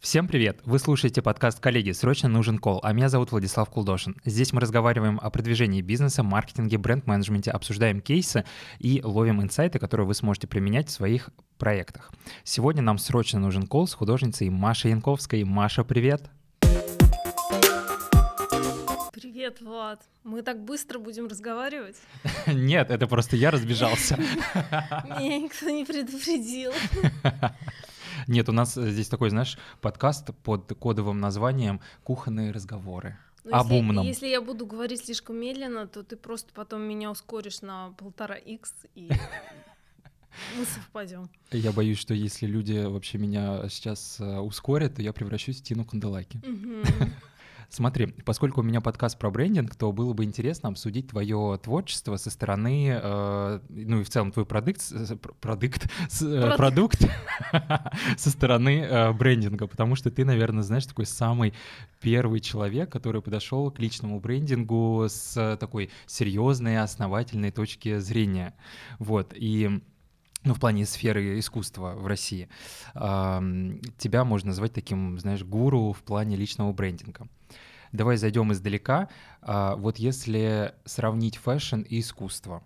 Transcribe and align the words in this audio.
Всем 0.00 0.26
привет! 0.28 0.60
Вы 0.64 0.78
слушаете 0.78 1.20
подкаст 1.20 1.60
«Коллеги. 1.60 1.90
Срочно 1.90 2.26
нужен 2.30 2.58
кол», 2.58 2.80
а 2.82 2.94
меня 2.94 3.10
зовут 3.10 3.32
Владислав 3.32 3.68
Кулдошин. 3.68 4.16
Здесь 4.24 4.54
мы 4.54 4.62
разговариваем 4.62 5.20
о 5.22 5.28
продвижении 5.28 5.82
бизнеса, 5.82 6.22
маркетинге, 6.22 6.78
бренд-менеджменте, 6.78 7.50
обсуждаем 7.50 8.00
кейсы 8.00 8.46
и 8.78 9.02
ловим 9.04 9.42
инсайты, 9.42 9.78
которые 9.78 10.06
вы 10.06 10.14
сможете 10.14 10.46
применять 10.46 10.88
в 10.88 10.92
своих 10.92 11.28
проектах. 11.58 12.12
Сегодня 12.44 12.80
нам 12.80 12.96
срочно 12.96 13.40
нужен 13.40 13.66
кол 13.66 13.86
с 13.86 13.92
художницей 13.92 14.48
Машей 14.48 14.92
Янковской. 14.92 15.44
Маша, 15.44 15.84
привет! 15.84 16.30
Привет, 19.12 19.60
Влад. 19.60 20.00
Мы 20.24 20.40
так 20.40 20.64
быстро 20.64 20.98
будем 20.98 21.26
разговаривать? 21.26 21.96
Нет, 22.46 22.90
это 22.90 23.06
просто 23.06 23.36
я 23.36 23.50
разбежался. 23.50 24.16
Меня 25.04 25.38
никто 25.38 25.68
не 25.68 25.84
предупредил. 25.84 26.72
Нет, 28.26 28.48
у 28.48 28.52
нас 28.52 28.74
здесь 28.74 29.08
такой, 29.08 29.30
знаешь, 29.30 29.58
подкаст 29.80 30.30
под 30.42 30.72
кодовым 30.78 31.20
названием 31.20 31.80
«Кухонные 32.04 32.50
разговоры». 32.50 33.18
Ну, 33.44 33.54
Об 33.54 33.66
если, 33.66 33.78
умном. 33.78 34.06
Если 34.06 34.28
я 34.28 34.40
буду 34.40 34.66
говорить 34.66 35.04
слишком 35.04 35.36
медленно, 35.36 35.86
то 35.86 36.02
ты 36.02 36.16
просто 36.16 36.52
потом 36.52 36.82
меня 36.82 37.10
ускоришь 37.10 37.62
на 37.62 37.90
полтора 37.96 38.34
икс 38.34 38.72
и 38.94 39.08
мы 40.58 40.64
совпадем. 40.64 41.30
Я 41.50 41.72
боюсь, 41.72 41.98
что 41.98 42.12
если 42.12 42.46
люди 42.46 42.84
вообще 42.84 43.18
меня 43.18 43.68
сейчас 43.68 44.20
э, 44.20 44.38
ускорят, 44.38 44.96
то 44.96 45.02
я 45.02 45.12
превращусь 45.12 45.60
в 45.60 45.64
Тину 45.64 45.84
Канделаки. 45.84 46.40
Смотри, 47.72 48.06
поскольку 48.24 48.62
у 48.62 48.64
меня 48.64 48.80
подкаст 48.80 49.16
про 49.16 49.30
брендинг, 49.30 49.76
то 49.76 49.92
было 49.92 50.12
бы 50.12 50.24
интересно 50.24 50.70
обсудить 50.70 51.06
твое 51.06 51.56
творчество 51.62 52.16
со 52.16 52.28
стороны, 52.28 52.98
э, 53.00 53.60
ну 53.68 54.00
и 54.00 54.02
в 54.02 54.10
целом 54.10 54.32
твой 54.32 54.44
продукт, 54.44 54.82
продукт, 55.40 55.88
э, 56.20 56.56
продукт 56.56 57.06
со 58.16 58.30
стороны 58.30 58.80
э, 58.80 59.12
брендинга, 59.12 59.68
потому 59.68 59.94
что 59.94 60.10
ты, 60.10 60.24
наверное, 60.24 60.64
знаешь, 60.64 60.84
такой 60.84 61.06
самый 61.06 61.54
первый 62.00 62.40
человек, 62.40 62.90
который 62.90 63.22
подошел 63.22 63.70
к 63.70 63.78
личному 63.78 64.18
брендингу 64.18 65.06
с 65.08 65.56
такой 65.60 65.90
серьезной, 66.06 66.80
основательной 66.80 67.52
точки 67.52 68.00
зрения. 68.00 68.52
Вот, 68.98 69.32
и 69.36 69.80
ну, 70.44 70.54
в 70.54 70.60
плане 70.60 70.86
сферы 70.86 71.38
искусства 71.38 71.94
в 71.94 72.06
России. 72.06 72.48
Тебя 72.94 74.24
можно 74.24 74.48
назвать 74.48 74.72
таким, 74.72 75.18
знаешь, 75.18 75.44
гуру 75.44 75.92
в 75.92 76.02
плане 76.02 76.36
личного 76.36 76.72
брендинга. 76.72 77.28
Давай 77.92 78.16
зайдем 78.16 78.52
издалека. 78.52 79.08
А, 79.42 79.74
вот 79.74 79.98
если 79.98 80.74
сравнить 80.84 81.36
fashion 81.36 81.80
и 81.80 82.00
искусство, 82.00 82.62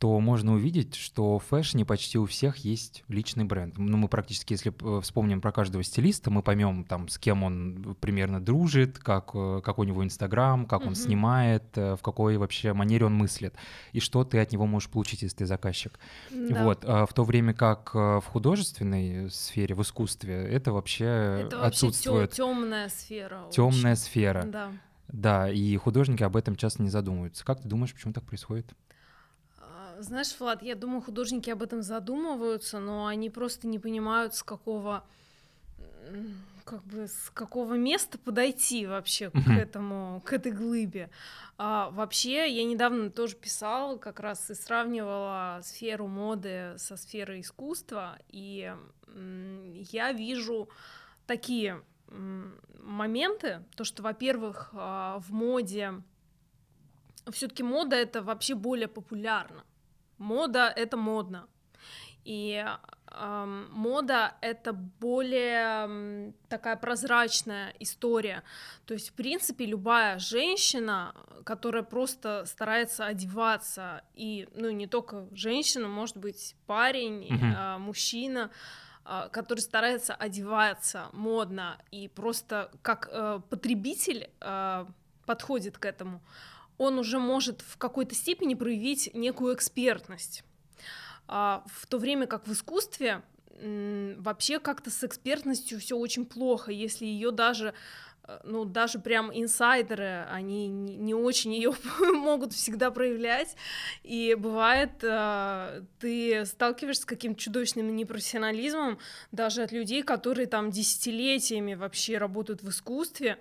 то 0.00 0.18
можно 0.18 0.54
увидеть, 0.54 0.94
что 0.94 1.38
в 1.38 1.44
фэшне 1.44 1.84
почти 1.84 2.16
у 2.16 2.24
всех 2.24 2.56
есть 2.56 3.04
личный 3.08 3.44
бренд. 3.44 3.76
Ну, 3.76 3.98
мы 3.98 4.08
практически, 4.08 4.54
если 4.54 4.72
э, 4.72 5.00
вспомним 5.02 5.42
про 5.42 5.52
каждого 5.52 5.84
стилиста, 5.84 6.30
мы 6.30 6.42
поймем, 6.42 6.84
там, 6.84 7.08
с 7.08 7.18
кем 7.18 7.42
он 7.42 7.94
примерно 8.00 8.40
дружит, 8.40 8.98
как, 8.98 9.32
э, 9.34 9.60
как 9.62 9.78
у 9.78 9.84
него 9.84 10.02
Инстаграм, 10.02 10.64
как 10.64 10.86
он 10.86 10.94
снимает, 10.94 11.64
э, 11.76 11.96
в 11.96 12.02
какой 12.02 12.38
вообще 12.38 12.72
манере 12.72 13.04
он 13.04 13.14
мыслит, 13.14 13.54
и 13.92 14.00
что 14.00 14.24
ты 14.24 14.38
от 14.38 14.52
него 14.52 14.66
можешь 14.66 14.88
получить, 14.88 15.20
если 15.20 15.36
ты 15.36 15.46
заказчик. 15.46 15.98
Да. 16.30 16.64
Вот. 16.64 16.82
А 16.86 17.04
в 17.04 17.12
то 17.12 17.22
время 17.22 17.52
как 17.52 17.94
в 17.94 18.22
художественной 18.22 19.30
сфере, 19.30 19.74
в 19.74 19.82
искусстве, 19.82 20.34
это 20.50 20.72
вообще 20.72 21.42
это 21.44 21.62
отсутствует. 21.66 22.30
Это 22.30 22.36
темная 22.36 22.88
сфера. 22.88 23.42
Темная 23.52 23.96
сфера. 23.96 24.44
Да. 24.44 24.72
Да, 25.08 25.50
и 25.50 25.76
художники 25.76 26.22
об 26.22 26.36
этом 26.36 26.56
часто 26.56 26.82
не 26.82 26.88
задумываются. 26.88 27.44
Как 27.44 27.60
ты 27.60 27.68
думаешь, 27.68 27.92
почему 27.92 28.14
так 28.14 28.24
происходит? 28.24 28.72
Знаешь, 30.00 30.34
Влад, 30.38 30.62
я 30.62 30.74
думаю, 30.74 31.02
художники 31.02 31.50
об 31.50 31.62
этом 31.62 31.82
задумываются, 31.82 32.78
но 32.78 33.06
они 33.06 33.28
просто 33.28 33.66
не 33.66 33.78
понимают, 33.78 34.34
с 34.34 34.42
какого 34.42 35.04
как 36.64 36.82
бы 36.84 37.06
с 37.06 37.30
какого 37.34 37.74
места 37.74 38.16
подойти 38.18 38.86
вообще 38.86 39.30
к 39.30 39.48
этому, 39.48 40.22
к 40.24 40.32
этой 40.32 40.52
глыбе. 40.52 41.10
А, 41.58 41.90
вообще, 41.90 42.48
я 42.50 42.64
недавно 42.64 43.10
тоже 43.10 43.36
писала, 43.36 43.98
как 43.98 44.20
раз 44.20 44.50
и 44.50 44.54
сравнивала 44.54 45.60
сферу 45.62 46.06
моды 46.06 46.74
со 46.78 46.96
сферой 46.96 47.40
искусства, 47.40 48.18
и 48.28 48.72
я 49.90 50.12
вижу 50.12 50.68
такие 51.26 51.82
моменты, 52.08 53.64
то, 53.76 53.84
что, 53.84 54.02
во-первых, 54.02 54.70
а, 54.72 55.18
в 55.18 55.32
моде 55.32 55.92
все-таки 57.30 57.62
мода 57.62 57.96
это 57.96 58.22
вообще 58.22 58.54
более 58.54 58.88
популярно. 58.88 59.64
Мода— 60.20 60.70
это 60.76 60.98
модно. 60.98 61.48
И 62.24 62.62
э, 63.10 63.64
мода— 63.72 64.34
это 64.42 64.74
более 64.74 66.34
такая 66.50 66.76
прозрачная 66.76 67.74
история. 67.78 68.42
То 68.84 68.92
есть, 68.92 69.08
в 69.08 69.12
принципе, 69.14 69.64
любая 69.64 70.18
женщина, 70.18 71.14
которая 71.44 71.82
просто 71.82 72.44
старается 72.44 73.06
одеваться, 73.06 74.02
и, 74.14 74.46
ну, 74.54 74.70
не 74.70 74.86
только 74.86 75.26
женщина, 75.32 75.88
может 75.88 76.18
быть, 76.18 76.54
парень, 76.66 77.26
mm-hmm. 77.26 77.76
э, 77.76 77.78
мужчина, 77.78 78.50
э, 79.06 79.28
который 79.32 79.60
старается 79.60 80.14
одеваться 80.14 81.08
модно 81.12 81.78
и 81.90 82.08
просто 82.08 82.70
как 82.82 83.08
э, 83.10 83.40
потребитель 83.48 84.28
э, 84.42 84.86
подходит 85.24 85.78
к 85.78 85.86
этому, 85.86 86.20
он 86.80 86.98
уже 86.98 87.18
может 87.18 87.60
в 87.60 87.76
какой-то 87.76 88.14
степени 88.14 88.54
проявить 88.54 89.10
некую 89.12 89.54
экспертность. 89.54 90.44
А, 91.28 91.62
в 91.66 91.86
то 91.86 91.98
время 91.98 92.26
как 92.26 92.46
в 92.46 92.52
искусстве 92.52 93.22
вообще 94.16 94.58
как-то 94.58 94.90
с 94.90 95.04
экспертностью 95.04 95.78
все 95.78 95.94
очень 95.94 96.24
плохо, 96.24 96.72
если 96.72 97.04
ее 97.04 97.32
даже 97.32 97.74
э, 98.26 98.40
ну, 98.44 98.64
даже 98.64 98.98
прям 98.98 99.30
инсайдеры, 99.30 100.26
они 100.30 100.68
не 100.68 101.12
очень 101.12 101.52
ее 101.52 101.74
могут 102.00 102.54
всегда 102.54 102.90
проявлять, 102.90 103.54
и 104.02 104.34
бывает, 104.34 104.92
э, 105.02 105.82
ты 105.98 106.46
сталкиваешься 106.46 107.02
с 107.02 107.04
каким-то 107.04 107.38
чудовищным 107.38 107.94
непрофессионализмом 107.94 108.98
даже 109.30 109.62
от 109.62 109.72
людей, 109.72 110.02
которые 110.02 110.46
там 110.46 110.70
десятилетиями 110.70 111.74
вообще 111.74 112.16
работают 112.16 112.62
в 112.62 112.70
искусстве, 112.70 113.36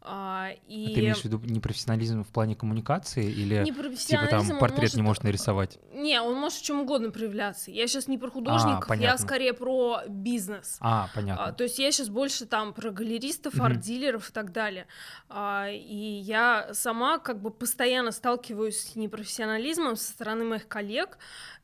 а, 0.00 0.50
и... 0.68 0.86
а 0.90 0.94
ты 0.94 1.00
имеешь 1.00 1.20
в 1.20 1.24
виду 1.24 1.40
непрофессионализм 1.44 2.22
в 2.22 2.28
плане 2.28 2.54
коммуникации 2.54 3.30
или 3.30 3.64
типа 3.96 4.26
там 4.28 4.58
портрет 4.58 4.80
может... 4.80 4.94
не 4.94 5.02
может 5.02 5.24
нарисовать? 5.24 5.78
Не, 5.92 6.20
он 6.22 6.38
может 6.38 6.58
в 6.58 6.64
чем 6.64 6.80
угодно 6.80 7.10
проявляться. 7.10 7.70
Я 7.70 7.86
сейчас 7.88 8.06
не 8.06 8.16
про 8.16 8.30
художников, 8.30 8.90
а, 8.90 8.96
я 8.96 9.18
скорее 9.18 9.52
про 9.52 10.02
бизнес. 10.08 10.78
А, 10.80 11.08
понятно. 11.14 11.46
А, 11.46 11.52
то 11.52 11.64
есть 11.64 11.78
я 11.78 11.90
сейчас 11.90 12.08
больше 12.08 12.46
там 12.46 12.72
про 12.72 12.90
галеристов, 12.90 13.60
арт-дилеров 13.60 14.30
и 14.30 14.32
так 14.32 14.52
далее. 14.52 14.86
А, 15.28 15.68
и 15.68 15.96
я 15.96 16.70
сама 16.72 17.18
как 17.18 17.42
бы 17.42 17.50
постоянно 17.50 18.12
сталкиваюсь 18.12 18.80
с 18.80 18.96
непрофессионализмом 18.96 19.96
со 19.96 20.10
стороны 20.12 20.44
моих 20.44 20.68
коллег 20.68 21.18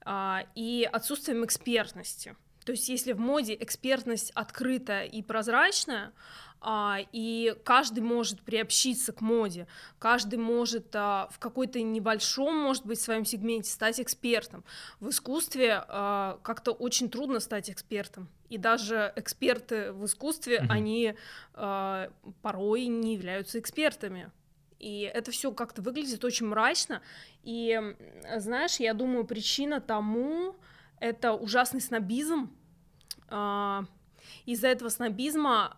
а, 0.05 0.44
и 0.55 0.89
отсутствием 0.91 1.44
экспертности. 1.44 2.37
То 2.64 2.72
есть 2.72 2.88
если 2.88 3.12
в 3.12 3.20
моде 3.20 3.54
экспертность 3.54 4.30
открытая 4.34 5.04
и 5.04 5.22
прозрачная, 5.22 6.12
а, 6.66 7.00
и 7.12 7.54
каждый 7.62 8.00
может 8.00 8.41
приобщиться 8.41 9.12
к 9.12 9.20
моде, 9.20 9.66
каждый 9.98 10.38
может 10.38 10.86
а, 10.94 11.28
в 11.30 11.38
какой-то 11.38 11.82
небольшом, 11.82 12.56
может 12.56 12.86
быть, 12.86 12.98
своем 12.98 13.26
сегменте 13.26 13.70
стать 13.70 14.00
экспертом. 14.00 14.64
В 14.98 15.10
искусстве 15.10 15.84
а, 15.86 16.38
как-то 16.42 16.72
очень 16.72 17.10
трудно 17.10 17.41
стать 17.41 17.69
экспертом, 17.69 18.30
и 18.48 18.56
даже 18.56 19.12
эксперты 19.14 19.92
в 19.92 20.06
искусстве, 20.06 20.58
mm-hmm. 20.58 20.66
они 20.70 21.14
порой 22.42 22.86
не 22.86 23.14
являются 23.14 23.58
экспертами. 23.58 24.31
И 24.78 25.10
это 25.12 25.31
все 25.31 25.50
как-то 25.52 25.82
выглядит 25.82 26.25
очень 26.25 26.46
мрачно. 26.46 27.00
И 27.42 27.81
знаешь, 28.36 28.76
я 28.76 28.94
думаю, 28.94 29.25
причина 29.25 29.81
тому 29.81 30.56
это 31.04 31.34
ужасный 31.34 31.82
снобизм. 31.82 32.50
Из-за 34.46 34.69
этого 34.69 34.88
снобизма 34.88 35.76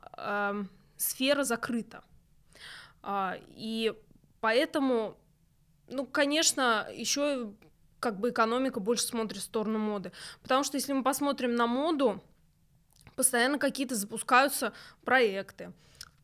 сфера 0.96 1.42
закрыта. 1.42 2.04
А, 3.02 3.36
и 3.48 3.92
поэтому, 4.40 5.16
ну, 5.88 6.06
конечно, 6.06 6.88
еще 6.92 7.52
как 7.98 8.20
бы 8.20 8.30
экономика 8.30 8.80
больше 8.80 9.04
смотрит 9.04 9.42
в 9.42 9.44
сторону 9.44 9.78
моды. 9.78 10.12
Потому 10.42 10.64
что 10.64 10.76
если 10.76 10.92
мы 10.92 11.02
посмотрим 11.02 11.54
на 11.54 11.66
моду, 11.66 12.22
постоянно 13.16 13.58
какие-то 13.58 13.94
запускаются 13.96 14.72
проекты. 15.04 15.72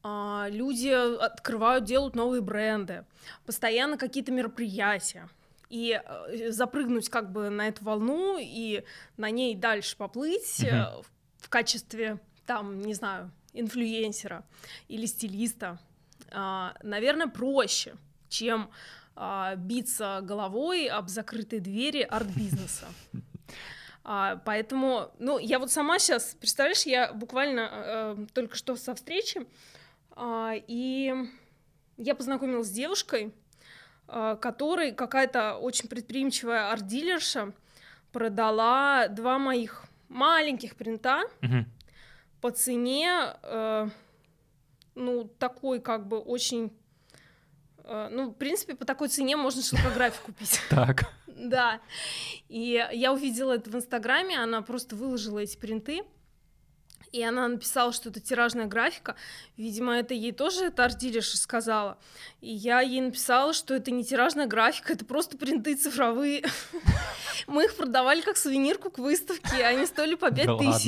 А, 0.03 0.47
люди 0.49 0.89
открывают, 0.89 1.85
делают 1.85 2.15
новые 2.15 2.41
бренды, 2.41 3.05
постоянно 3.47 3.99
какие-то 3.99 4.33
мероприятия. 4.33 5.29
И 5.73 5.99
э, 6.05 6.51
запрыгнуть 6.51 7.09
как 7.09 7.33
бы 7.33 7.49
на 7.49 7.69
эту 7.69 7.83
волну 7.83 8.37
и 8.39 8.85
на 9.17 9.31
ней 9.31 9.55
дальше 9.55 9.97
поплыть 9.97 10.61
mm-hmm. 10.61 11.07
в 11.39 11.49
качестве, 11.49 12.21
там, 12.45 12.83
не 12.83 12.93
знаю, 12.93 13.31
инфлюенсера 13.55 14.45
или 14.89 15.07
стилиста, 15.07 15.79
а, 16.31 16.75
наверное, 16.83 17.27
проще, 17.27 17.95
чем 18.29 18.71
а, 19.17 19.55
биться 19.57 20.21
головой 20.23 20.89
об 20.89 21.09
закрытые 21.09 21.61
двери 21.61 22.03
арт-бизнеса. 22.03 22.87
А, 24.05 24.43
поэтому, 24.45 25.13
ну, 25.21 25.39
я 25.39 25.61
вот 25.61 25.71
сама 25.71 26.01
сейчас, 26.01 26.35
представляешь, 26.41 26.83
я 26.87 27.13
буквально 27.13 27.71
э, 27.71 28.27
только 28.35 28.57
что 28.57 28.75
со 28.75 28.97
встречи, 28.97 29.47
э, 30.17 30.55
и 30.67 31.15
я 31.99 32.17
познакомилась 32.17 32.67
с 32.67 32.73
девушкой, 32.73 33.33
э, 34.13 34.37
которой 34.41 34.93
какая-то 34.93 35.57
очень 35.57 35.89
предприимчивая 35.89 36.71
арт-дилерша 36.71 37.53
продала 38.13 39.09
два 39.09 39.39
моих 39.39 39.85
маленьких 40.09 40.77
принта 40.77 41.23
Мгм. 41.41 41.67
по 42.41 42.51
цене, 42.51 43.35
э, 43.43 43.89
ну, 44.95 45.25
такой 45.39 45.81
как 45.81 46.07
бы 46.07 46.19
очень... 46.19 46.71
э, 47.85 48.09
ну, 48.13 48.31
в 48.31 48.35
принципе, 48.35 48.75
по 48.75 48.85
такой 48.85 49.09
цене 49.09 49.37
можно 49.37 49.63
шелкографию 49.63 50.23
купить. 50.27 50.61
Так. 50.69 51.05
Да. 51.27 51.81
И 52.49 52.87
я 52.93 53.13
увидела 53.13 53.53
это 53.55 53.71
в 53.71 53.75
Инстаграме, 53.75 54.39
она 54.39 54.61
просто 54.63 54.95
выложила 54.95 55.39
эти 55.39 55.57
принты. 55.57 56.03
И 57.13 57.23
она 57.23 57.47
написала, 57.47 57.93
что 57.93 58.09
это 58.09 58.21
тиражная 58.21 58.65
графика. 58.65 59.17
Видимо, 59.59 59.95
это 59.95 60.15
ей 60.15 60.33
тоже 60.33 60.65
эта 60.65 60.85
арт-дилерша 60.85 61.37
сказала. 61.37 61.99
И 62.41 62.51
я 62.51 62.81
ей 62.81 63.03
написала, 63.03 63.53
что 63.53 63.75
это 63.75 63.91
не 63.91 64.03
тиражная 64.03 64.47
графика, 64.47 64.95
это 64.95 65.05
просто 65.05 65.37
принты 65.37 65.77
цифровые. 65.77 66.43
Мы 67.47 67.65
их 67.65 67.77
продавали 67.77 68.23
как 68.23 68.39
сувенирку 68.39 68.91
к 68.91 68.99
выставке, 68.99 69.65
они 69.65 69.85
стоили 69.85 70.15
по 70.15 70.31
Да 70.31 70.37
5 70.37 70.49
ладно. 70.49 70.83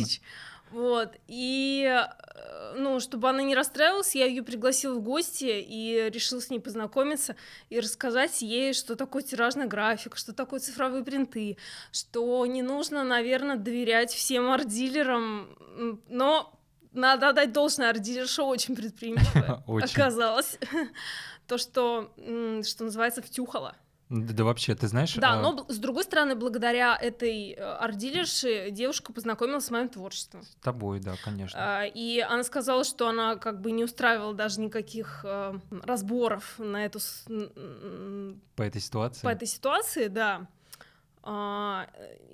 Вот. 0.75 1.15
И, 1.29 1.89
э, 1.89 2.75
ну, 2.77 2.99
чтобы 2.99 3.29
она 3.29 3.43
не 3.43 3.55
расстраивалась, 3.55 4.17
я 4.17 4.27
ее 4.27 4.43
пригласила 4.43 4.95
в 4.95 5.03
гости 5.03 5.45
и 5.45 6.11
решила 6.13 6.41
с 6.41 6.51
ней 6.51 6.59
познакомиться 6.59 7.37
и 7.71 7.79
рассказать 7.79 8.43
ей, 8.43 8.75
что 8.75 8.97
такое 8.97 9.23
тиражная 9.23 9.69
графика, 9.69 10.17
что 10.17 10.33
такое 10.33 10.59
цифровые 10.59 11.05
принты, 11.05 11.59
что 11.93 12.45
не 12.47 12.63
нужно, 12.63 13.05
наверное, 13.05 13.55
доверять 13.55 14.13
всем 14.13 14.51
арт-дилерам, 14.51 15.57
но 16.09 16.53
надо 16.93 17.29
отдать 17.29 17.53
должное, 17.53 17.91
арт-дилерша 17.91 18.43
очень 18.43 18.75
предприимчивая 18.77 19.63
Очень. 19.69 19.95
оказалась. 19.95 20.59
То, 21.47 21.57
что, 21.57 22.13
что 22.65 22.85
называется, 22.85 23.23
втюхала. 23.23 23.77
Да, 24.15 24.33
да 24.33 24.45
вообще, 24.45 24.75
ты 24.75 24.87
знаешь... 24.87 25.15
Да, 25.15 25.33
а, 25.33 25.41
но 25.41 25.67
с 25.69 25.79
другой 25.79 26.05
стороны, 26.05 26.37
благодаря 26.37 26.97
этой 26.97 27.53
э, 27.53 27.61
арт-дилерше 27.61 28.71
девушка 28.71 29.13
познакомилась 29.13 29.67
с 29.67 29.71
моим 29.71 29.89
творчеством. 29.89 30.43
С 30.45 30.55
тобой, 30.63 31.01
да, 31.01 31.15
конечно. 31.25 31.59
А, 31.59 31.85
И 31.85 32.21
она 32.21 32.45
сказала, 32.45 32.85
что 32.85 33.09
она 33.09 33.37
как 33.37 33.61
бы 33.61 33.73
не 33.73 33.83
устраивала 33.83 34.33
даже 34.33 34.61
никаких 34.61 35.25
э, 35.25 35.59
разборов 35.83 36.59
на 36.59 36.85
эту 36.85 37.01
По 38.55 38.63
этой 38.63 38.81
ситуации. 38.81 39.23
по 39.23 39.31
этой 39.31 39.49
ситуации, 39.49 40.07
да. 40.07 40.47
А 41.23 41.89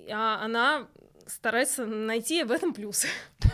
а 0.09 0.43
она 0.43 0.87
старается 1.25 1.85
найти 1.85 2.43
в 2.43 2.51
этом 2.51 2.73
плюсы. 2.73 3.07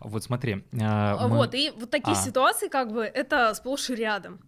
Вот 0.00 0.22
смотри. 0.24 0.64
а, 0.80 1.26
мы- 1.28 1.36
Вот, 1.36 1.54
и 1.54 1.70
вот 1.70 1.90
такие 1.90 2.12
А. 2.16 2.20
ситуации, 2.20 2.68
как 2.68 2.92
бы, 2.92 3.02
это 3.04 3.54
сплошь 3.54 3.90
и 3.90 3.94
рядом. 3.94 4.40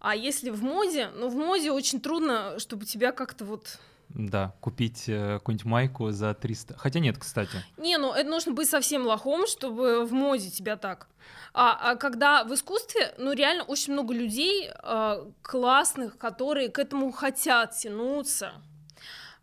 А 0.00 0.14
если 0.14 0.50
в 0.50 0.62
моде, 0.62 1.10
ну, 1.14 1.28
в 1.28 1.34
моде 1.34 1.70
очень 1.72 2.00
трудно, 2.00 2.58
чтобы 2.58 2.84
тебя 2.84 3.12
как-то 3.12 3.44
вот... 3.44 3.78
Да, 4.10 4.54
купить 4.60 5.04
э, 5.08 5.38
какую-нибудь 5.38 5.64
майку 5.64 6.10
за 6.10 6.34
300. 6.34 6.76
Хотя 6.76 7.00
нет, 7.00 7.18
кстати. 7.18 7.64
Не, 7.78 7.96
ну, 7.98 8.12
это 8.12 8.28
нужно 8.28 8.52
быть 8.52 8.68
совсем 8.68 9.06
лохом, 9.06 9.46
чтобы 9.46 10.04
в 10.04 10.12
моде 10.12 10.50
тебя 10.50 10.76
так. 10.76 11.08
А, 11.54 11.92
а 11.92 11.96
когда 11.96 12.44
в 12.44 12.52
искусстве, 12.52 13.14
ну, 13.18 13.32
реально 13.32 13.64
очень 13.64 13.92
много 13.94 14.12
людей 14.12 14.70
а, 14.82 15.26
классных, 15.42 16.18
которые 16.18 16.68
к 16.68 16.78
этому 16.78 17.10
хотят 17.12 17.76
тянуться, 17.76 18.52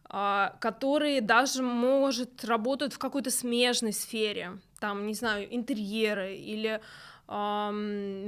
а, 0.05 0.55
которые 0.59 1.21
даже, 1.21 1.63
может, 1.63 2.43
работают 2.45 2.93
в 2.93 2.99
какой-то 2.99 3.31
смежной 3.31 3.93
сфере, 3.93 4.59
там, 4.81 5.05
не 5.05 5.13
знаю, 5.13 5.47
интерьеры 5.55 6.35
или 6.35 6.81
ам, 7.27 7.77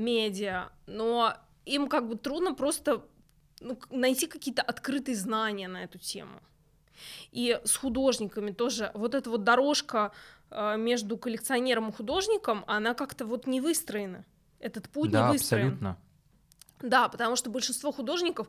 медиа, 0.04 0.70
но 0.86 1.34
им 1.66 1.90
как 1.90 2.08
бы 2.08 2.16
трудно 2.16 2.54
просто 2.54 3.04
ну, 3.60 3.78
найти 3.90 4.28
какие-то 4.28 4.62
открытые 4.62 5.16
знания 5.16 5.68
на 5.68 5.84
эту 5.84 5.98
тему. 5.98 6.40
И 7.32 7.60
с 7.64 7.76
художниками 7.76 8.52
тоже 8.52 8.92
вот 8.94 9.16
эта 9.16 9.30
вот 9.32 9.44
дорожка 9.44 10.12
а, 10.52 10.76
между 10.76 11.18
коллекционером 11.18 11.90
и 11.90 11.92
художником, 11.92 12.64
она 12.68 12.94
как-то 12.94 13.26
вот 13.26 13.48
не 13.48 13.60
выстроена. 13.60 14.24
Этот 14.60 14.88
путь 14.90 15.10
да, 15.10 15.26
не 15.28 15.34
выстроен. 15.34 15.66
абсолютно. 15.66 15.98
Да, 16.82 17.10
потому 17.10 17.36
что 17.36 17.50
большинство 17.50 17.92
художников, 17.92 18.48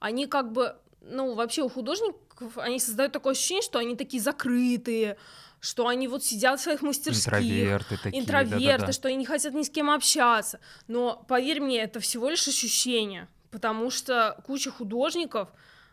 они 0.00 0.26
как 0.26 0.50
бы, 0.50 0.76
ну, 1.02 1.34
вообще 1.34 1.62
у 1.62 1.68
художников, 1.68 2.58
они 2.58 2.80
создают 2.80 3.12
такое 3.12 3.32
ощущение, 3.32 3.62
что 3.62 3.78
они 3.78 3.94
такие 3.94 4.22
закрытые, 4.22 5.16
что 5.64 5.88
они 5.88 6.08
вот 6.08 6.22
сидят 6.22 6.60
в 6.60 6.62
своих 6.62 6.82
мастерских. 6.82 7.26
Интроверты 7.26 7.96
такие. 7.96 8.22
интроверты, 8.22 8.66
да-да-да. 8.66 8.92
что 8.92 9.08
они 9.08 9.16
не 9.16 9.24
хотят 9.24 9.54
ни 9.54 9.62
с 9.62 9.70
кем 9.70 9.90
общаться. 9.90 10.60
Но 10.88 11.24
поверь 11.26 11.60
мне, 11.60 11.80
это 11.80 12.00
всего 12.00 12.28
лишь 12.28 12.46
ощущение, 12.46 13.28
потому 13.50 13.90
что 13.90 14.38
куча 14.46 14.70
художников, 14.70 15.48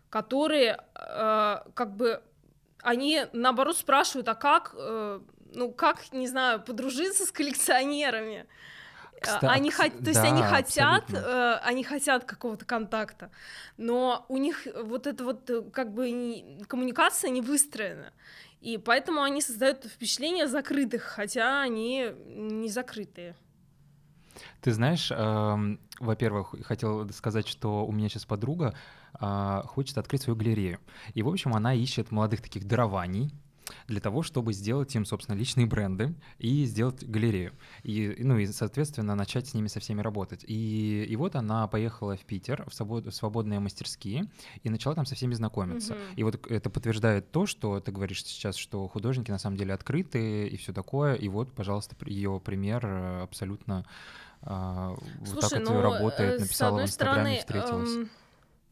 которые 0.10 0.78
э, 0.96 1.58
как 1.74 1.96
бы 1.96 2.22
они 2.82 3.28
наоборот 3.32 3.78
спрашивают, 3.78 4.28
а 4.28 4.36
как, 4.36 4.74
э, 4.78 5.22
ну 5.54 5.72
как, 5.72 6.12
не 6.12 6.28
знаю, 6.28 6.62
подружиться 6.62 7.26
с 7.26 7.32
коллекционерами. 7.32 8.46
Э, 9.16 9.22
Кста- 9.22 9.48
Они 9.50 9.70
хот- 9.70 10.04
то 10.04 10.10
есть 10.10 10.20
они 10.20 10.42
да, 10.42 10.50
хотят, 10.50 11.04
э, 11.14 11.60
они 11.64 11.84
хотят 11.84 12.26
какого-то 12.26 12.66
контакта, 12.66 13.30
но 13.78 14.26
у 14.28 14.38
них 14.38 14.68
вот 14.84 15.08
эта 15.08 15.24
вот 15.24 15.50
э, 15.50 15.62
как 15.62 15.94
бы 15.94 16.10
не- 16.12 16.64
коммуникация 16.68 17.30
не 17.30 17.42
выстроена. 17.42 18.12
И 18.62 18.78
поэтому 18.78 19.24
они 19.24 19.42
создают 19.42 19.86
впечатление 19.86 20.48
закрытых, 20.48 21.02
хотя 21.02 21.62
они 21.62 22.12
не 22.28 22.70
закрытые. 22.70 23.36
Ты 24.62 24.72
знаешь, 24.72 25.12
эм, 25.12 25.80
во-первых, 26.00 26.56
хотел 26.64 27.10
сказать, 27.10 27.48
что 27.48 27.86
у 27.86 27.92
меня 27.92 28.08
сейчас 28.08 28.26
подруга 28.26 28.76
а, 29.14 29.64
хочет 29.64 29.98
открыть 29.98 30.22
свою 30.22 30.38
галерею. 30.38 30.80
И, 31.16 31.24
в 31.24 31.28
общем, 31.28 31.54
она 31.56 31.74
ищет 31.74 32.12
молодых 32.12 32.42
таких 32.42 32.68
дарований 32.68 33.32
для 33.88 34.00
того, 34.00 34.24
чтобы 34.24 34.54
сделать 34.54 34.94
им, 34.96 35.06
собственно, 35.06 35.38
личные 35.38 35.66
бренды 35.66 36.14
и 36.40 36.66
сделать 36.66 37.04
галерею. 37.04 37.54
И, 37.84 38.16
ну 38.20 38.38
и, 38.38 38.46
соответственно, 38.48 39.16
начать 39.16 39.48
с 39.48 39.54
ними 39.54 39.68
со 39.68 39.80
всеми 39.80 40.02
работать. 40.02 40.44
И, 40.48 41.04
и 41.04 41.16
вот 41.16 41.36
она 41.36 41.68
поехала 41.68 42.16
в 42.16 42.26
Питер, 42.26 42.66
в, 42.68 42.74
свобод- 42.74 43.08
в 43.08 43.12
свободные 43.12 43.60
мастерские, 43.60 44.30
и 44.64 44.70
начала 44.70 44.96
там 44.96 45.06
со 45.06 45.16
всеми 45.16 45.34
знакомиться. 45.34 45.94
Мгм. 45.94 46.02
И 46.16 46.24
вот 46.24 46.52
это 46.52 46.70
подтверждает 46.70 47.32
то, 47.32 47.46
что 47.46 47.80
ты 47.80 47.92
говоришь 47.92 48.24
сейчас, 48.24 48.56
что 48.56 48.88
художники 48.88 49.32
на 49.32 49.40
самом 49.40 49.58
деле 49.58 49.74
открыты 49.74 50.48
и 50.48 50.58
все 50.58 50.74
такое. 50.74 51.16
И 51.16 51.28
вот, 51.30 51.52
пожалуйста, 51.54 51.96
ее 52.06 52.42
пример 52.44 52.86
абсолютно 52.86 53.86
а, 54.44 54.96
вот 55.20 55.42
так 55.42 55.52
ну, 55.60 55.82
работает. 55.82 56.34
э, 56.34 56.38
с 56.40 56.42
Написала 56.42 56.70
в 56.70 56.74
одной 56.74 56.86
Инстаграме, 56.86 57.42
стороны, 57.42 57.62
встретилась. 57.62 57.96
эм, 57.96 58.10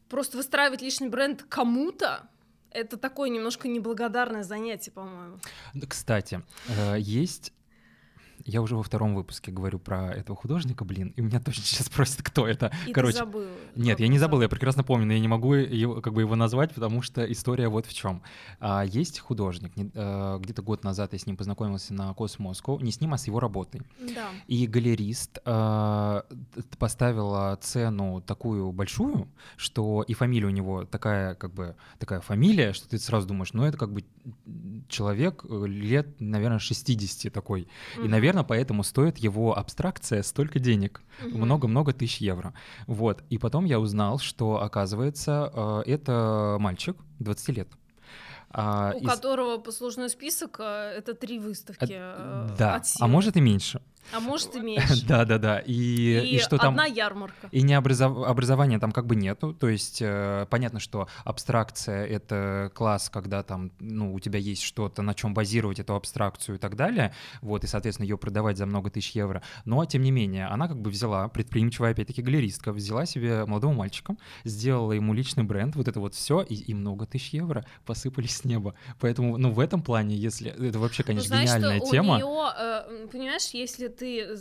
просто 0.08 0.36
выстраивать 0.36 0.82
личный 0.82 1.08
бренд 1.08 1.44
кому-то 1.48 2.28
это 2.70 2.96
такое 2.96 3.30
немножко 3.30 3.68
неблагодарное 3.68 4.42
занятие, 4.42 4.90
по-моему. 4.90 5.38
Кстати, 5.88 6.42
э, 6.68 6.96
есть... 6.98 7.52
Я 8.44 8.62
уже 8.62 8.76
во 8.76 8.82
втором 8.82 9.14
выпуске 9.14 9.50
говорю 9.52 9.78
про 9.78 10.12
этого 10.12 10.36
художника, 10.36 10.84
блин, 10.84 11.12
и 11.16 11.20
меня 11.20 11.40
точно 11.40 11.62
сейчас 11.64 11.86
спросят, 11.86 12.22
кто 12.22 12.46
это. 12.46 12.72
И 12.86 12.92
Короче, 12.92 13.12
ты 13.12 13.18
забыл. 13.20 13.44
Нет, 13.76 13.96
как 13.96 14.00
я 14.00 14.08
не 14.08 14.18
забыл, 14.18 14.42
я 14.42 14.48
прекрасно 14.48 14.82
помню, 14.84 15.06
но 15.06 15.12
я 15.12 15.20
не 15.20 15.28
могу 15.28 15.54
его, 15.54 16.00
как 16.00 16.12
бы 16.14 16.22
его 16.22 16.36
назвать, 16.36 16.72
потому 16.74 17.02
что 17.02 17.24
история 17.30 17.68
вот 17.68 17.86
в 17.86 17.92
чем. 17.94 18.22
есть 18.86 19.20
художник, 19.20 19.76
не- 19.76 19.90
э, 19.94 20.38
где-то 20.40 20.62
год 20.62 20.84
назад 20.84 21.12
я 21.12 21.18
с 21.18 21.26
ним 21.26 21.36
познакомился 21.36 21.94
на 21.94 22.12
Космоску, 22.14 22.78
не 22.80 22.92
с 22.92 23.00
ним, 23.00 23.14
а 23.14 23.18
с 23.18 23.26
его 23.26 23.40
работой. 23.40 23.82
Да. 24.14 24.28
И 24.46 24.66
галерист 24.66 25.38
т- 25.44 26.24
поставила 26.78 27.56
цену 27.60 28.20
такую 28.20 28.72
большую, 28.72 29.28
что 29.56 30.02
и 30.02 30.14
фамилия 30.14 30.46
у 30.46 30.50
него 30.50 30.84
такая, 30.84 31.34
как 31.34 31.52
бы, 31.52 31.76
такая 31.98 32.20
фамилия, 32.20 32.72
что 32.72 32.88
ты 32.88 32.98
сразу 32.98 33.26
думаешь, 33.28 33.52
ну 33.52 33.64
это 33.64 33.76
как 33.78 33.92
бы 33.92 34.04
человек 34.88 35.44
э, 35.48 35.66
лет, 35.66 36.20
наверное, 36.20 36.58
60 36.58 37.32
такой. 37.32 37.68
И, 37.96 38.00
Мгм. 38.00 38.10
Наверное, 38.32 38.44
поэтому 38.48 38.82
стоит 38.84 39.18
его 39.18 39.56
абстракция 39.58 40.22
столько 40.22 40.58
денег 40.58 41.02
много-много 41.24 41.92
тысяч 41.92 42.18
евро. 42.20 42.52
Вот. 42.86 43.22
И 43.30 43.38
потом 43.38 43.64
я 43.64 43.78
узнал, 43.80 44.18
что, 44.18 44.62
оказывается, 44.62 45.50
э, 45.86 45.90
это 45.90 46.56
мальчик 46.60 46.96
20 47.18 47.48
лет. 47.56 47.68
А, 48.52 48.92
У 48.96 48.98
из- 49.04 49.08
которого 49.08 49.58
послужной 49.58 50.10
список 50.10 50.56
э, 50.60 50.94
это 50.98 51.14
три 51.14 51.38
выставки. 51.38 51.86
э, 51.92 52.48
Да, 52.58 52.76
от 52.76 52.84
а 53.00 53.06
может 53.06 53.36
и 53.36 53.40
меньше. 53.40 53.80
А 54.12 54.20
может 54.20 54.54
и 54.56 54.60
меньше. 54.60 55.06
Да, 55.06 55.24
да, 55.24 55.38
да. 55.38 55.58
И, 55.60 56.34
И, 56.34 56.38
что 56.38 56.58
там? 56.58 56.70
одна 56.74 56.86
ярмарка. 56.86 57.48
И 57.52 57.62
не 57.62 57.74
образов- 57.78 58.24
образования 58.26 58.78
там 58.78 58.92
как 58.92 59.06
бы 59.06 59.16
нету, 59.16 59.52
то 59.54 59.68
есть 59.68 60.00
э, 60.02 60.46
понятно, 60.50 60.80
что 60.80 61.08
абстракция— 61.24 62.06
это 62.06 62.70
класс, 62.74 63.08
когда 63.10 63.42
там, 63.42 63.72
ну, 63.80 64.12
у 64.14 64.20
тебя 64.20 64.38
есть 64.38 64.62
что-то, 64.62 65.02
на 65.02 65.14
чем 65.14 65.34
базировать 65.34 65.78
эту 65.80 65.94
абстракцию 65.94 66.56
и 66.56 66.58
так 66.58 66.76
далее, 66.76 67.14
вот, 67.40 67.64
и, 67.64 67.66
соответственно, 67.66 68.06
ее 68.06 68.18
продавать 68.18 68.56
за 68.58 68.66
много 68.66 68.90
тысяч 68.90 69.12
евро. 69.12 69.42
Но, 69.64 69.84
тем 69.84 70.02
не 70.02 70.10
менее, 70.10 70.46
она 70.46 70.68
как 70.68 70.80
бы 70.80 70.90
взяла, 70.90 71.28
предприимчивая, 71.28 71.92
опять-таки, 71.92 72.22
галеристка, 72.22 72.72
взяла 72.72 73.06
себе 73.06 73.44
молодого 73.46 73.72
мальчика, 73.72 74.16
сделала 74.44 74.92
ему 74.92 75.14
личный 75.14 75.44
бренд, 75.44 75.76
вот 75.76 75.88
это 75.88 76.00
вот 76.00 76.14
все, 76.14 76.42
и, 76.42 76.54
и 76.54 76.74
много 76.74 77.06
тысяч 77.06 77.30
евро 77.30 77.64
посыпались 77.86 78.36
с 78.38 78.44
неба. 78.44 78.74
Поэтому, 78.98 79.36
ну, 79.38 79.50
в 79.52 79.60
этом 79.60 79.82
плане, 79.82 80.16
если... 80.16 80.50
Это 80.50 80.78
вообще, 80.78 81.02
Ну, 81.02 81.06
конечно, 81.08 81.28
знаешь, 81.28 81.48
гениальная 81.50 81.78
что 81.80 81.90
тема. 81.90 82.14
у 82.14 82.16
нее, 82.16 83.08
понимаешь, 83.08 83.48
если 83.52 83.88
ты 83.90 84.36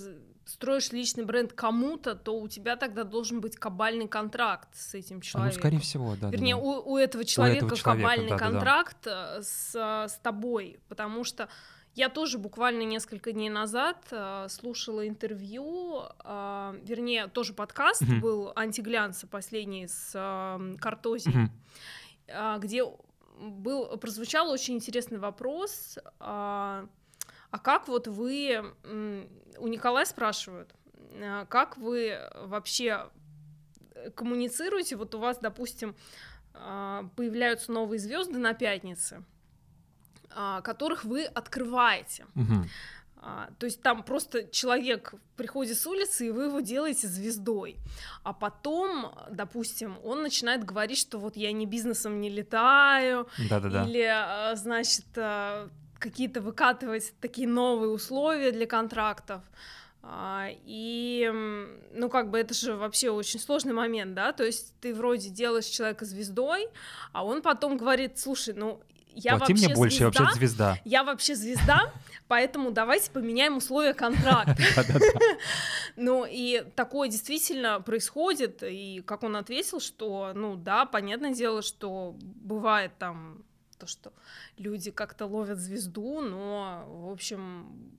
строишь 0.45 0.91
личный 0.91 1.25
бренд 1.25 1.53
кому-то, 1.53 2.15
то 2.15 2.39
у 2.39 2.47
тебя 2.47 2.75
тогда 2.75 3.03
должен 3.03 3.39
быть 3.39 3.55
кабальный 3.55 4.07
контракт 4.07 4.69
с 4.75 4.95
этим 4.95 5.17
Ну, 5.17 5.21
человеком. 5.21 5.59
скорее 5.59 5.79
всего, 5.79 6.15
да. 6.15 6.27
да, 6.27 6.29
Вернее, 6.31 6.55
да. 6.55 6.61
у, 6.61 6.93
у 6.93 6.97
этого 6.97 7.23
человека 7.23 7.67
человека, 7.75 7.83
кабальный 7.83 8.29
да-да-да. 8.29 8.51
контракт 8.51 8.97
э, 9.07 9.41
с, 9.43 9.75
э, 9.75 10.07
с 10.09 10.17
тобой, 10.23 10.79
потому 10.87 11.23
что 11.23 11.49
я 11.93 12.09
тоже 12.09 12.37
буквально 12.39 12.81
несколько 12.83 13.31
дней 13.31 13.49
назад 13.49 13.97
э, 14.11 14.47
слушала 14.49 15.07
интервью, 15.07 16.01
э, 16.23 16.79
вернее, 16.83 17.27
тоже 17.27 17.53
подкаст 17.53 18.01
Мгм. 18.01 18.19
был 18.21 18.51
антиглянца 18.55 19.27
последний 19.27 19.87
с 19.87 20.11
э, 20.15 20.77
Картози, 20.79 21.29
Мгм. 21.29 21.51
а, 22.31 22.57
где 22.57 22.83
был, 23.39 23.97
прозвучал 23.97 24.49
очень 24.49 24.75
интересный 24.75 25.17
вопрос, 25.19 25.97
а, 26.19 26.87
а 27.51 27.59
как 27.59 27.87
вот 27.87 28.07
вы, 28.07 28.63
у 29.57 29.67
Николая 29.67 30.05
спрашивают, 30.05 30.73
а, 31.21 31.45
как 31.45 31.77
вы 31.77 32.19
вообще 32.35 33.09
коммуницируете, 34.15 34.95
вот 34.95 35.13
у 35.15 35.19
вас, 35.19 35.37
допустим, 35.39 35.95
а, 36.53 37.05
появляются 37.15 37.71
новые 37.71 37.99
звезды 37.99 38.37
на 38.37 38.53
пятнице, 38.53 39.23
а, 40.31 40.61
которых 40.61 41.03
вы 41.05 41.25
открываете. 41.25 42.25
А, 43.21 43.49
То 43.59 43.65
есть 43.65 43.81
там 43.81 44.03
просто 44.03 44.47
человек 44.47 45.13
приходит 45.35 45.77
с 45.77 45.85
улицы, 45.85 46.27
и 46.27 46.31
вы 46.31 46.45
его 46.45 46.61
делаете 46.61 47.07
звездой. 47.07 47.75
А 48.23 48.31
потом, 48.31 49.13
допустим, 49.29 49.97
он 50.05 50.21
начинает 50.21 50.63
говорить, 50.63 50.97
что 50.97 51.19
вот 51.19 51.35
я 51.35 51.51
ни 51.51 51.65
бизнесом 51.65 52.21
не 52.21 52.29
летаю, 52.29 53.27
Да-да-да. 53.49 53.83
или, 53.83 54.55
значит, 54.55 55.05
какие-то 55.99 56.41
выкатывать 56.41 57.13
такие 57.21 57.47
новые 57.47 57.91
условия 57.91 58.51
для 58.51 58.65
контрактов. 58.65 59.43
А, 60.01 60.47
И, 60.65 61.29
ну, 61.93 62.09
как 62.09 62.29
бы 62.29 62.39
это 62.39 62.53
же 62.53 62.75
вообще 62.75 63.09
очень 63.09 63.39
сложный 63.39 63.73
момент, 63.73 64.13
да, 64.13 64.31
то 64.31 64.45
есть 64.45 64.73
ты 64.79 64.93
вроде 64.95 65.29
делаешь 65.29 65.65
человека 65.65 66.05
звездой, 66.05 66.67
а 67.11 67.25
он 67.25 67.41
потом 67.41 67.75
говорит, 67.77 68.17
слушай, 68.17 68.53
ну, 68.53 68.81
я 69.13 69.37
Плати 69.37 69.53
вообще 69.53 69.65
мне 69.67 69.75
больше, 69.75 70.03
я 70.03 70.09
звезда, 70.09 70.23
вообще 70.23 70.39
звезда. 70.39 70.77
я 70.85 71.03
вообще 71.03 71.35
звезда, 71.35 71.93
поэтому 72.27 72.71
давайте 72.71 73.11
поменяем 73.11 73.57
условия 73.57 73.93
контракта. 73.93 74.55
Ну, 75.95 76.25
и 76.29 76.63
такое 76.75 77.09
действительно 77.09 77.81
происходит, 77.81 78.63
и 78.63 79.03
как 79.05 79.23
он 79.23 79.35
ответил, 79.35 79.81
что, 79.81 80.31
ну, 80.33 80.55
да, 80.55 80.85
понятное 80.85 81.33
дело, 81.33 81.61
что 81.61 82.15
бывает 82.21 82.93
там 82.97 83.43
то, 83.79 83.87
что 83.87 84.13
люди 84.57 84.91
как-то 84.91 85.25
ловят 85.25 85.57
звезду, 85.57 86.21
но, 86.21 86.85
в 86.87 87.11
общем, 87.11 87.91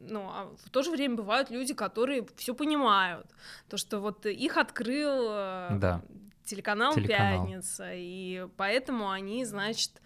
ну, 0.00 0.22
а 0.22 0.54
в 0.64 0.70
то 0.70 0.82
же 0.82 0.90
время 0.90 1.16
бывают 1.16 1.50
люди, 1.50 1.74
которые 1.74 2.26
все 2.36 2.54
понимают. 2.54 3.26
То, 3.68 3.76
что 3.76 4.00
вот 4.00 4.26
их 4.26 4.56
открыл 4.56 5.26
э, 5.28 5.76
Да. 5.78 6.02
телеканал, 6.44 6.94
Телеканал. 6.94 7.46
Пятница, 7.46 7.92
и 7.92 8.48
поэтому 8.56 9.10
они, 9.10 9.44
значит, 9.44 10.00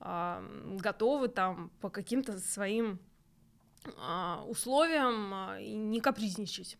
готовы 0.00 1.28
там 1.28 1.70
по 1.80 1.90
каким-то 1.90 2.38
своим 2.38 3.00
а, 3.96 4.44
условиям 4.46 5.32
а, 5.34 5.60
не 5.60 6.00
капризничать, 6.00 6.78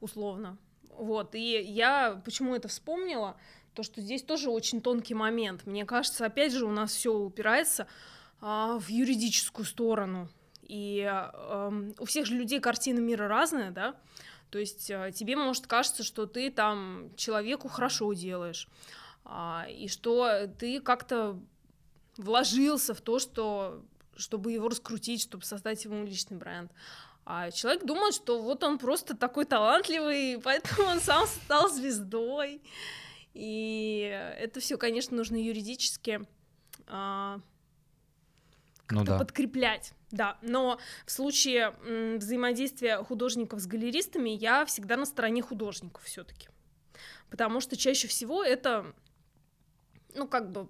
условно. 0.00 0.58
Вот, 0.90 1.34
и 1.36 1.60
я 1.60 2.20
почему 2.24 2.56
это 2.56 2.66
вспомнила, 2.66 3.36
то, 3.78 3.84
что 3.84 4.00
здесь 4.00 4.24
тоже 4.24 4.50
очень 4.50 4.80
тонкий 4.80 5.14
момент. 5.14 5.64
Мне 5.64 5.86
кажется, 5.86 6.26
опять 6.26 6.52
же, 6.52 6.66
у 6.66 6.72
нас 6.72 6.90
все 6.90 7.14
упирается 7.14 7.86
а, 8.40 8.76
в 8.76 8.88
юридическую 8.88 9.64
сторону. 9.64 10.28
И 10.62 11.06
а, 11.08 11.72
у 11.96 12.04
всех 12.04 12.26
же 12.26 12.34
людей 12.34 12.58
картина 12.58 12.98
мира 12.98 13.28
разная, 13.28 13.70
да? 13.70 13.94
То 14.50 14.58
есть 14.58 14.90
а, 14.90 15.12
тебе 15.12 15.36
может 15.36 15.68
кажется, 15.68 16.02
что 16.02 16.26
ты 16.26 16.50
там 16.50 17.10
человеку 17.14 17.68
хорошо 17.68 18.12
делаешь, 18.14 18.66
а, 19.24 19.64
и 19.70 19.86
что 19.86 20.48
ты 20.58 20.80
как-то 20.80 21.38
вложился 22.16 22.94
в 22.94 23.00
то, 23.00 23.20
что 23.20 23.80
чтобы 24.16 24.50
его 24.50 24.68
раскрутить, 24.68 25.22
чтобы 25.22 25.44
создать 25.44 25.84
ему 25.84 26.04
личный 26.04 26.36
бренд. 26.36 26.72
А 27.24 27.52
человек 27.52 27.84
думает, 27.84 28.16
что 28.16 28.42
вот 28.42 28.64
он 28.64 28.76
просто 28.76 29.16
такой 29.16 29.44
талантливый, 29.44 30.40
поэтому 30.42 30.88
он 30.88 31.00
сам 31.00 31.28
стал 31.28 31.70
звездой. 31.70 32.60
И 33.34 34.00
это 34.38 34.60
все, 34.60 34.76
конечно, 34.78 35.16
нужно 35.16 35.36
юридически 35.36 36.26
а, 36.86 37.40
Ну 38.90 39.04
да. 39.04 39.18
подкреплять. 39.18 39.92
Да, 40.10 40.38
но 40.40 40.78
в 41.04 41.10
случае 41.10 41.74
м, 41.84 42.18
взаимодействия 42.18 42.96
художников 43.02 43.60
с 43.60 43.66
галеристами 43.66 44.30
я 44.30 44.64
всегда 44.64 44.96
на 44.96 45.04
стороне 45.04 45.42
художников 45.42 46.02
все-таки. 46.04 46.48
Потому 47.30 47.60
что 47.60 47.76
чаще 47.76 48.08
всего 48.08 48.42
это, 48.42 48.94
ну, 50.14 50.26
как 50.26 50.50
бы 50.50 50.68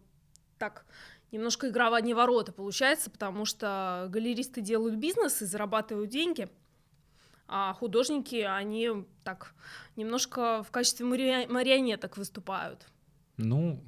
так, 0.59 0.85
немножко 1.31 1.69
игра 1.69 1.89
в 1.91 1.95
одни 1.95 2.15
ворота 2.15 2.53
получается, 2.53 3.11
потому 3.11 3.45
что 3.45 4.07
галеристы 4.11 4.61
делают 4.61 4.97
бизнес 4.97 5.41
и 5.41 5.47
зарабатывают 5.47 6.11
деньги, 6.11 6.49
а 7.49 7.73
художники, 7.75 8.37
они 8.37 8.91
так 9.25 9.55
немножко 9.97 10.63
в 10.63 10.71
качестве 10.71 11.07
мари- 11.07 11.47
марионеток 11.47 12.17
выступают. 12.17 12.87
Ну, 13.37 13.81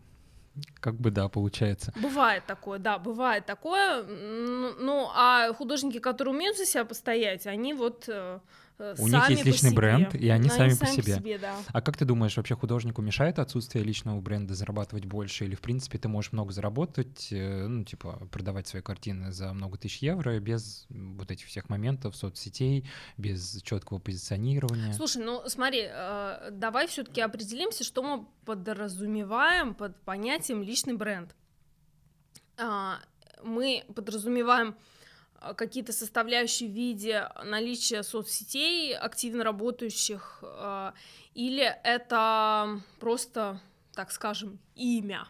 как 0.81 0.95
бы 0.95 1.11
да, 1.11 1.29
получается. 1.29 1.93
Бывает 2.00 2.45
такое, 2.47 2.79
да, 2.79 2.99
бывает 2.99 3.47
такое. 3.47 4.02
Ну, 4.02 5.09
а 5.14 5.52
художники, 5.52 5.99
которые 5.99 6.35
умеют 6.35 6.57
за 6.57 6.67
себя 6.67 6.85
постоять, 6.85 7.47
они 7.47 7.75
вот 7.75 8.05
э, 8.09 8.40
У 8.99 9.09
них 9.09 9.23
сами 9.23 9.33
есть 9.33 9.45
личный 9.45 9.71
себе. 9.71 9.77
бренд, 9.77 10.15
и 10.15 10.29
они 10.29 10.49
сами 10.49 10.75
по 10.75 10.87
себе. 10.87 11.17
себе, 11.17 11.39
да. 11.39 11.55
А 11.69 11.81
как 11.81 11.97
ты 11.97 12.05
думаешь, 12.05 12.37
вообще 12.37 12.57
художнику 12.57 13.03
мешает 13.03 13.39
отсутствие 13.39 13.85
личного 13.85 14.21
бренда 14.21 14.55
зарабатывать 14.55 15.05
больше? 15.05 15.45
Или, 15.45 15.55
в 15.55 15.61
принципе, 15.61 15.99
ты 15.99 16.09
можешь 16.09 16.33
много 16.33 16.53
заработать, 16.53 17.29
э, 17.31 17.67
ну, 17.67 17.85
типа, 17.85 18.29
продавать 18.31 18.67
свои 18.67 18.83
картины 18.83 19.33
за 19.33 19.53
много 19.53 19.79
тысяч 19.79 19.99
евро 19.99 20.39
без 20.41 20.87
вот 20.89 21.31
этих 21.31 21.47
всех 21.47 21.69
моментов 21.69 22.17
соцсетей, 22.17 22.89
без 23.17 23.61
четкого 23.63 23.99
позиционирования? 23.99 24.93
Слушай, 24.93 25.23
ну 25.25 25.43
смотри, 25.47 25.87
э, 25.91 26.49
давай 26.53 26.87
все-таки 26.87 27.21
определимся, 27.21 27.85
что 27.85 28.03
мы 28.03 28.27
подразумеваем 28.45 29.75
под 29.75 30.01
понятием 30.03 30.63
личный 30.63 30.95
бренд. 30.95 31.35
А, 32.57 32.99
Мы 33.43 33.85
подразумеваем 33.95 34.77
какие-то 35.57 35.93
составляющие 35.93 36.69
в 36.69 36.73
виде 36.73 37.29
наличия 37.45 38.03
соцсетей, 38.03 38.97
активно 38.97 39.45
работающих, 39.45 40.39
а, 40.43 40.95
или 41.35 41.65
это 41.85 42.81
просто, 42.99 43.61
так 43.95 44.13
скажем, 44.13 44.59
имя. 44.75 45.27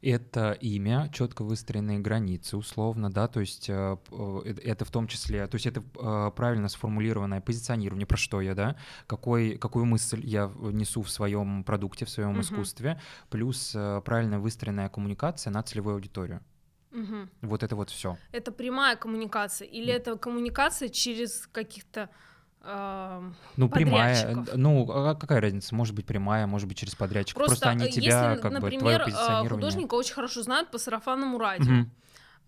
Это 0.00 0.52
имя, 0.52 1.10
четко 1.12 1.42
выстроенные 1.42 1.98
границы, 1.98 2.56
условно, 2.56 3.10
да, 3.10 3.26
то 3.26 3.40
есть 3.40 3.68
э, 3.68 3.96
э, 4.12 4.54
это 4.64 4.84
в 4.84 4.92
том 4.92 5.08
числе, 5.08 5.44
то 5.48 5.56
есть 5.56 5.66
это 5.66 5.82
э, 5.82 6.30
правильно 6.36 6.68
сформулированное 6.68 7.40
позиционирование, 7.40 8.06
про 8.06 8.16
что 8.16 8.40
я, 8.40 8.54
да, 8.54 8.76
какой, 9.08 9.56
какую 9.58 9.86
мысль 9.86 10.24
я 10.24 10.52
несу 10.56 11.02
в 11.02 11.10
своем 11.10 11.64
продукте, 11.64 12.04
в 12.04 12.10
своем 12.10 12.30
Мгм. 12.30 12.42
искусстве, 12.42 13.00
плюс 13.28 13.72
э, 13.74 14.00
правильно 14.04 14.38
выстроенная 14.38 14.88
коммуникация 14.88 15.50
на 15.50 15.64
целевую 15.64 15.94
аудиторию. 15.96 16.42
Мгм. 16.90 17.30
Вот 17.42 17.62
это 17.62 17.76
вот 17.76 17.90
все. 17.90 18.16
Это 18.32 18.50
прямая 18.52 18.96
коммуникация, 18.96 19.68
или 19.68 19.92
это 19.92 20.16
коммуникация 20.16 20.88
через 20.88 21.46
каких-то 21.46 22.08
Ну, 23.56 23.68
прямая, 23.68 24.26
Подрядчиков. 24.26 24.54
э, 24.54 24.56
ну, 24.56 24.90
а 24.90 25.14
какая 25.14 25.40
разница? 25.40 25.74
Может 25.74 25.94
быть, 25.94 26.06
прямая, 26.06 26.46
может 26.46 26.68
быть, 26.68 26.76
через 26.76 26.94
подрядчика. 26.94 27.38
Просто, 27.38 27.66
Просто, 27.66 27.70
они 27.70 27.86
э, 27.86 27.88
тебя, 27.90 28.30
если, 28.32 28.42
как 28.42 28.52
бы, 28.52 28.60
например, 28.60 28.80
твое 28.80 28.96
а, 28.96 29.04
позиционирование. 29.04 29.66
художника 29.70 29.94
очень 29.94 30.14
хорошо 30.14 30.42
знают 30.42 30.70
по 30.70 30.78
сарафанному 30.78 31.38
радио, 31.38 31.72
Мгм. 31.72 31.90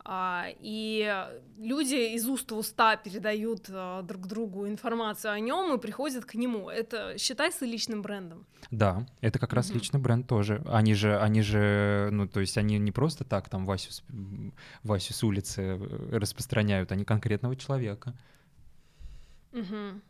А, 0.04 0.46
и 0.60 1.28
люди 1.58 2.14
из 2.14 2.26
уст 2.28 2.50
в 2.50 2.56
уста 2.56 2.96
передают 2.96 3.66
а, 3.68 4.02
друг 4.02 4.26
другу 4.26 4.66
информацию 4.66 5.32
о 5.32 5.40
нем 5.40 5.74
и 5.74 5.78
приходят 5.78 6.24
к 6.24 6.34
нему. 6.34 6.68
Это 6.70 7.18
считается 7.18 7.66
личным 7.66 8.02
брендом. 8.02 8.46
Да, 8.70 9.06
это 9.20 9.38
как 9.38 9.52
раз 9.52 9.68
Мгм. 9.68 9.78
личный 9.78 10.00
бренд 10.00 10.26
тоже. 10.26 10.62
Они 10.66 10.94
же, 10.94 11.18
они 11.18 11.42
же, 11.42 12.08
ну, 12.12 12.26
то 12.26 12.40
есть 12.40 12.56
они 12.58 12.78
не 12.78 12.92
просто 12.92 13.24
так 13.24 13.48
там 13.48 13.66
Васю, 13.66 13.90
Васю 14.82 15.12
с 15.12 15.22
улицы 15.22 15.62
э, 15.62 16.18
распространяют, 16.18 16.92
они 16.92 17.04
конкретного 17.04 17.56
человека. 17.56 18.14
Угу. 19.52 20.00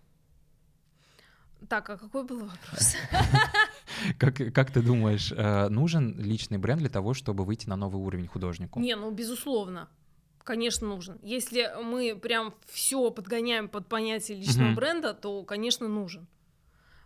Так, 1.69 1.91
а 1.91 1.97
какой 1.97 2.25
был 2.25 2.41
вопрос? 2.41 2.95
Как, 4.19 4.37
как 4.55 4.71
ты 4.71 4.81
думаешь, 4.83 5.31
э, 5.37 5.69
нужен 5.69 6.19
личный 6.19 6.57
бренд 6.59 6.81
для 6.81 6.89
того, 6.89 7.13
чтобы 7.13 7.45
выйти 7.45 7.69
на 7.69 7.77
новый 7.77 8.01
уровень 8.01 8.29
художнику? 8.29 8.81
Не, 8.81 8.97
ну 8.97 9.11
безусловно. 9.11 9.89
Конечно, 10.43 10.87
нужен. 10.87 11.19
Если 11.23 11.71
мы 11.83 12.17
прям 12.17 12.55
все 12.67 13.11
подгоняем 13.11 13.69
под 13.69 13.89
понятие 13.89 14.39
личного 14.39 14.69
Мгм. 14.69 14.75
бренда, 14.75 15.13
то, 15.13 15.43
конечно, 15.45 15.87
нужен. 15.87 16.27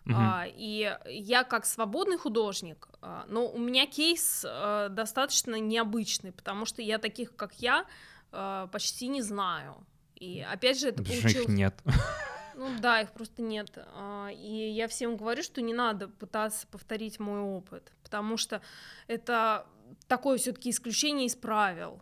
Мгм. 0.04 0.16
А, 0.16 0.44
и 0.46 0.96
я 1.08 1.42
как 1.44 1.64
свободный 1.66 2.18
художник, 2.18 2.88
а, 3.00 3.24
но 3.28 3.48
у 3.48 3.58
меня 3.58 3.86
кейс 3.86 4.44
а, 4.46 4.88
достаточно 4.88 5.58
необычный, 5.58 6.30
потому 6.32 6.64
что 6.66 6.80
я 6.82 6.98
таких, 6.98 7.34
как 7.34 7.54
я, 7.54 7.86
а, 8.30 8.68
почти 8.68 9.08
не 9.08 9.22
знаю. 9.22 9.74
И 10.14 10.40
опять 10.40 10.78
же, 10.78 10.88
это 10.88 10.98
Потому 10.98 11.16
их 11.16 11.22
получилось... 11.22 11.48
нет. 11.48 11.74
Ну 12.56 12.68
да, 12.80 13.00
их 13.00 13.12
просто 13.12 13.42
нет. 13.42 13.70
А, 13.76 14.30
И 14.30 14.70
я 14.70 14.88
всем 14.88 15.16
говорю, 15.16 15.42
что 15.42 15.60
не 15.60 15.74
надо 15.74 16.08
пытаться 16.08 16.66
повторить 16.66 17.18
мой 17.18 17.40
опыт, 17.40 17.92
потому 18.02 18.36
что 18.36 18.62
это 19.06 19.66
такое 20.06 20.38
все-таки 20.38 20.70
исключение 20.70 21.26
из 21.26 21.34
правил, 21.34 22.00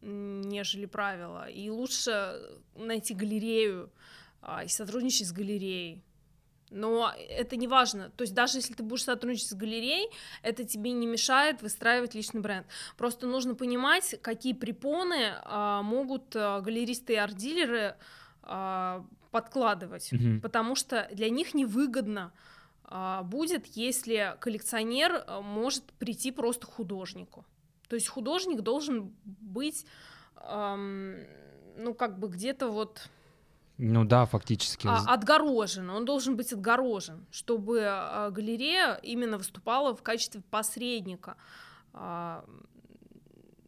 нежели 0.00 0.86
правило. 0.86 1.48
И 1.48 1.68
лучше 1.70 2.40
найти 2.74 3.14
галерею 3.14 3.90
а, 4.40 4.64
и 4.64 4.68
сотрудничать 4.68 5.28
с 5.28 5.32
галереей. 5.32 6.02
Но 6.70 7.12
это 7.28 7.56
не 7.56 7.68
важно. 7.68 8.10
То 8.16 8.22
есть 8.22 8.34
даже 8.34 8.58
если 8.58 8.72
ты 8.72 8.82
будешь 8.82 9.04
сотрудничать 9.04 9.48
с 9.48 9.54
галереей, 9.54 10.08
это 10.42 10.64
тебе 10.64 10.92
не 10.92 11.06
мешает 11.06 11.60
выстраивать 11.60 12.14
личный 12.14 12.40
бренд. 12.40 12.66
Просто 12.96 13.26
нужно 13.26 13.54
понимать, 13.54 14.14
какие 14.22 14.54
препоны 14.54 15.34
а, 15.42 15.82
могут 15.82 16.34
а, 16.34 16.60
галеристы 16.60 17.12
и 17.12 17.16
арт-дилеры 17.16 17.96
а, 18.42 19.04
подкладывать, 19.32 20.12
Мгм. 20.12 20.40
потому 20.40 20.76
что 20.76 21.08
для 21.12 21.28
них 21.30 21.54
невыгодно 21.54 22.32
а, 22.84 23.22
будет, 23.22 23.66
если 23.68 24.36
коллекционер 24.40 25.24
а, 25.26 25.40
может 25.40 25.84
прийти 25.94 26.30
просто 26.30 26.66
художнику. 26.66 27.44
То 27.88 27.96
есть 27.96 28.08
художник 28.08 28.60
должен 28.60 29.12
быть, 29.24 29.86
ам, 30.36 31.16
ну 31.78 31.94
как 31.94 32.18
бы 32.18 32.28
где-то 32.28 32.68
вот 32.68 33.08
Ну 33.78 34.04
да, 34.04 34.26
фактически. 34.26 34.86
а, 34.86 34.98
отгорожен, 35.14 35.88
он 35.90 36.04
должен 36.04 36.36
быть 36.36 36.52
отгорожен, 36.52 37.26
чтобы 37.30 37.80
а, 37.86 38.30
галерея 38.30 38.94
именно 39.02 39.38
выступала 39.38 39.94
в 39.96 40.02
качестве 40.02 40.42
посредника 40.50 41.36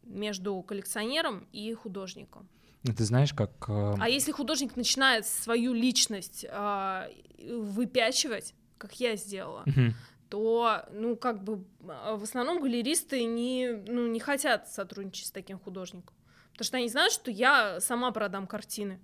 между 0.03 0.61
коллекционером 0.63 1.47
и 1.51 1.73
художником. 1.73 2.47
Ты 2.93 3.03
знаешь, 3.03 3.33
как... 3.33 3.51
э, 3.67 3.95
А 3.99 4.09
если 4.09 4.31
художник 4.31 4.75
начинает 4.75 5.25
свою 5.25 5.73
личность 5.73 6.45
а, 6.49 7.09
выпячивать, 7.39 8.53
как 8.77 8.99
я 8.99 9.15
сделала, 9.15 9.63
мгм. 9.65 9.93
то, 10.29 10.85
ну, 10.91 11.15
как 11.15 11.43
бы, 11.43 11.65
а, 11.87 12.15
в 12.15 12.23
основном 12.23 12.61
галеристы 12.61 13.23
не, 13.23 13.71
ну, 13.87 14.07
не 14.07 14.19
хотят 14.19 14.69
сотрудничать 14.69 15.27
с 15.27 15.31
таким 15.31 15.59
художником. 15.59 16.15
Потому 16.51 16.65
что 16.65 16.77
они 16.77 16.89
знают, 16.89 17.11
что 17.11 17.31
я 17.31 17.79
сама 17.81 18.11
продам 18.11 18.47
картины. 18.47 18.99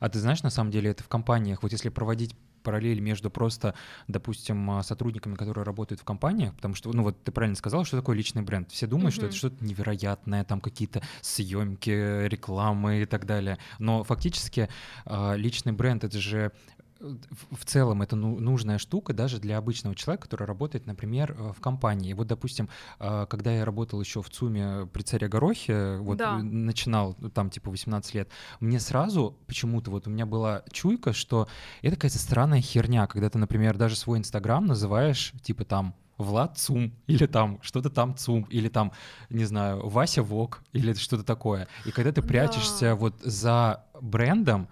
А 0.00 0.08
ты 0.08 0.18
знаешь, 0.18 0.42
на 0.42 0.50
самом 0.50 0.70
деле 0.70 0.90
это 0.90 1.04
в 1.04 1.08
компаниях, 1.08 1.62
вот 1.62 1.72
если 1.72 1.88
проводить 1.88 2.34
параллель 2.62 3.00
между 3.00 3.30
просто, 3.30 3.74
допустим, 4.08 4.70
а, 4.70 4.82
сотрудниками, 4.82 5.34
которые 5.34 5.64
работают 5.64 6.00
в 6.00 6.04
компаниях, 6.04 6.54
потому 6.54 6.74
что, 6.74 6.92
ну 6.92 7.02
вот 7.02 7.22
ты 7.24 7.32
правильно 7.32 7.56
сказал, 7.56 7.84
что 7.84 7.96
такое 7.96 8.16
личный 8.16 8.42
бренд. 8.42 8.70
Все 8.70 8.86
думают, 8.86 9.12
что 9.12 9.22
Мгм. 9.22 9.28
это 9.28 9.36
что-то 9.36 9.64
невероятное, 9.64 10.44
там 10.44 10.60
какие-то 10.60 11.02
съемки, 11.20 12.26
рекламы 12.28 13.02
и 13.02 13.06
так 13.06 13.26
далее. 13.26 13.58
Но 13.78 14.04
фактически 14.04 14.68
а, 15.04 15.34
личный 15.34 15.72
бренд 15.72 16.04
это 16.04 16.18
же 16.18 16.52
в 17.00 17.64
целом 17.64 18.02
это 18.02 18.16
ну- 18.16 18.38
нужная 18.40 18.78
штука 18.78 19.12
даже 19.12 19.38
для 19.38 19.58
обычного 19.58 19.94
человека, 19.94 20.24
который 20.24 20.46
работает, 20.46 20.86
например, 20.86 21.36
э, 21.38 21.52
в 21.56 21.60
компании. 21.60 22.12
Вот, 22.12 22.26
допустим, 22.26 22.68
а, 22.98 23.26
когда 23.26 23.52
я 23.52 23.64
работал 23.64 24.00
еще 24.00 24.20
в 24.22 24.30
ЦУМе 24.30 24.86
при 24.92 25.02
царе 25.02 25.28
Горохе, 25.28 25.98
вот 25.98 26.18
Да. 26.18 26.38
э, 26.38 26.42
начинал 26.42 27.16
ну, 27.20 27.30
там 27.30 27.50
типа 27.50 27.70
18 27.70 28.14
лет, 28.14 28.28
мне 28.60 28.80
сразу 28.80 29.36
почему-то 29.46 29.90
вот 29.90 30.06
у 30.06 30.10
меня 30.10 30.26
была 30.26 30.62
чуйка, 30.72 31.12
что 31.12 31.46
это 31.82 31.96
какая-то 31.96 32.18
странная 32.18 32.60
херня, 32.60 33.06
когда 33.06 33.30
ты, 33.30 33.38
например, 33.38 33.76
даже 33.76 33.94
свой 33.96 34.18
Инстаграм 34.18 34.66
называешь 34.66 35.32
типа 35.42 35.64
там 35.64 35.94
Влад 36.16 36.58
Цум, 36.58 36.92
или 37.06 37.26
там 37.26 37.60
что-то 37.62 37.90
там 37.90 38.16
Цум, 38.16 38.42
или 38.50 38.68
там, 38.68 38.90
не 39.30 39.44
знаю, 39.44 39.88
Вася 39.88 40.22
Вок, 40.24 40.62
или 40.72 40.92
что-то 40.94 41.22
такое. 41.22 41.68
И 41.84 41.92
когда 41.92 42.10
ты 42.10 42.22
Да. 42.22 42.26
прячешься 42.26 42.96
вот 42.96 43.14
за 43.20 43.84
брендом, 44.00 44.66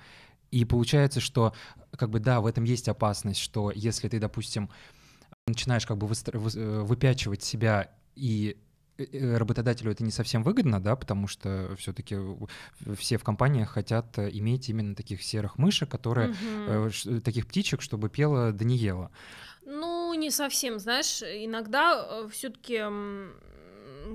и 0.50 0.64
получается, 0.64 1.20
что 1.20 1.54
как 1.96 2.10
бы 2.10 2.20
да, 2.20 2.40
в 2.40 2.46
этом 2.46 2.64
есть 2.64 2.88
опасность, 2.88 3.40
что 3.40 3.70
если 3.74 4.08
ты, 4.08 4.18
допустим, 4.18 4.70
начинаешь 5.46 5.86
как 5.86 5.96
бы 5.96 6.06
э, 6.06 6.80
выпячивать 6.82 7.42
себя 7.42 7.90
и 8.14 8.56
э, 8.98 9.04
э, 9.12 9.36
работодателю 9.36 9.92
это 9.92 10.04
не 10.04 10.10
совсем 10.10 10.42
выгодно, 10.42 10.80
да, 10.80 10.96
потому 10.96 11.26
что 11.28 11.74
все-таки 11.78 12.16
все 12.96 13.18
в 13.18 13.24
компаниях 13.24 13.70
хотят 13.70 14.18
иметь 14.18 14.68
именно 14.68 14.94
таких 14.94 15.22
серых 15.22 15.58
мышек, 15.58 15.88
которые 15.88 16.34
ш- 16.90 17.20
таких 17.20 17.46
птичек, 17.46 17.80
чтобы 17.80 18.08
пела 18.08 18.52
да 18.52 18.64
не 18.64 18.76
ела. 18.76 19.10
Ну, 19.64 20.14
не 20.14 20.30
совсем, 20.30 20.78
знаешь, 20.78 21.22
иногда 21.22 22.26
все-таки 22.28 22.82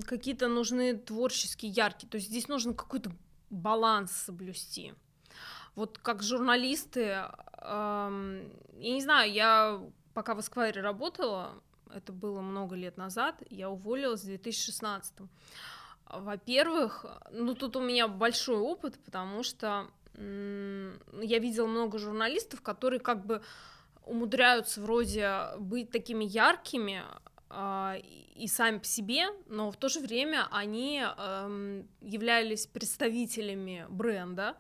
какие-то 0.06 0.48
нужны 0.48 0.96
творческие 0.96 1.72
яркие, 1.72 2.10
то 2.10 2.15
есть 2.15 2.28
здесь 2.30 2.48
нужно 2.48 2.74
какой-то 2.74 3.12
баланс 3.50 4.12
соблюсти. 4.12 4.94
Вот 5.76 5.98
как 5.98 6.22
журналисты, 6.22 7.24
ам, 7.54 8.42
я 8.78 8.94
не 8.94 9.02
знаю, 9.02 9.32
я 9.32 9.82
пока 10.14 10.36
в 10.36 10.42
Эсквайре 10.42 10.82
работала, 10.82 11.54
это 11.94 12.12
было 12.12 12.42
много 12.42 12.76
лет 12.76 12.98
назад, 12.98 13.42
я 13.50 13.70
уволилась 13.70 14.22
в 14.22 14.26
2016. 14.26 15.14
Во-первых, 16.08 17.06
ну 17.32 17.56
тут 17.56 17.78
у 17.78 17.82
меня 17.82 18.08
большой 18.08 18.58
опыт, 18.58 19.00
потому 19.04 19.44
что 19.44 19.88
я 20.18 21.40
видела 21.40 21.68
много 21.68 21.98
журналистов, 21.98 22.62
которые 22.62 23.00
как 23.00 23.26
бы 23.26 23.42
умудряются 24.06 24.82
вроде 24.82 25.56
быть 25.58 25.90
такими 25.90 26.26
яркими 26.26 27.04
а, 27.50 27.96
и 28.36 28.48
сами 28.48 28.80
по 28.80 28.86
себе, 28.86 29.28
но 29.48 29.72
в 29.72 29.78
то 29.78 29.90
же 29.90 30.00
время 30.00 30.48
они 30.52 31.02
эм, 31.02 31.88
являлись 32.02 32.66
представителями 32.66 33.86
бренда, 33.90 34.58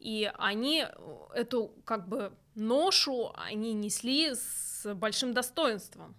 и 0.00 0.30
они 0.38 0.86
эту 1.34 1.74
как 1.84 2.08
бы 2.08 2.32
ношу 2.54 3.32
они 3.36 3.74
несли 3.74 4.34
с 4.34 4.92
большим 4.94 5.32
достоинством. 5.34 6.16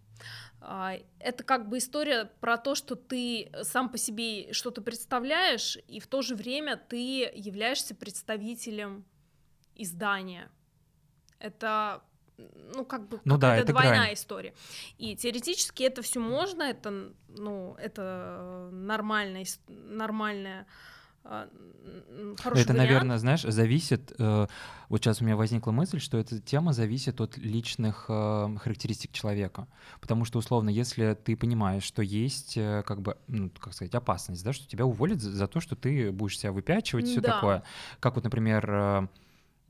А, 0.62 0.94
Это 1.20 1.44
как 1.44 1.68
бы 1.68 1.80
история 1.80 2.26
про 2.40 2.58
то, 2.58 2.76
что 2.76 2.96
ты 2.96 3.52
сам 3.64 3.90
по 3.90 3.98
себе 3.98 4.54
что-то 4.54 4.82
представляешь, 4.82 5.78
и 5.88 6.00
в 6.00 6.08
то 6.08 6.22
же 6.22 6.36
время 6.36 6.78
ты 6.78 7.32
являешься 7.34 7.96
представителем 7.96 9.04
издания. 9.76 10.52
Это 11.40 12.04
ну, 12.76 12.86
как 12.86 13.08
бы 13.08 13.20
Ну 13.26 13.38
да, 13.38 13.50
какая-то 13.50 13.64
это 13.64 13.72
двойная 13.74 14.00
грань. 14.04 14.14
история. 14.14 14.54
И 14.98 15.16
теоретически 15.16 15.84
это 15.84 16.02
все 16.02 16.20
можно, 16.20 16.64
это, 16.64 17.14
ну, 17.28 17.76
это 17.80 18.70
нормальная, 18.72 19.46
нормальная 19.68 20.68
хороший 21.24 22.62
это, 22.62 22.74
вариант. 22.74 22.78
наверное, 22.78 23.18
знаешь, 23.18 23.42
зависит. 23.44 24.14
э, 24.18 24.48
вот 24.90 25.02
сейчас 25.02 25.22
у 25.22 25.26
меня 25.26 25.36
возникла 25.36 25.72
мысль, 25.72 26.00
что 26.00 26.18
эта 26.18 26.40
тема 26.40 26.74
зависит 26.74 27.22
от 27.22 27.38
личных 27.38 28.06
э, 28.10 28.56
характеристик 28.60 29.12
человека, 29.12 29.68
потому 30.02 30.26
что 30.26 30.40
условно, 30.40 30.70
если 30.70 31.14
ты 31.14 31.36
понимаешь, 31.36 31.84
что 31.84 32.02
есть 32.02 32.58
э, 32.58 32.84
как 32.86 33.02
бы, 33.02 33.18
ну, 33.28 33.50
как 33.60 33.74
сказать, 33.74 33.94
опасность, 33.96 34.44
да, 34.44 34.52
что 34.54 34.68
тебя 34.68 34.86
уволят 34.86 35.22
за, 35.22 35.32
за 35.32 35.48
то, 35.48 35.60
что 35.60 35.76
ты 35.76 36.12
будешь 36.12 36.38
себя 36.40 36.52
выпячивать, 36.52 37.08
все 37.08 37.22
Да. 37.22 37.34
такое, 37.34 37.64
как 38.00 38.16
вот, 38.16 38.24
например. 38.24 39.10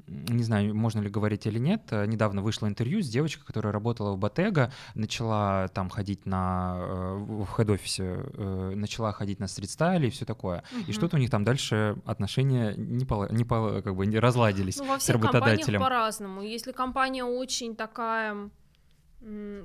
Не 0.07 0.43
знаю, 0.43 0.73
можно 0.75 0.99
ли 1.01 1.09
говорить 1.09 1.45
или 1.47 1.59
нет, 1.59 1.81
э, 1.91 2.05
недавно 2.05 2.41
вышло 2.41 2.67
интервью 2.67 3.01
с 3.01 3.07
девочкой, 3.09 3.45
которая 3.45 3.71
работала 3.73 4.13
в 4.13 4.17
Ботега, 4.17 4.71
начала 4.95 5.67
там 5.69 5.89
ходить 5.89 6.25
на, 6.25 6.75
э, 6.79 7.15
в 7.17 7.45
хед-офисе, 7.57 8.03
э, 8.33 8.73
начала 8.75 9.11
ходить 9.13 9.39
на 9.39 9.47
стрит-стайле 9.47 10.07
и 10.07 10.11
все 10.11 10.25
такое. 10.25 10.63
И 10.73 10.75
Мгм. 10.83 10.93
что-то 10.93 11.17
у 11.17 11.19
них 11.19 11.29
там 11.29 11.43
дальше 11.43 11.95
отношения 12.05 12.73
не, 12.75 13.05
пола- 13.05 13.31
не 13.31 13.43
пола- 13.43 13.81
как 13.81 13.95
бы 13.95 14.05
не 14.05 14.19
разладились 14.19 14.77
Ну, 14.77 14.85
во 14.85 14.99
с 14.99 15.03
всех 15.03 15.15
компаниях 15.15 15.43
работодателем. 15.43 15.79
по-разному. 15.81 16.41
Если 16.41 16.71
компания 16.71 17.23
очень 17.23 17.75
такая 17.75 18.49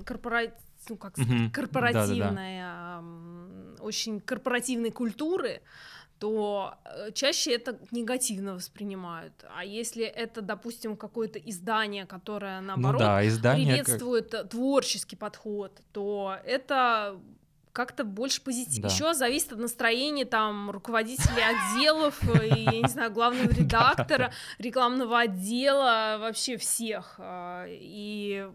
корпора- 0.04 0.52
ну, 0.88 0.96
как 0.96 1.12
сказать, 1.16 1.32
Мгм. 1.32 1.50
корпоративная, 1.50 3.02
очень 3.80 4.20
корпоративной 4.20 4.90
культуры, 4.90 5.60
то 6.18 6.74
э, 6.84 7.12
чаще 7.12 7.52
это 7.54 7.78
негативно 7.90 8.54
воспринимают. 8.54 9.32
А 9.54 9.64
если 9.64 10.04
это, 10.04 10.40
допустим, 10.40 10.96
какое-то 10.96 11.38
издание, 11.38 12.06
которое 12.06 12.60
Ну 12.60 12.68
наоборот 12.68 13.00
да, 13.00 13.26
издание... 13.26 13.76
как- 13.76 13.84
приветствует 13.86 14.34
э, 14.34 14.44
творческий 14.44 15.16
подход, 15.16 15.78
то 15.92 16.36
это 16.44 17.20
как-то 17.72 18.04
больше 18.04 18.40
позитивно. 18.40 18.88
Да. 18.88 18.94
Еще 18.94 19.12
зависит 19.12 19.52
от 19.52 19.58
настроения 19.58 20.24
там 20.24 20.70
руководителей 20.70 21.42
отделов, 21.42 22.18
э, 22.40 22.48
и, 22.48 22.60
я 22.62 22.80
не 22.80 22.88
знаю, 22.88 23.12
главного 23.12 23.50
редактора, 23.50 24.32
рекламного 24.58 25.20
отдела, 25.20 26.16
вообще 26.18 26.56
всех. 26.56 27.20
И 27.68 28.48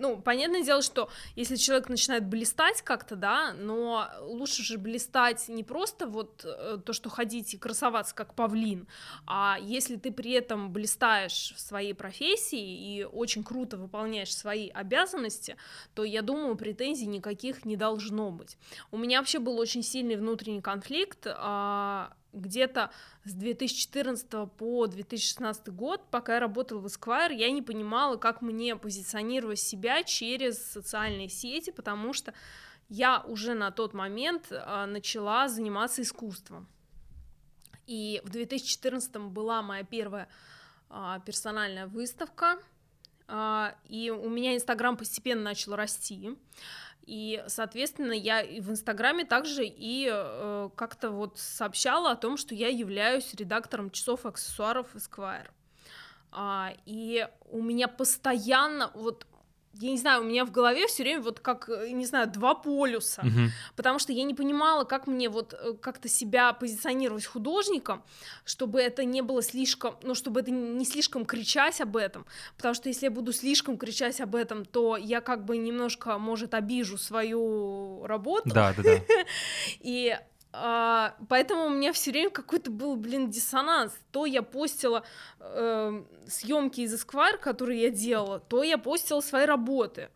ну, 0.00 0.20
понятное 0.20 0.62
дело, 0.62 0.80
что 0.82 1.10
если 1.36 1.56
человек 1.56 1.88
начинает 1.88 2.26
блистать 2.26 2.80
как-то, 2.82 3.16
да, 3.16 3.52
но 3.52 4.08
лучше 4.22 4.62
же 4.62 4.78
блистать 4.78 5.48
не 5.48 5.62
просто 5.62 6.06
вот 6.06 6.44
э, 6.44 6.78
то, 6.84 6.92
что 6.94 7.10
ходить 7.10 7.52
и 7.52 7.58
красоваться 7.58 8.14
как 8.14 8.34
павлин, 8.34 8.88
а 9.26 9.58
если 9.60 9.96
ты 9.96 10.10
при 10.10 10.32
этом 10.32 10.72
блистаешь 10.72 11.52
в 11.54 11.60
своей 11.60 11.92
профессии 11.92 12.98
и 12.98 13.04
очень 13.04 13.44
круто 13.44 13.76
выполняешь 13.76 14.34
свои 14.34 14.70
обязанности, 14.70 15.56
то, 15.94 16.02
я 16.02 16.22
думаю, 16.22 16.56
претензий 16.56 17.06
никаких 17.06 17.66
не 17.66 17.76
должно 17.76 18.30
быть. 18.30 18.56
У 18.90 18.96
меня 18.96 19.18
вообще 19.18 19.38
был 19.38 19.58
очень 19.58 19.82
сильный 19.82 20.16
внутренний 20.16 20.62
конфликт, 20.62 21.26
а, 21.26 22.14
где-то 22.32 22.90
с 23.24 23.32
2014 23.32 24.28
по 24.56 24.86
2016 24.86 25.68
год, 25.68 26.02
пока 26.10 26.34
я 26.34 26.40
работала 26.40 26.78
в 26.78 26.86
Esquire, 26.86 27.34
я 27.34 27.50
не 27.50 27.62
понимала, 27.62 28.16
как 28.16 28.42
мне 28.42 28.76
позиционировать 28.76 29.58
себя 29.58 30.02
через 30.02 30.64
социальные 30.64 31.28
сети, 31.28 31.70
потому 31.70 32.12
что 32.12 32.34
я 32.88 33.20
уже 33.20 33.54
на 33.54 33.70
тот 33.70 33.94
момент 33.94 34.48
а, 34.50 34.86
начала 34.86 35.48
заниматься 35.48 36.02
искусством. 36.02 36.68
И 37.86 38.20
в 38.24 38.30
2014 38.30 39.16
была 39.16 39.62
моя 39.62 39.84
первая 39.84 40.28
а, 40.88 41.20
персональная 41.20 41.86
выставка, 41.86 42.58
а, 43.28 43.76
и 43.88 44.10
у 44.10 44.28
меня 44.28 44.56
Инстаграм 44.56 44.96
постепенно 44.96 45.42
начал 45.42 45.76
расти. 45.76 46.36
И, 47.10 47.42
соответственно, 47.48 48.12
я 48.12 48.44
в 48.44 48.70
Инстаграме 48.70 49.24
также 49.24 49.64
и 49.66 50.08
э, 50.08 50.68
как-то 50.76 51.10
вот 51.10 51.40
сообщала 51.40 52.12
о 52.12 52.16
том, 52.16 52.36
что 52.36 52.54
я 52.54 52.68
являюсь 52.68 53.34
редактором 53.34 53.90
часов 53.90 54.24
и 54.24 54.28
аксессуаров 54.28 54.94
Esquire. 54.94 55.48
А, 56.30 56.72
и 56.86 57.26
у 57.50 57.62
меня 57.62 57.88
постоянно, 57.88 58.92
вот 58.94 59.26
я 59.74 59.90
не 59.90 59.98
знаю, 59.98 60.22
у 60.22 60.24
меня 60.24 60.44
в 60.44 60.50
голове 60.50 60.86
все 60.86 61.02
время 61.04 61.22
вот 61.22 61.40
как, 61.40 61.68
э, 61.68 61.90
не 61.90 62.04
знаю, 62.04 62.28
два 62.28 62.54
полюса, 62.54 63.22
угу. 63.22 63.50
потому 63.76 63.98
что 63.98 64.12
я 64.12 64.24
не 64.24 64.34
понимала, 64.34 64.84
как 64.84 65.06
мне 65.06 65.28
вот 65.28 65.54
э, 65.54 65.74
как-то 65.80 66.08
себя 66.08 66.52
позиционировать 66.52 67.24
художником, 67.24 68.02
чтобы 68.44 68.80
это 68.80 69.04
не 69.04 69.22
было 69.22 69.42
слишком, 69.42 69.96
ну, 70.02 70.14
чтобы 70.14 70.40
это 70.40 70.50
не 70.50 70.84
слишком 70.84 71.24
кричать 71.24 71.80
об 71.80 71.96
этом, 71.96 72.26
потому 72.56 72.74
что 72.74 72.88
если 72.88 73.06
я 73.06 73.10
буду 73.10 73.32
слишком 73.32 73.78
кричать 73.78 74.20
об 74.20 74.34
этом, 74.34 74.64
то 74.64 74.96
я 74.96 75.20
как 75.20 75.44
бы 75.44 75.56
немножко, 75.56 76.18
может, 76.18 76.54
обижу 76.54 76.98
свою 76.98 78.04
работу. 78.06 78.50
Да, 78.50 78.74
да, 78.76 78.82
да. 78.82 78.98
И 79.80 80.18
а, 80.52 81.14
поэтому 81.28 81.66
у 81.66 81.68
меня 81.70 81.92
все 81.92 82.10
время 82.10 82.30
какой-то 82.30 82.70
был, 82.70 82.96
блин, 82.96 83.30
диссонанс. 83.30 83.92
То 84.10 84.26
я 84.26 84.42
постила 84.42 85.04
э, 85.38 86.02
съемки 86.26 86.80
из 86.80 86.94
Esquire, 86.94 87.38
которые 87.38 87.82
я 87.82 87.90
делала, 87.90 88.40
то 88.40 88.62
я 88.62 88.78
постила 88.78 89.20
свои 89.20 89.46
работы. 89.46 90.10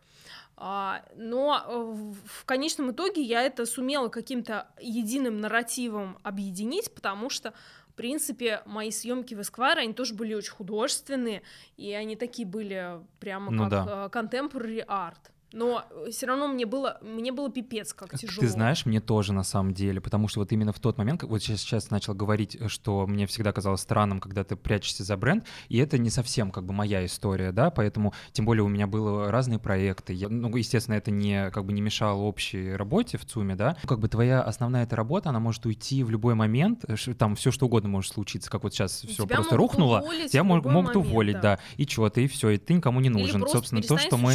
А, 0.57 1.03
но 1.15 1.63
э, 1.65 2.21
в 2.25 2.45
конечном 2.45 2.91
итоге 2.91 3.21
я 3.21 3.43
это 3.43 3.65
сумела 3.65 4.09
каким-то 4.09 4.67
единым 4.79 5.39
нарративом 5.39 6.17
объединить, 6.23 6.93
потому 6.93 7.29
что 7.29 7.53
в 7.89 7.97
принципе, 7.97 8.61
мои 8.65 8.91
съемки 8.91 9.35
в 9.35 9.39
Esquire, 9.39 9.77
они 9.77 9.93
тоже 9.93 10.15
были 10.15 10.33
очень 10.33 10.51
художественные, 10.51 11.43
и 11.77 11.93
они 11.93 12.17
такие 12.17 12.45
были 12.45 12.99
прямо 13.21 13.51
ну, 13.51 13.63
как 13.63 13.69
да. 13.69 13.85
Э, 13.87 14.09
contemporary 14.09 14.85
art 14.85 15.31
но 15.55 15.85
э, 15.89 16.11
все 16.11 16.27
равно 16.27 16.47
мне 16.49 16.65
было, 16.65 16.99
мне 17.01 17.31
было 17.31 17.49
пипец 17.49 17.93
как 17.93 18.15
тяжело. 18.17 18.41
Ты 18.41 18.47
знаешь, 18.49 18.85
мне 18.85 18.99
тоже 18.99 19.33
на 19.33 19.43
самом 19.43 19.73
деле, 19.73 20.01
потому 20.01 20.27
что 20.27 20.41
вот 20.41 20.51
именно 20.51 20.73
в 20.73 20.79
тот 20.79 20.97
момент, 20.97 21.23
вот 21.23 21.41
сейчас, 21.41 21.61
сейчас 21.61 21.89
начал 21.89 22.13
говорить, 22.13 22.57
э, 22.59 22.67
что 22.67 23.07
мне 23.07 23.25
всегда 23.25 23.53
казалось 23.53 23.81
странным, 23.81 24.19
когда 24.19 24.43
ты 24.43 24.57
прячешься 24.57 25.03
за 25.03 25.15
бренд, 25.15 25.45
и 25.69 25.77
это 25.77 25.97
не 25.97 26.09
совсем 26.09 26.51
как 26.51 26.65
бы 26.65 26.73
моя 26.73 27.05
история, 27.05 27.53
да, 27.53 27.71
поэтому, 27.71 28.13
тем 28.33 28.45
более 28.45 28.63
у 28.63 28.67
меня 28.67 28.85
было 28.85 29.31
разные 29.31 29.57
проекты, 29.57 30.11
я, 30.13 30.27
ну, 30.27 30.53
естественно, 30.55 30.95
это 30.95 31.09
не 31.09 31.49
как 31.51 31.63
бы 31.63 31.71
не 31.71 31.81
мешало 31.81 32.21
общей 32.21 32.73
работе 32.73 33.17
в 33.17 33.25
ЦУМе, 33.25 33.55
да, 33.55 33.77
ну, 33.81 33.87
как 33.87 33.99
бы 33.99 34.09
твоя 34.09 34.41
основная 34.41 34.83
эта 34.83 34.97
работа, 34.97 35.29
она 35.29 35.39
может 35.39 35.65
уйти 35.65 36.03
в 36.03 36.09
любой 36.09 36.35
момент, 36.35 36.83
э, 36.85 36.95
там 37.17 37.35
все 37.35 37.51
что 37.51 37.67
угодно 37.67 37.87
может 37.87 38.11
случиться, 38.11 38.51
как 38.51 38.63
вот 38.63 38.73
сейчас 38.73 39.01
все 39.07 39.25
просто 39.25 39.55
рухнуло, 39.55 40.03
тебя 40.27 40.43
могут 40.43 40.65
момент, 40.65 40.97
уволить, 40.97 41.35
да. 41.35 41.55
да, 41.55 41.59
и 41.77 41.85
что, 41.85 42.09
ты 42.09 42.25
и 42.25 42.27
все, 42.27 42.49
и 42.49 42.57
ты 42.57 42.73
никому 42.73 42.99
не 42.99 43.09
нужен, 43.09 43.41
Или 43.41 43.49
собственно, 43.49 43.81
то, 43.81 43.97
что 43.97 44.17
мы... 44.17 44.33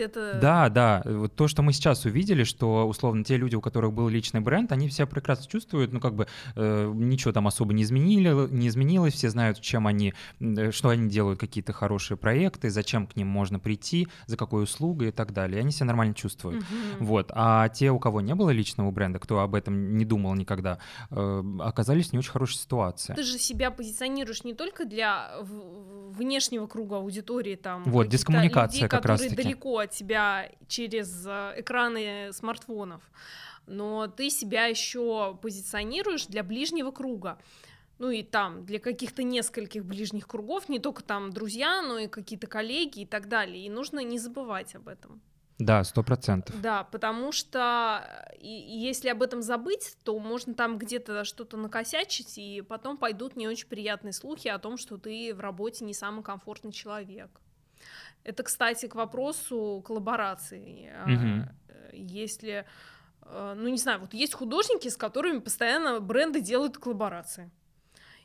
это... 0.00 0.38
Да, 0.40 0.55
да, 0.56 0.70
да. 0.70 1.02
Вот 1.04 1.34
то, 1.34 1.48
что 1.48 1.62
мы 1.62 1.72
сейчас 1.72 2.04
увидели, 2.04 2.44
что, 2.44 2.88
условно, 2.88 3.24
те 3.24 3.36
люди, 3.36 3.54
у 3.54 3.60
которых 3.60 3.92
был 3.92 4.08
личный 4.08 4.40
бренд, 4.40 4.72
они 4.72 4.88
себя 4.90 5.06
прекрасно 5.06 5.46
чувствуют, 5.46 5.92
ну, 5.92 6.00
как 6.00 6.14
бы 6.14 6.26
э, 6.54 6.92
ничего 6.94 7.32
там 7.32 7.46
особо 7.46 7.74
не 7.74 7.82
изменили, 7.82 8.48
не 8.50 8.68
изменилось, 8.68 9.14
все 9.14 9.30
знают, 9.30 9.60
чем 9.60 9.86
они, 9.86 10.14
э, 10.40 10.70
что 10.70 10.88
они 10.88 11.08
делают, 11.08 11.38
какие-то 11.38 11.72
хорошие 11.72 12.16
проекты, 12.16 12.70
зачем 12.70 13.06
к 13.06 13.16
ним 13.16 13.28
можно 13.28 13.58
прийти, 13.58 14.08
за 14.26 14.36
какой 14.36 14.64
услугой 14.64 15.08
и 15.08 15.12
так 15.12 15.32
далее. 15.32 15.58
И 15.58 15.60
они 15.60 15.72
себя 15.72 15.86
нормально 15.86 16.14
чувствуют. 16.14 16.62
Mm-hmm. 16.62 16.96
Вот. 17.00 17.30
А 17.34 17.68
те, 17.68 17.90
у 17.90 17.98
кого 17.98 18.20
не 18.20 18.34
было 18.34 18.50
личного 18.50 18.90
бренда, 18.90 19.18
кто 19.18 19.40
об 19.40 19.54
этом 19.54 19.96
не 19.96 20.04
думал 20.04 20.34
никогда, 20.34 20.78
э, 21.10 21.44
оказались 21.60 22.10
в 22.10 22.12
не 22.12 22.18
очень 22.18 22.30
хорошей 22.30 22.56
ситуации. 22.56 23.14
Ты 23.14 23.22
же 23.22 23.38
себя 23.38 23.70
позиционируешь 23.70 24.44
не 24.44 24.54
только 24.54 24.84
для 24.84 25.32
внешнего 26.10 26.66
круга 26.66 26.96
аудитории, 26.96 27.56
там, 27.56 27.84
вот, 27.84 28.08
дискоммуникация 28.08 28.76
людей, 28.76 28.88
как 28.88 29.02
которые 29.02 29.18
раз-таки. 29.18 29.42
далеко 29.42 29.78
от 29.78 29.90
тебя 29.90 30.45
через 30.68 31.26
э, 31.26 31.54
экраны 31.56 32.32
смартфонов, 32.32 33.02
но 33.66 34.06
ты 34.06 34.30
себя 34.30 34.66
еще 34.66 35.38
позиционируешь 35.42 36.26
для 36.26 36.42
ближнего 36.42 36.90
круга. 36.90 37.38
Ну 37.98 38.10
и 38.10 38.22
там 38.22 38.66
для 38.66 38.78
каких-то 38.78 39.22
нескольких 39.22 39.84
ближних 39.84 40.28
кругов, 40.28 40.68
не 40.68 40.78
только 40.78 41.02
там 41.02 41.30
друзья, 41.32 41.80
но 41.82 41.98
и 41.98 42.08
какие-то 42.08 42.46
коллеги 42.46 43.00
и 43.00 43.06
так 43.06 43.28
далее. 43.28 43.64
И 43.64 43.70
нужно 43.70 44.00
не 44.00 44.18
забывать 44.18 44.74
об 44.74 44.88
этом. 44.88 45.22
Да, 45.58 45.82
сто 45.84 46.02
процентов. 46.02 46.60
Да, 46.60 46.84
потому 46.84 47.32
что 47.32 48.04
э, 48.32 48.36
если 48.40 49.08
об 49.08 49.22
этом 49.22 49.40
забыть, 49.40 49.96
то 50.04 50.18
можно 50.18 50.52
там 50.52 50.76
где-то 50.76 51.24
что-то 51.24 51.56
накосячить, 51.56 52.36
и 52.36 52.60
потом 52.60 52.98
пойдут 52.98 53.36
не 53.36 53.48
очень 53.48 53.66
приятные 53.66 54.12
слухи 54.12 54.48
о 54.48 54.58
том, 54.58 54.76
что 54.76 54.98
ты 54.98 55.34
в 55.34 55.40
работе 55.40 55.84
не 55.86 55.94
самый 55.94 56.22
комфортный 56.22 56.72
человек. 56.72 57.40
Это, 58.26 58.42
кстати, 58.42 58.86
к 58.88 58.96
вопросу 58.96 59.82
коллаборации. 59.86 60.92
Угу. 61.04 61.48
Если, 61.92 62.66
э, 63.22 63.54
ну 63.56 63.68
не 63.68 63.78
знаю, 63.78 64.00
вот 64.00 64.14
есть 64.14 64.34
художники, 64.34 64.88
с 64.88 64.96
которыми 64.96 65.38
постоянно 65.38 66.00
бренды 66.00 66.40
делают 66.40 66.76
коллаборации. 66.76 67.52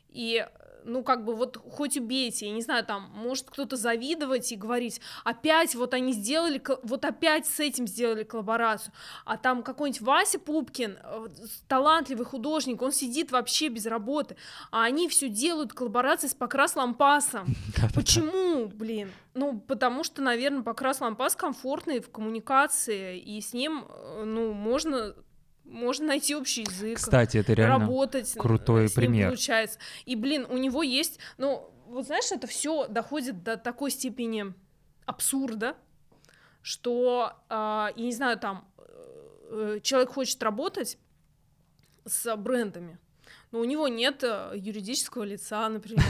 И 0.08 0.44
ну, 0.84 1.02
как 1.02 1.24
бы 1.24 1.34
вот 1.34 1.56
хоть 1.56 1.96
убейте, 1.96 2.46
я 2.46 2.52
не 2.52 2.62
знаю, 2.62 2.84
там, 2.84 3.10
может 3.14 3.50
кто-то 3.50 3.76
завидовать 3.76 4.50
и 4.52 4.56
говорить, 4.56 5.00
опять 5.24 5.74
вот 5.74 5.94
они 5.94 6.12
сделали, 6.12 6.62
вот 6.82 7.04
опять 7.04 7.46
с 7.46 7.60
этим 7.60 7.86
сделали 7.86 8.24
коллаборацию, 8.24 8.92
а 9.24 9.36
там 9.36 9.62
какой-нибудь 9.62 10.00
Вася 10.02 10.38
Пупкин, 10.38 10.98
э, 11.02 11.28
талантливый 11.68 12.26
художник, 12.26 12.82
он 12.82 12.92
сидит 12.92 13.32
вообще 13.32 13.68
без 13.68 13.86
работы, 13.86 14.36
а 14.70 14.84
они 14.84 15.08
все 15.08 15.28
делают 15.28 15.72
коллаборации 15.72 16.28
с 16.28 16.34
Покрас 16.34 16.76
Лампасом. 16.76 17.46
Почему, 17.94 18.66
блин? 18.66 19.10
Ну, 19.34 19.60
потому 19.60 20.04
что, 20.04 20.22
наверное, 20.22 20.62
Покрас 20.62 21.00
Лампас 21.00 21.36
комфортный 21.36 22.00
в 22.00 22.10
коммуникации, 22.10 23.18
и 23.18 23.40
с 23.40 23.52
ним, 23.52 23.86
э, 23.88 24.24
ну, 24.24 24.52
можно 24.52 25.14
можно 25.64 26.06
найти 26.06 26.34
общий 26.34 26.62
язык. 26.62 26.98
Кстати, 26.98 27.38
это 27.38 27.52
реально 27.54 27.80
работать 27.80 28.32
крутой 28.38 28.88
с 28.88 28.92
пример. 28.92 29.28
Получается. 29.28 29.78
И, 30.04 30.16
блин, 30.16 30.46
у 30.48 30.56
него 30.56 30.82
есть, 30.82 31.18
ну, 31.38 31.70
вот 31.86 32.06
знаешь, 32.06 32.30
это 32.32 32.46
все 32.46 32.86
доходит 32.88 33.42
до 33.42 33.56
такой 33.56 33.90
степени 33.90 34.54
абсурда, 35.06 35.76
что, 36.62 37.32
э, 37.48 37.54
я 37.54 37.92
не 37.96 38.12
знаю, 38.12 38.38
там, 38.38 38.68
э, 39.50 39.80
человек 39.82 40.10
хочет 40.10 40.42
работать 40.42 40.98
с 42.04 42.36
брендами, 42.36 42.98
но 43.50 43.60
у 43.60 43.64
него 43.64 43.88
нет 43.88 44.22
э, 44.22 44.52
юридического 44.54 45.24
лица, 45.24 45.68
например, 45.68 46.04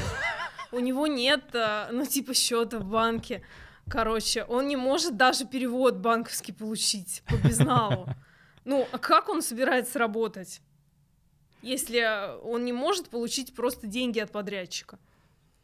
у 0.73 0.79
него 0.79 1.07
нет, 1.07 1.55
э, 1.55 1.89
ну, 1.91 2.05
типа, 2.07 2.35
счета 2.35 2.79
в 2.79 2.85
банке, 2.85 3.43
короче, 3.89 4.45
он 4.45 4.69
не 4.69 4.77
может 4.77 5.17
даже 5.17 5.47
перевод 5.47 5.97
банковский 5.97 6.53
получить 6.53 7.23
по 7.27 7.37
безналу. 7.37 8.09
Ну, 8.65 8.87
а 8.93 8.99
как 8.99 9.29
он 9.29 9.43
собирается 9.43 9.99
работать, 9.99 10.61
если 11.63 12.39
он 12.43 12.65
не 12.65 12.73
может 12.73 13.09
получить 13.09 13.55
просто 13.55 13.87
деньги 13.87 14.21
от 14.21 14.31
подрядчика? 14.31 14.99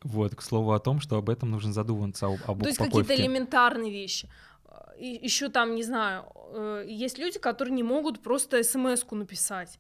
Вот, 0.03 0.35
к 0.35 0.43
слову 0.43 0.73
о 0.73 0.79
том, 0.79 1.01
что 1.01 1.17
об 1.17 1.29
этом 1.29 1.51
нужно 1.51 1.73
задуматься, 1.73 2.27
об, 2.27 2.39
об 2.47 2.63
То 2.63 2.69
есть 2.69 2.79
какие-то 2.79 3.15
элементарные 3.15 3.91
вещи. 3.91 4.29
Еще 4.99 5.49
там, 5.49 5.75
не 5.75 5.83
знаю, 5.83 6.25
э, 6.53 6.85
есть 6.89 7.19
люди, 7.19 7.39
которые 7.39 7.75
не 7.75 7.83
могут 7.83 8.21
просто 8.21 8.63
смс-ку 8.63 9.15
написать. 9.15 9.79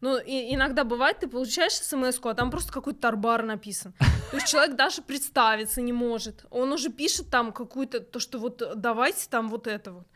Ну, 0.00 0.18
и 0.18 0.54
иногда 0.54 0.84
бывает, 0.84 1.18
ты 1.18 1.28
получаешь 1.28 1.72
смс 1.72 2.20
а 2.22 2.34
там 2.34 2.50
просто 2.50 2.72
какой-то 2.72 3.00
тарбар 3.00 3.42
написан. 3.42 3.94
То 4.30 4.36
есть 4.36 4.46
человек 4.46 4.76
даже 4.76 5.02
представиться 5.02 5.80
не 5.80 5.92
может. 5.92 6.44
Он 6.50 6.72
уже 6.72 6.90
пишет 6.90 7.30
там 7.30 7.52
какую-то, 7.52 8.00
то, 8.00 8.20
что 8.20 8.38
вот 8.38 8.62
давайте 8.76 9.28
там 9.28 9.48
вот 9.48 9.66
это 9.66 9.92
вот. 9.92 10.06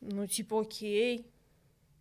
Ну, 0.00 0.26
типа, 0.26 0.62
окей. 0.62 1.26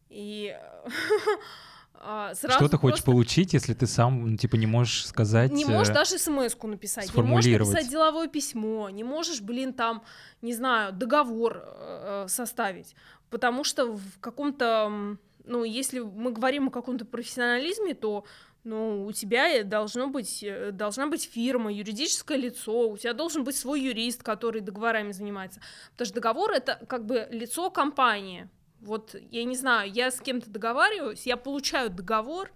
И 0.09 0.55
а, 1.93 2.33
сразу 2.33 2.57
Что 2.57 2.69
ты 2.69 2.77
хочешь 2.77 3.03
получить, 3.03 3.53
если 3.53 3.73
ты 3.73 3.87
сам, 3.87 4.31
ну, 4.31 4.37
типа, 4.37 4.55
не 4.55 4.65
можешь 4.65 5.05
сказать... 5.05 5.51
Не 5.51 5.65
можешь 5.65 5.89
э, 5.89 5.93
даже 5.93 6.17
смс-ку 6.17 6.67
написать, 6.67 7.13
не 7.13 7.21
можешь 7.21 7.51
написать 7.51 7.89
деловое 7.89 8.27
письмо, 8.27 8.89
не 8.89 9.03
можешь, 9.03 9.41
блин, 9.41 9.73
там, 9.73 10.03
не 10.41 10.53
знаю, 10.53 10.93
договор 10.93 11.63
э, 11.63 12.25
составить, 12.27 12.95
потому 13.29 13.63
что 13.63 13.93
в 13.93 14.19
каком-то, 14.19 15.17
ну, 15.45 15.63
если 15.63 15.99
мы 15.99 16.31
говорим 16.31 16.69
о 16.69 16.71
каком-то 16.71 17.05
профессионализме, 17.05 17.93
то 17.93 18.25
ну, 18.63 19.05
у 19.05 19.11
тебя 19.11 19.63
должно 19.63 20.07
быть, 20.07 20.43
э, 20.43 20.71
должна 20.71 21.07
быть 21.07 21.23
фирма, 21.23 21.71
юридическое 21.71 22.37
лицо, 22.37 22.89
у 22.89 22.97
тебя 22.97 23.13
должен 23.13 23.43
быть 23.43 23.55
свой 23.55 23.81
юрист, 23.81 24.23
который 24.23 24.61
договорами 24.61 25.11
занимается. 25.11 25.61
Потому 25.91 26.05
что 26.05 26.15
договор— 26.15 26.51
это 26.53 26.79
как 26.87 27.05
бы 27.05 27.27
лицо 27.31 27.69
компании, 27.69 28.49
вот, 28.81 29.15
я 29.31 29.43
не 29.43 29.55
знаю, 29.55 29.91
я 29.91 30.09
с 30.09 30.19
кем-то 30.21 30.49
договариваюсь, 30.49 31.25
я 31.25 31.37
получаю 31.37 31.89
договор, 31.89 32.51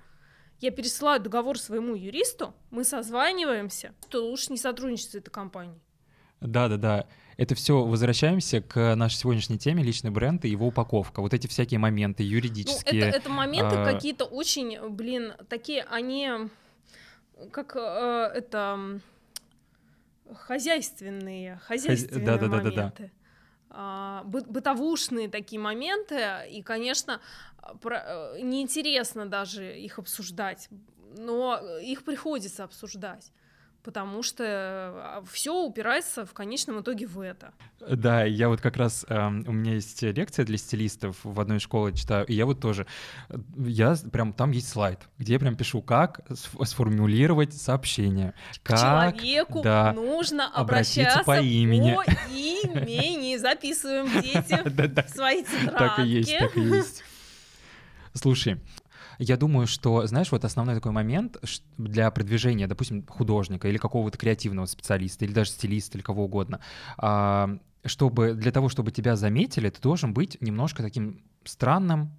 я 0.60 0.72
пересылаю 0.72 1.22
договор 1.22 1.60
своему 1.60 1.96
юристу, 1.96 2.54
мы 2.72 2.84
созваниваемся, 2.84 3.94
то 4.10 4.26
лучше 4.26 4.52
не 4.52 4.58
сотрудничать 4.58 5.12
с 5.12 5.16
этой 5.16 5.32
компанией. 5.32 5.82
Да, 6.40 6.68
да, 6.68 6.78
да. 6.78 7.08
Это 7.38 7.56
все 7.56 7.84
возвращаемся 7.84 8.62
к 8.62 8.96
нашей 8.96 9.16
сегодняшней 9.16 9.58
теме 9.58 9.84
личный 9.84 10.12
бренд 10.12 10.46
и 10.46 10.50
его 10.50 10.68
упаковка. 10.68 11.22
Вот 11.22 11.34
эти 11.34 11.48
всякие 11.48 11.80
моменты 11.80 12.24
юридические. 12.24 13.02
Ну, 13.02 13.08
это, 13.08 13.18
это 13.18 13.30
моменты 13.30 13.76
а... 13.76 13.86
какие-то 13.86 14.26
очень, 14.26 14.90
блин, 14.90 15.34
такие, 15.50 15.84
они 15.90 16.30
как 17.52 17.76
э, 17.76 18.32
это 18.36 19.00
хозяйственные, 20.34 21.60
хозяйственные 21.66 22.26
Хозя... 22.26 22.38
да, 22.38 22.48
да, 22.48 22.58
моменты. 22.58 22.76
Да, 22.76 22.92
да, 22.98 23.04
да. 23.04 23.10
А, 23.76 24.24
бытовушные 24.26 25.30
такие 25.30 25.60
моменты, 25.60 26.48
и, 26.52 26.62
конечно, 26.62 27.20
про, 27.82 28.36
э, 28.36 28.42
неинтересно 28.42 29.26
даже 29.26 29.80
их 29.80 29.98
обсуждать, 29.98 30.70
но 31.18 31.60
их 31.80 32.04
приходится 32.04 32.64
обсуждать 32.64 33.32
потому 33.84 34.24
что 34.24 34.44
а, 34.46 35.24
все 35.30 35.54
упирается 35.54 36.26
в 36.26 36.34
конечном 36.34 36.82
итоге 36.82 37.06
в 37.06 37.20
это. 37.20 37.54
Да, 37.80 38.24
я 38.24 38.48
вот 38.48 38.62
как 38.62 38.78
раз, 38.78 39.06
э, 39.10 39.28
у 39.28 39.52
меня 39.52 39.74
есть 39.74 40.02
лекция 40.02 40.46
для 40.46 40.58
стилистов 40.58 41.18
в 41.24 41.40
одной 41.40 41.60
школе 41.60 41.94
читаю, 41.96 42.26
и 42.26 42.34
я 42.34 42.46
вот 42.46 42.60
тоже, 42.62 42.88
я 43.58 43.96
прям, 44.12 44.34
там 44.34 44.52
есть 44.52 44.70
слайд, 44.70 45.00
где 45.18 45.34
я 45.34 45.40
прям 45.40 45.56
пишу, 45.56 45.82
как 45.82 46.22
сформулировать 46.32 47.54
сообщение. 47.54 48.34
К 48.64 48.70
как, 48.70 48.80
человеку 48.80 49.62
да, 49.62 49.94
нужно 49.94 50.48
обращаться 50.48 51.24
по 51.26 51.40
имени. 51.40 51.96
По 51.96 52.04
имени. 52.32 53.38
Записываем 53.38 54.10
дети 54.22 55.08
свои 55.14 55.44
тетрадки. 55.44 55.78
Так 55.78 56.00
и 56.00 56.08
есть, 56.08 56.38
так 56.38 56.56
и 56.56 56.62
есть. 56.62 57.04
Слушай, 58.14 58.62
я 59.24 59.38
думаю, 59.38 59.68
что, 59.68 60.06
знаешь, 60.06 60.32
вот 60.32 60.46
основной 60.46 60.76
такой 60.76 60.92
момент 60.92 61.38
для 61.78 62.10
продвижения, 62.12 62.68
допустим, 62.68 63.06
художника 63.08 63.68
или 63.68 63.78
какого-то 63.78 64.18
креативного 64.18 64.66
специалиста, 64.66 65.26
или 65.26 65.34
даже 65.34 65.52
стилиста, 65.52 65.98
или 65.98 66.04
кого 66.04 66.26
угодно, 66.26 66.60
а, 66.98 67.58
чтобы 67.86 68.34
для 68.34 68.52
того, 68.52 68.70
чтобы 68.70 68.92
тебя 68.92 69.16
заметили, 69.16 69.70
ты 69.70 69.82
должен 69.82 70.14
быть 70.14 70.38
немножко 70.42 70.84
таким 70.84 71.22
странным 71.46 72.12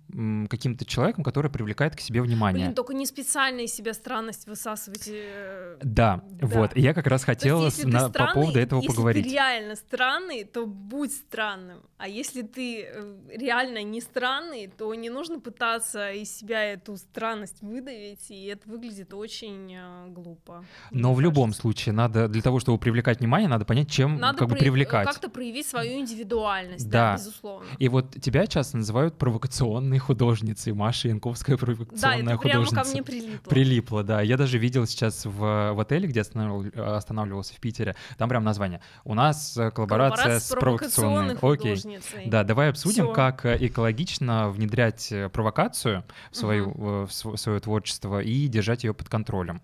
каким-то 0.48 0.84
человеком, 0.84 1.24
который 1.24 1.50
привлекает 1.50 1.96
к 1.96 2.00
себе 2.00 2.22
внимание. 2.22 2.66
Блин, 2.66 2.74
только 2.74 2.94
не 2.94 3.04
специально 3.04 3.60
из 3.60 3.74
себя 3.74 3.94
странность 3.94 4.46
высасывать. 4.46 5.08
Э, 5.08 5.76
да, 5.82 6.22
да. 6.30 6.46
вот. 6.46 6.76
И 6.76 6.80
я 6.80 6.94
как 6.94 7.08
раз 7.08 7.24
хотела 7.24 7.64
есть, 7.64 7.84
на, 7.84 8.08
странный, 8.08 8.28
по 8.28 8.34
поводу 8.34 8.58
этого 8.60 8.80
если 8.80 8.94
поговорить. 8.94 9.24
Если 9.24 9.30
ты 9.30 9.34
реально 9.34 9.74
странный, 9.74 10.44
то 10.44 10.66
будь 10.66 11.12
странным. 11.12 11.82
А 11.98 12.06
если 12.06 12.42
ты 12.42 12.84
э, 12.84 13.16
реально 13.34 13.82
не 13.82 14.00
странный, 14.00 14.68
то 14.68 14.94
не 14.94 15.10
нужно 15.10 15.40
пытаться 15.40 16.12
из 16.12 16.30
себя 16.36 16.62
эту 16.62 16.96
странность 16.96 17.60
выдавить, 17.62 18.30
и 18.30 18.44
это 18.44 18.68
выглядит 18.68 19.12
очень 19.14 19.74
э, 19.74 20.08
глупо. 20.10 20.64
Но 20.92 21.12
в 21.12 21.20
любом 21.20 21.52
случае 21.52 21.92
надо 21.92 22.28
для 22.28 22.42
того, 22.42 22.60
чтобы 22.60 22.78
привлекать 22.78 23.18
внимание, 23.18 23.48
надо 23.48 23.64
понять, 23.64 23.90
чем 23.90 24.20
надо 24.20 24.38
как 24.38 24.48
бы 24.48 24.54
привлекать. 24.54 25.06
Как-то 25.06 25.28
проявить 25.28 25.66
свою 25.66 25.98
индивидуальность, 25.98 26.88
да. 26.88 27.12
да, 27.12 27.16
безусловно. 27.16 27.66
И 27.78 27.88
вот 27.88 28.14
тебя 28.20 28.46
часто 28.46 28.76
называют 28.76 29.13
провокационной 29.14 29.98
художницей. 29.98 30.72
Маша 30.72 31.08
Янковская 31.08 31.56
провокационная 31.56 32.22
да, 32.22 32.36
художница. 32.36 32.70
прямо 32.70 32.84
ко 32.84 32.90
мне 32.90 33.02
прилипло. 33.02 33.50
Прилипло, 33.50 34.02
да. 34.02 34.20
Я 34.20 34.36
даже 34.36 34.58
видел 34.58 34.86
сейчас 34.86 35.24
в, 35.24 35.72
в 35.72 35.80
отеле, 35.80 36.08
где 36.08 36.20
останавливал, 36.20 36.94
останавливался 36.96 37.54
в 37.54 37.60
Питере, 37.60 37.96
там 38.18 38.28
прям 38.28 38.44
название. 38.44 38.80
У 39.04 39.14
нас 39.14 39.56
э, 39.56 39.70
коллаборация, 39.70 40.24
коллаборация 40.24 40.40
с 40.40 40.50
провокационной. 40.58 41.36
Окей. 41.40 42.00
Да, 42.26 42.44
давай 42.44 42.70
обсудим, 42.70 43.04
Всё. 43.04 43.12
как 43.12 43.44
э, 43.46 43.56
экологично 43.60 44.50
внедрять 44.50 45.10
э, 45.12 45.28
провокацию 45.28 46.04
в, 46.30 46.36
свою, 46.36 46.70
угу. 46.70 47.06
в 47.06 47.36
свое 47.36 47.60
творчество 47.60 48.20
и 48.20 48.46
держать 48.48 48.84
ее 48.84 48.94
под 48.94 49.08
контролем. 49.08 49.62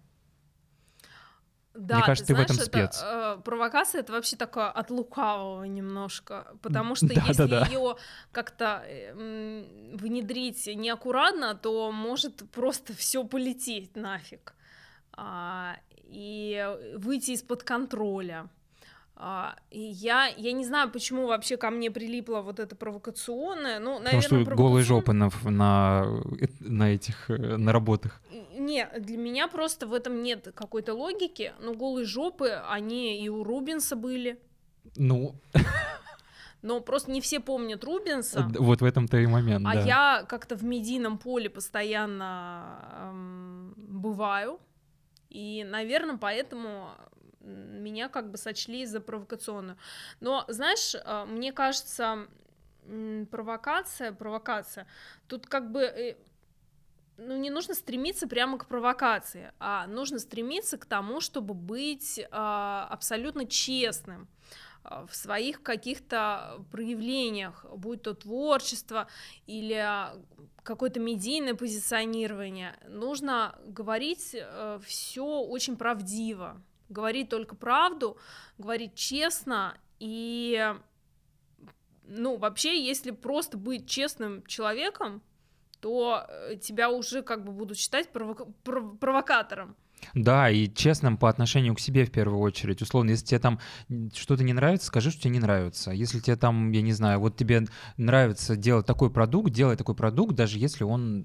Да, 1.80 1.96
Мне 1.96 2.04
кажется, 2.04 2.26
ты, 2.26 2.34
знаешь, 2.34 2.50
в 2.50 2.52
этом 2.52 2.64
спец. 2.66 2.98
Это, 2.98 3.36
э, 3.38 3.42
провокация 3.42 4.02
это 4.02 4.12
вообще 4.12 4.36
такое 4.36 4.68
от 4.68 4.90
лукавого 4.90 5.64
немножко, 5.64 6.46
потому 6.60 6.94
что 6.94 7.08
да, 7.08 7.24
если 7.26 7.46
да, 7.46 7.64
да. 7.64 7.66
ее 7.66 7.96
как-то 8.32 8.84
э, 8.86 9.14
внедрить 9.94 10.66
неаккуратно, 10.66 11.54
то 11.54 11.90
может 11.90 12.50
просто 12.50 12.94
все 12.94 13.24
полететь 13.24 13.96
нафиг 13.96 14.54
а, 15.12 15.76
и 16.04 16.68
выйти 16.96 17.30
из-под 17.30 17.62
контроля. 17.62 18.50
А, 19.22 19.54
и 19.70 19.80
я, 19.80 20.28
я 20.38 20.52
не 20.52 20.64
знаю, 20.64 20.90
почему 20.90 21.26
вообще 21.26 21.58
ко 21.58 21.68
мне 21.68 21.90
прилипло 21.90 22.40
вот 22.40 22.58
это 22.58 22.74
провокационное. 22.74 23.78
Ну, 23.78 23.98
наверное, 23.98 24.22
Потому 24.22 24.44
что 24.46 24.54
голые 24.54 24.82
жопы 24.82 25.12
на, 25.12 25.30
на, 25.44 26.06
на 26.60 26.94
этих, 26.94 27.28
э, 27.28 27.36
на 27.36 27.70
работах. 27.70 28.22
Не, 28.56 28.88
для 28.98 29.18
меня 29.18 29.46
просто 29.46 29.86
в 29.86 29.92
этом 29.92 30.22
нет 30.22 30.50
какой-то 30.54 30.94
логики. 30.94 31.52
Но 31.60 31.74
голые 31.74 32.06
жопы, 32.06 32.62
они 32.70 33.22
и 33.22 33.28
у 33.28 33.44
Рубинса 33.44 33.94
были. 33.94 34.38
Ну... 34.96 35.34
Но 36.62 36.80
просто 36.80 37.10
не 37.10 37.20
все 37.20 37.40
помнят 37.40 37.84
Рубинса. 37.84 38.46
Вот 38.58 38.80
в 38.80 38.84
этом-то 38.84 39.18
и 39.18 39.26
момент, 39.26 39.66
А 39.66 39.74
да. 39.74 39.80
я 39.80 40.24
как-то 40.26 40.56
в 40.56 40.62
медийном 40.62 41.16
поле 41.16 41.48
постоянно 41.48 43.10
эм, 43.10 43.74
бываю. 43.76 44.60
И, 45.30 45.64
наверное, 45.64 46.18
поэтому 46.18 46.90
меня 47.40 48.08
как 48.08 48.30
бы 48.30 48.38
сочли 48.38 48.86
за 48.86 49.00
провокационную. 49.00 49.78
Но, 50.20 50.44
знаешь, 50.48 50.94
э, 50.94 51.24
мне 51.26 51.52
кажется, 51.52 52.26
провокация, 53.30 54.12
провокация, 54.12 54.86
тут 55.26 55.46
как 55.46 55.70
бы 55.70 55.82
э, 55.82 56.16
ну, 57.20 57.36
не 57.36 57.50
нужно 57.50 57.74
стремиться 57.74 58.26
прямо 58.26 58.58
к 58.58 58.66
провокации, 58.66 59.52
а 59.58 59.86
нужно 59.86 60.18
стремиться 60.18 60.78
к 60.78 60.86
тому, 60.86 61.20
чтобы 61.20 61.54
быть 61.54 62.18
э, 62.18 62.26
абсолютно 62.30 63.46
честным 63.46 64.28
э, 64.84 65.06
в 65.08 65.14
своих 65.14 65.62
каких-то 65.62 66.64
проявлениях, 66.72 67.66
будь 67.76 68.02
то 68.02 68.14
творчество 68.14 69.06
или 69.46 69.86
какое-то 70.62 71.00
медийное 71.00 71.54
позиционирование, 71.54 72.76
нужно 72.88 73.58
говорить 73.66 74.30
э, 74.32 74.80
все 74.84 75.40
очень 75.40 75.76
правдиво, 75.76 76.62
говорить 76.90 77.28
только 77.28 77.54
правду, 77.54 78.18
говорить 78.58 78.94
честно 78.94 79.78
и 79.98 80.74
ну, 82.10 82.36
вообще, 82.36 82.84
если 82.84 83.12
просто 83.12 83.56
быть 83.56 83.88
честным 83.88 84.44
человеком, 84.46 85.22
то 85.80 86.26
э, 86.28 86.56
тебя 86.56 86.90
уже 86.90 87.22
как 87.22 87.44
бы 87.44 87.52
будут 87.52 87.78
считать 87.78 88.08
провока- 88.08 88.52
пров- 88.64 88.98
провокатором. 88.98 89.76
Да, 90.14 90.50
и 90.50 90.72
честным 90.72 91.16
по 91.16 91.28
отношению 91.28 91.74
к 91.74 91.80
себе 91.80 92.04
в 92.04 92.10
первую 92.10 92.40
очередь. 92.40 92.82
Условно, 92.82 93.10
если 93.10 93.26
тебе 93.26 93.40
там 93.40 93.60
что-то 94.14 94.44
не 94.44 94.52
нравится, 94.52 94.86
скажи, 94.86 95.10
что 95.10 95.22
тебе 95.22 95.34
не 95.34 95.40
нравится. 95.40 95.90
Если 95.90 96.20
тебе 96.20 96.36
там, 96.36 96.70
я 96.72 96.82
не 96.82 96.92
знаю, 96.92 97.20
вот 97.20 97.36
тебе 97.36 97.66
нравится 97.96 98.56
делать 98.56 98.86
такой 98.86 99.10
продукт, 99.10 99.50
делай 99.50 99.76
такой 99.76 99.94
продукт, 99.94 100.34
даже 100.34 100.58
если 100.58 100.84
он 100.84 101.24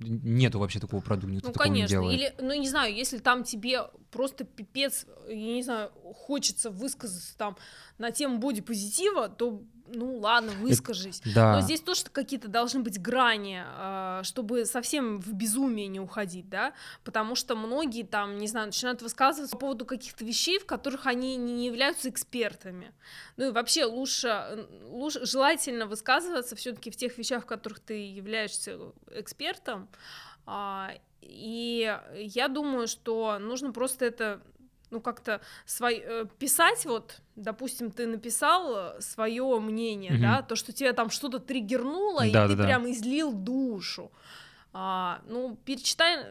нету 0.00 0.58
вообще 0.58 0.80
такого 0.80 1.00
продукта, 1.00 1.36
никто 1.36 1.48
ну, 1.48 1.54
конечно. 1.54 1.82
не 1.82 1.88
делает. 1.88 2.18
Или, 2.18 2.34
ну, 2.40 2.54
не 2.54 2.68
знаю, 2.68 2.94
если 2.94 3.18
там 3.18 3.44
тебе 3.44 3.82
просто 4.10 4.44
пипец, 4.44 5.06
я 5.28 5.34
не 5.34 5.62
знаю, 5.62 5.90
хочется 6.14 6.70
высказаться 6.70 7.36
там 7.36 7.56
на 7.98 8.10
тему 8.10 8.38
бодипозитива, 8.38 9.28
то 9.28 9.62
ну 9.86 10.18
ладно, 10.18 10.52
выскажись. 10.52 11.20
Это, 11.20 11.34
да. 11.34 11.52
Но 11.54 11.60
здесь 11.60 11.80
тоже 11.80 12.04
какие-то 12.10 12.48
должны 12.48 12.80
быть 12.80 13.00
грани, 13.00 13.62
а, 13.64 14.22
чтобы 14.22 14.64
совсем 14.64 15.20
в 15.20 15.32
безумие 15.32 15.88
не 15.88 16.00
уходить, 16.00 16.48
да, 16.48 16.72
потому 17.04 17.34
что 17.34 17.54
многие 17.54 18.02
там, 18.02 18.38
не 18.38 18.48
знаю, 18.48 18.66
начинают 18.66 19.02
высказываться 19.02 19.54
по 19.56 19.60
поводу 19.60 19.84
каких-то 19.84 20.24
вещей, 20.24 20.58
в 20.58 20.66
которых 20.66 21.06
они 21.06 21.36
не 21.36 21.66
являются 21.66 22.08
экспертами. 22.08 22.92
Ну 23.36 23.48
и 23.48 23.50
вообще 23.50 23.84
лучше, 23.84 24.66
лучше 24.88 25.24
желательно 25.26 25.86
высказываться 25.86 26.56
все-таки 26.56 26.90
в 26.90 26.96
тех 26.96 27.16
вещах, 27.18 27.44
в 27.44 27.46
которых 27.46 27.80
ты 27.80 27.94
являешься 28.06 28.78
экспертом. 29.10 29.88
А, 30.46 30.92
и 31.20 31.98
я 32.16 32.48
думаю, 32.48 32.86
что 32.86 33.38
нужно 33.38 33.72
просто 33.72 34.04
это 34.04 34.40
ну 34.94 35.00
как-то 35.00 35.40
свой, 35.66 36.02
э, 36.04 36.26
писать 36.38 36.86
вот, 36.86 37.20
допустим, 37.36 37.90
ты 37.90 38.06
написал 38.06 38.94
свое 39.00 39.60
мнение, 39.60 40.12
угу. 40.14 40.22
да, 40.22 40.42
то, 40.42 40.56
что 40.56 40.72
тебя 40.72 40.92
там 40.92 41.10
что-то 41.10 41.40
триггернуло, 41.40 42.20
да, 42.20 42.26
и 42.26 42.32
да, 42.32 42.48
ты 42.48 42.56
да. 42.56 42.64
прям 42.64 42.90
излил 42.90 43.32
душу. 43.32 44.10
А, 44.72 45.20
ну, 45.26 45.56
перечитай 45.64 46.26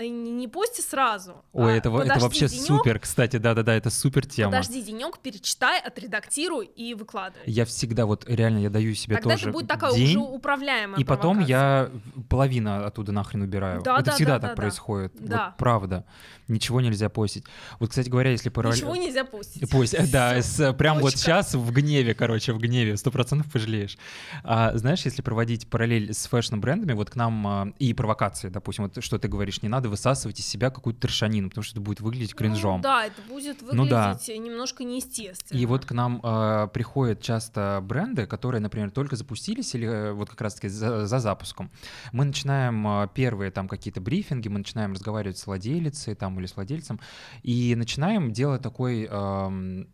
не, 0.00 0.30
не 0.30 0.48
пости 0.48 0.82
сразу. 0.82 1.44
Ой, 1.52 1.74
а 1.74 1.76
это, 1.76 1.88
это 1.88 2.20
вообще 2.20 2.48
денёк, 2.48 2.66
супер, 2.66 2.98
кстати, 2.98 3.36
да-да-да, 3.36 3.74
это 3.74 3.90
супер 3.90 4.26
тема. 4.26 4.52
Подожди 4.52 4.82
денек, 4.82 5.18
перечитай, 5.18 5.80
отредактируй 5.80 6.66
и 6.66 6.94
выкладывай. 6.94 7.42
Я 7.46 7.64
всегда 7.64 8.06
вот 8.06 8.24
реально 8.28 8.58
я 8.58 8.70
даю 8.70 8.94
себе 8.94 9.16
Тогда 9.16 9.30
тоже 9.30 9.48
это 9.48 9.52
будет 9.52 9.68
такая 9.68 9.94
день, 9.94 10.16
уже 10.16 10.18
управляемая 10.18 11.00
И 11.00 11.04
потом 11.04 11.40
я 11.40 11.90
половину 12.28 12.84
оттуда 12.84 13.12
нахрен 13.12 13.42
убираю. 13.42 13.82
Да, 13.82 13.96
это 13.96 14.06
да, 14.06 14.12
всегда 14.12 14.38
да, 14.38 14.48
так 14.48 14.50
да, 14.50 14.56
происходит. 14.56 15.12
Да. 15.18 15.46
Вот, 15.46 15.56
правда. 15.58 16.04
Ничего 16.46 16.80
нельзя 16.80 17.08
постить. 17.08 17.44
Вот, 17.78 17.90
кстати 17.90 18.08
говоря, 18.08 18.30
если 18.30 18.50
параллель... 18.50 18.76
Ничего 18.76 18.96
нельзя 18.96 19.24
постить. 19.24 19.70
Пусть, 19.70 20.10
да, 20.10 20.42
с, 20.42 20.72
прям 20.74 20.98
вот 20.98 21.12
сейчас 21.12 21.54
в 21.54 21.72
гневе, 21.72 22.14
короче, 22.14 22.52
в 22.52 22.58
гневе, 22.58 22.96
сто 22.98 23.10
процентов 23.10 23.50
пожалеешь. 23.50 23.96
А, 24.42 24.76
знаешь, 24.76 25.02
если 25.06 25.22
проводить 25.22 25.68
параллель 25.68 26.12
с 26.12 26.26
fashion-брендами, 26.26 26.92
вот 26.92 27.10
к 27.10 27.16
нам 27.16 27.46
а, 27.46 27.72
и 27.78 27.94
провокации, 27.94 28.50
допустим, 28.50 28.84
вот 28.84 29.02
что 29.02 29.18
ты 29.18 29.28
говоришь, 29.28 29.62
не 29.62 29.68
надо 29.74 29.88
высасывать 29.88 30.40
из 30.40 30.46
себя 30.46 30.70
какую-то 30.70 31.00
трешанину, 31.00 31.48
потому 31.48 31.64
что 31.64 31.74
это 31.74 31.80
будет 31.80 32.00
выглядеть 32.00 32.32
ну 32.32 32.38
кринжом. 32.38 32.76
Ну, 32.76 32.82
да, 32.82 33.06
это 33.06 33.20
будет 33.22 33.62
выглядеть 33.62 33.74
ну, 33.74 33.86
да. 33.86 34.18
немножко 34.28 34.84
неестественно. 34.84 35.58
И 35.58 35.66
вот 35.66 35.84
к 35.84 35.92
нам 35.92 36.20
э, 36.22 36.68
приходят 36.72 37.20
часто 37.20 37.80
бренды, 37.82 38.26
которые, 38.26 38.60
например, 38.60 38.90
только 38.90 39.16
запустились 39.16 39.74
или 39.74 39.86
э, 39.86 40.12
вот 40.12 40.30
как 40.30 40.40
раз-таки 40.40 40.68
за, 40.68 41.06
за 41.06 41.18
запуском. 41.18 41.70
Мы 42.12 42.24
начинаем 42.24 42.86
э, 42.86 43.08
первые 43.12 43.50
там 43.50 43.68
какие-то 43.68 44.00
брифинги, 44.00 44.48
мы 44.48 44.58
начинаем 44.58 44.92
разговаривать 44.92 45.38
с 45.38 45.46
владелицей 45.46 46.14
там 46.14 46.38
или 46.38 46.46
с 46.46 46.56
владельцем 46.56 47.00
и 47.42 47.74
начинаем 47.74 48.32
делать 48.32 48.62
такой 48.62 49.08
э, 49.10 49.84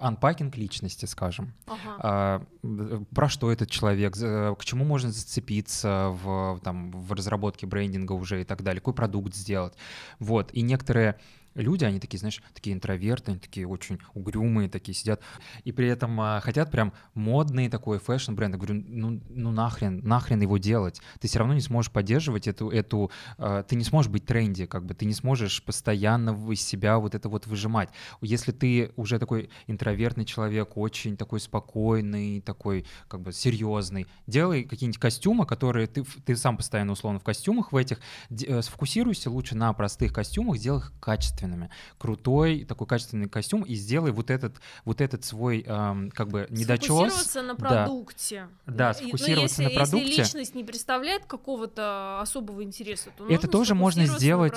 анпакинг 0.00 0.56
личности, 0.56 1.04
скажем. 1.04 1.52
Ага. 1.66 1.96
А, 1.98 3.06
про 3.14 3.28
что 3.28 3.52
этот 3.52 3.70
человек, 3.70 4.14
к 4.14 4.64
чему 4.64 4.84
можно 4.84 5.12
зацепиться 5.12 6.08
в, 6.10 6.60
там, 6.64 6.90
в 6.90 7.12
разработке 7.12 7.66
брендинга 7.66 8.12
уже 8.12 8.40
и 8.40 8.44
так 8.44 8.62
далее, 8.62 8.80
какой 8.80 8.94
продукт 8.94 9.34
сделать. 9.34 9.74
Вот. 10.18 10.50
И 10.52 10.62
некоторые 10.62 11.18
люди, 11.60 11.84
они 11.84 12.00
такие, 12.00 12.18
знаешь, 12.18 12.42
такие 12.54 12.74
интроверты, 12.74 13.32
они 13.32 13.40
такие 13.40 13.66
очень 13.66 13.98
угрюмые, 14.14 14.68
такие 14.68 14.94
сидят, 14.94 15.20
и 15.64 15.72
при 15.72 15.88
этом 15.88 16.20
а, 16.20 16.40
хотят 16.40 16.70
прям 16.70 16.92
модный 17.14 17.68
такой 17.68 17.98
fashion-бренд. 17.98 18.54
Я 18.54 18.58
говорю, 18.58 18.82
ну, 18.86 19.20
ну 19.28 19.52
нахрен, 19.52 20.00
нахрен 20.02 20.40
его 20.40 20.58
делать? 20.58 21.00
Ты 21.20 21.28
все 21.28 21.38
равно 21.38 21.54
не 21.54 21.60
сможешь 21.60 21.92
поддерживать 21.92 22.46
эту, 22.46 22.70
эту 22.70 23.10
а, 23.38 23.62
ты 23.62 23.76
не 23.76 23.84
сможешь 23.84 24.10
быть 24.10 24.26
trendy, 24.26 24.66
как 24.66 24.84
бы, 24.84 24.94
ты 24.94 25.04
не 25.04 25.14
сможешь 25.14 25.62
постоянно 25.62 26.30
из 26.50 26.62
себя 26.62 26.98
вот 26.98 27.14
это 27.14 27.28
вот 27.28 27.46
выжимать. 27.46 27.90
Если 28.20 28.52
ты 28.52 28.92
уже 28.96 29.18
такой 29.18 29.50
интровертный 29.66 30.24
человек, 30.24 30.76
очень 30.76 31.16
такой 31.16 31.40
спокойный, 31.40 32.40
такой 32.40 32.86
как 33.08 33.20
бы 33.20 33.32
серьезный, 33.32 34.06
делай 34.26 34.64
какие-нибудь 34.64 35.00
костюмы, 35.00 35.46
которые 35.46 35.86
ты, 35.86 36.04
ты 36.24 36.36
сам 36.36 36.56
постоянно 36.56 36.92
условно 36.92 37.20
в 37.20 37.24
костюмах 37.24 37.72
в 37.72 37.76
этих, 37.76 38.00
э, 38.30 38.62
сфокусируйся 38.62 39.30
лучше 39.30 39.54
на 39.54 39.72
простых 39.72 40.12
костюмах, 40.12 40.58
сделай 40.58 40.78
их 40.78 40.92
качественно 41.00 41.49
качественными. 41.50 41.70
Крутой 41.98 42.64
такой 42.64 42.86
качественный 42.86 43.28
костюм 43.28 43.62
и 43.62 43.74
сделай 43.74 44.12
вот 44.12 44.30
этот, 44.30 44.56
вот 44.84 45.00
этот 45.00 45.24
свой 45.24 45.62
эм, 45.66 46.10
как 46.10 46.28
бы 46.28 46.46
недочес. 46.50 46.86
Сфокусироваться 46.86 47.42
на 47.42 47.56
продукте. 47.56 48.48
Да, 48.66 48.72
да 48.72 48.94
сфокусироваться 48.94 49.62
ну, 49.62 49.68
если, 49.68 49.78
на 49.78 49.84
продукте. 49.84 50.08
Если 50.08 50.20
личность 50.22 50.54
не 50.54 50.64
представляет 50.64 51.26
какого-то 51.26 52.20
особого 52.20 52.62
интереса, 52.62 53.10
то 53.16 53.28
это 53.28 53.48
тоже 53.48 53.74
можно 53.74 54.06
сделать. 54.06 54.54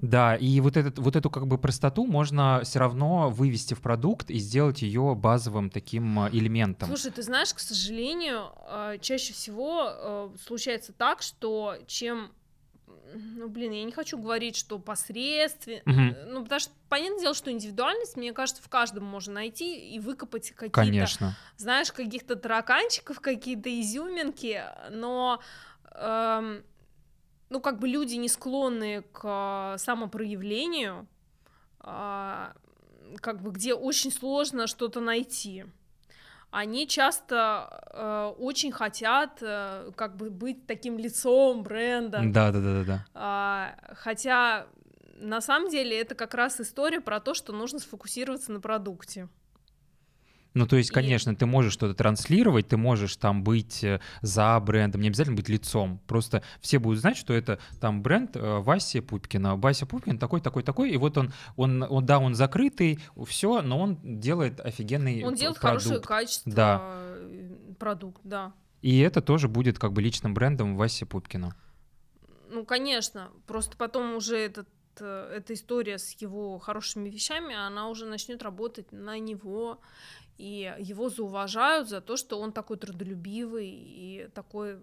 Да, 0.00 0.36
и 0.36 0.60
вот, 0.60 0.76
этот, 0.76 0.98
вот 0.98 1.16
эту 1.16 1.30
как 1.30 1.46
бы 1.46 1.58
простоту 1.58 2.06
можно 2.06 2.60
все 2.64 2.78
равно 2.78 3.30
вывести 3.30 3.74
в 3.74 3.80
продукт 3.80 4.30
и 4.30 4.38
сделать 4.38 4.82
ее 4.82 5.14
базовым 5.14 5.70
таким 5.70 6.26
э, 6.26 6.30
элементом. 6.32 6.88
Слушай, 6.88 7.12
ты 7.12 7.22
знаешь, 7.22 7.52
к 7.54 7.58
сожалению, 7.58 8.52
э, 8.68 8.98
чаще 9.00 9.32
всего 9.32 9.90
э, 9.90 10.30
случается 10.46 10.92
так, 10.92 11.22
что 11.22 11.76
чем 11.86 12.30
ну, 13.14 13.48
блин, 13.48 13.72
я 13.72 13.84
не 13.84 13.92
хочу 13.92 14.18
говорить, 14.18 14.56
что 14.56 14.78
посредственно, 14.78 15.80
угу. 15.86 16.16
ну, 16.28 16.42
потому 16.42 16.60
что, 16.60 16.72
понятное 16.88 17.20
дело, 17.20 17.34
что 17.34 17.50
индивидуальность, 17.50 18.16
мне 18.16 18.32
кажется, 18.32 18.62
в 18.62 18.68
каждом 18.68 19.04
можно 19.04 19.34
найти 19.34 19.94
и 19.94 19.98
выкопать 19.98 20.50
какие-то, 20.50 20.74
Конечно. 20.74 21.36
знаешь, 21.56 21.92
каких-то 21.92 22.36
тараканчиков, 22.36 23.20
какие-то 23.20 23.68
изюминки, 23.80 24.62
но, 24.90 25.40
эм, 25.92 26.62
ну, 27.48 27.60
как 27.60 27.78
бы 27.78 27.88
люди 27.88 28.14
не 28.14 28.28
склонны 28.28 29.02
к 29.12 29.76
самопроявлению, 29.78 31.06
э, 31.80 32.52
как 33.16 33.42
бы 33.42 33.50
где 33.50 33.74
очень 33.74 34.12
сложно 34.12 34.66
что-то 34.66 35.00
найти 35.00 35.64
они 36.50 36.88
часто 36.88 37.82
э, 37.92 38.34
очень 38.38 38.72
хотят 38.72 39.38
э, 39.40 39.92
как 39.96 40.16
бы 40.16 40.30
быть 40.30 40.66
таким 40.66 40.98
лицом 40.98 41.62
бренда. 41.62 42.20
Да, 42.24 42.50
да, 42.50 42.60
да, 42.60 42.72
да. 42.72 42.84
да. 42.84 43.06
А, 43.14 43.74
хотя 43.94 44.66
на 45.20 45.40
самом 45.40 45.70
деле 45.70 45.98
это 46.00 46.14
как 46.14 46.34
раз 46.34 46.60
история 46.60 47.00
про 47.00 47.20
то, 47.20 47.34
что 47.34 47.52
нужно 47.52 47.78
сфокусироваться 47.78 48.52
на 48.52 48.60
продукте. 48.60 49.28
Ну, 50.54 50.66
то 50.66 50.76
есть, 50.76 50.90
конечно, 50.90 51.30
и... 51.30 51.36
ты 51.36 51.46
можешь 51.46 51.72
что-то 51.72 51.94
транслировать, 51.94 52.68
ты 52.68 52.76
можешь 52.76 53.16
там 53.16 53.44
быть 53.44 53.84
э, 53.84 54.00
за 54.20 54.58
брендом, 54.60 55.00
не 55.00 55.08
обязательно 55.08 55.36
быть 55.36 55.48
лицом. 55.48 56.00
Просто 56.06 56.42
все 56.60 56.78
будут 56.78 57.00
знать, 57.00 57.16
что 57.16 57.32
это 57.32 57.60
там 57.80 58.02
бренд 58.02 58.36
э, 58.36 58.58
Васи 58.58 59.00
Пупкина. 59.00 59.56
Вася 59.56 59.86
Пупкин 59.86 60.18
такой, 60.18 60.40
такой, 60.40 60.62
такой, 60.62 60.90
и 60.90 60.96
вот 60.96 61.16
он, 61.18 61.32
он, 61.56 61.84
он 61.88 62.04
да, 62.04 62.18
он 62.18 62.34
закрытый, 62.34 62.98
все, 63.26 63.62
но 63.62 63.78
он 63.78 63.98
делает 64.02 64.60
офигенный 64.60 65.22
Он 65.24 65.34
делает 65.34 65.60
продукт. 65.60 65.84
хорошее 65.84 66.00
качество 66.00 66.52
да. 66.52 66.80
Э, 66.82 67.74
продукт, 67.78 68.20
да. 68.24 68.52
И 68.82 68.98
это 69.00 69.20
тоже 69.20 69.46
будет 69.46 69.78
как 69.78 69.92
бы 69.92 70.02
личным 70.02 70.34
брендом 70.34 70.76
Васи 70.76 71.04
Пупкина. 71.04 71.54
Ну, 72.50 72.64
конечно, 72.64 73.30
просто 73.46 73.76
потом 73.76 74.16
уже 74.16 74.36
этот 74.36 74.68
эта 74.98 75.54
история 75.54 75.96
с 75.98 76.12
его 76.20 76.58
хорошими 76.58 77.08
вещами, 77.08 77.54
она 77.54 77.88
уже 77.88 78.04
начнет 78.04 78.42
работать 78.42 78.92
на 78.92 79.18
него, 79.18 79.80
и 80.40 80.74
его 80.78 81.10
зауважают 81.10 81.88
за 81.88 82.00
то, 82.00 82.16
что 82.16 82.40
он 82.40 82.52
такой 82.52 82.78
трудолюбивый 82.78 83.68
и 83.68 84.28
такой 84.34 84.78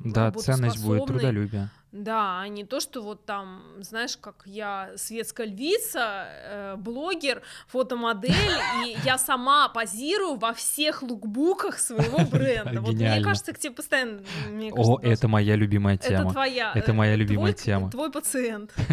да, 0.00 0.30
ценность 0.32 0.84
будет 0.84 1.06
трудолюбие. 1.06 1.70
Да, 1.90 2.40
а 2.40 2.48
не 2.48 2.64
то, 2.64 2.80
что 2.80 3.00
вот 3.00 3.24
там, 3.24 3.62
знаешь, 3.80 4.18
как 4.18 4.42
я 4.44 4.90
светская 4.96 5.46
львица, 5.46 6.26
э, 6.28 6.76
блогер, 6.76 7.40
фотомодель, 7.66 8.34
и 8.84 8.96
я 9.04 9.16
сама 9.16 9.70
позирую 9.70 10.36
во 10.36 10.52
всех 10.52 11.02
лукбуках 11.02 11.78
своего 11.78 12.18
бренда. 12.30 12.82
Вот 12.82 12.92
мне 12.92 13.22
кажется, 13.22 13.54
к 13.54 13.58
тебе 13.58 13.72
постоянно... 13.72 14.20
О, 14.72 14.98
это 15.00 15.28
моя 15.28 15.56
любимая 15.56 15.96
тема. 15.96 16.24
Это 16.24 16.32
твоя. 16.32 16.72
Это 16.74 16.92
моя 16.92 17.16
любимая 17.16 17.54
тема. 17.54 17.90
Твой 17.90 18.12
пациент. 18.12 18.74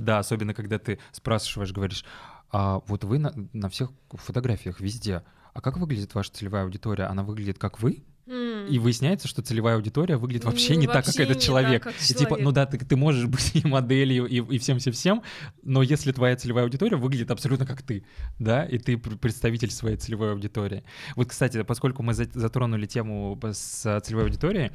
Да, 0.00 0.18
особенно 0.18 0.54
когда 0.54 0.78
ты 0.78 1.00
спрашиваешь, 1.10 1.72
говоришь, 1.72 2.04
а 2.50 2.80
вот 2.86 3.04
вы 3.04 3.18
на, 3.18 3.32
на 3.52 3.68
всех 3.68 3.90
фотографиях 4.10 4.80
везде. 4.80 5.22
А 5.54 5.60
как 5.60 5.76
выглядит 5.76 6.14
ваша 6.14 6.32
целевая 6.32 6.64
аудитория? 6.64 7.04
Она 7.04 7.22
выглядит 7.22 7.58
как 7.58 7.80
вы? 7.80 8.04
Mm. 8.28 8.68
И 8.68 8.78
выясняется, 8.78 9.26
что 9.26 9.40
целевая 9.40 9.76
аудитория 9.76 10.18
выглядит 10.18 10.44
вообще 10.44 10.74
ну, 10.74 10.80
не 10.80 10.86
вообще 10.86 11.02
так, 11.02 11.14
как 11.16 11.30
этот 11.30 11.42
человек. 11.42 11.84
Так, 11.84 11.94
как 11.94 12.10
и 12.10 12.14
типа, 12.14 12.36
ну 12.38 12.52
да, 12.52 12.66
ты, 12.66 12.76
ты 12.78 12.94
можешь 12.94 13.24
быть 13.26 13.52
и 13.54 13.66
моделью, 13.66 14.26
и, 14.26 14.36
и 14.36 14.58
всем-всем-всем, 14.58 15.22
но 15.62 15.82
если 15.82 16.12
твоя 16.12 16.36
целевая 16.36 16.64
аудитория 16.64 16.98
выглядит 16.98 17.30
абсолютно 17.30 17.64
как 17.64 17.82
ты, 17.82 18.04
да, 18.38 18.66
и 18.66 18.76
ты 18.76 18.98
представитель 18.98 19.70
своей 19.70 19.96
целевой 19.96 20.32
аудитории. 20.32 20.84
Вот, 21.16 21.28
кстати, 21.28 21.62
поскольку 21.62 22.02
мы 22.02 22.12
затронули 22.12 22.84
тему 22.84 23.38
с 23.50 24.00
целевой 24.02 24.24
аудиторией, 24.24 24.72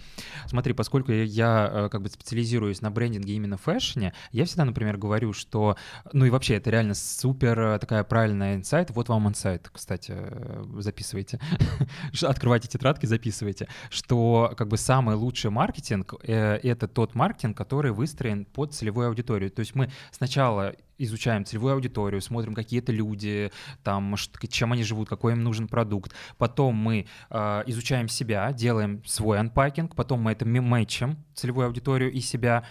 смотри, 0.48 0.74
поскольку 0.74 1.12
я 1.12 1.70
э, 1.72 1.90
как 1.90 2.02
бы 2.02 2.10
специализируюсь 2.10 2.82
на 2.82 2.90
брендинге 2.90 3.36
именно 3.36 3.58
в 3.58 3.62
фэшне, 3.62 4.14
я 4.32 4.46
всегда, 4.46 4.66
например, 4.66 4.98
говорю, 4.98 5.32
что, 5.32 5.78
ну 6.12 6.26
и 6.26 6.32
вообще, 6.32 6.56
это 6.56 6.72
реально 6.72 6.96
супер 6.96 7.60
э, 7.60 7.80
такая 7.80 8.04
правильная 8.04 8.56
инсайт. 8.56 8.90
Вот 8.90 9.10
вам 9.10 9.28
инсайт, 9.28 9.70
кстати, 9.72 10.14
э, 10.16 10.64
записывайте. 10.80 11.40
Открывайте 12.24 12.68
тетрадки, 12.68 13.06
записывайте 13.06 13.43
записывайте, 13.44 13.68
что 13.90 14.54
как 14.58 14.68
бы 14.68 14.78
самый 14.78 15.16
лучший 15.16 15.52
маркетинг 15.52 16.14
э, 16.24 16.60
это 16.64 16.88
тот 16.88 17.16
маркетинг, 17.16 17.58
который 17.58 17.92
выстроен 17.92 18.46
под 18.46 18.74
целевую 18.74 19.08
аудиторию. 19.08 19.52
То 19.52 19.60
есть 19.60 19.76
мы 19.76 19.90
сначала 20.12 20.74
изучаем 20.98 21.44
целевую 21.46 21.74
аудиторию, 21.74 22.22
смотрим, 22.22 22.54
какие 22.54 22.80
это 22.80 22.92
люди, 22.92 23.52
там, 23.84 24.16
чем 24.50 24.74
они 24.74 24.84
живут, 24.84 25.10
какой 25.10 25.34
им 25.34 25.44
нужен 25.44 25.68
продукт. 25.68 26.14
Потом 26.38 26.76
мы 26.76 27.08
э, 27.30 27.64
изучаем 27.68 28.08
себя, 28.08 28.52
делаем 28.54 29.04
свой 29.06 29.40
анпакинг, 29.40 29.96
потом 29.96 30.22
мы 30.22 30.32
это 30.32 30.46
мэчим, 30.46 31.18
целевую 31.34 31.68
аудиторию 31.68 32.12
и 32.12 32.20
себя, 32.20 32.64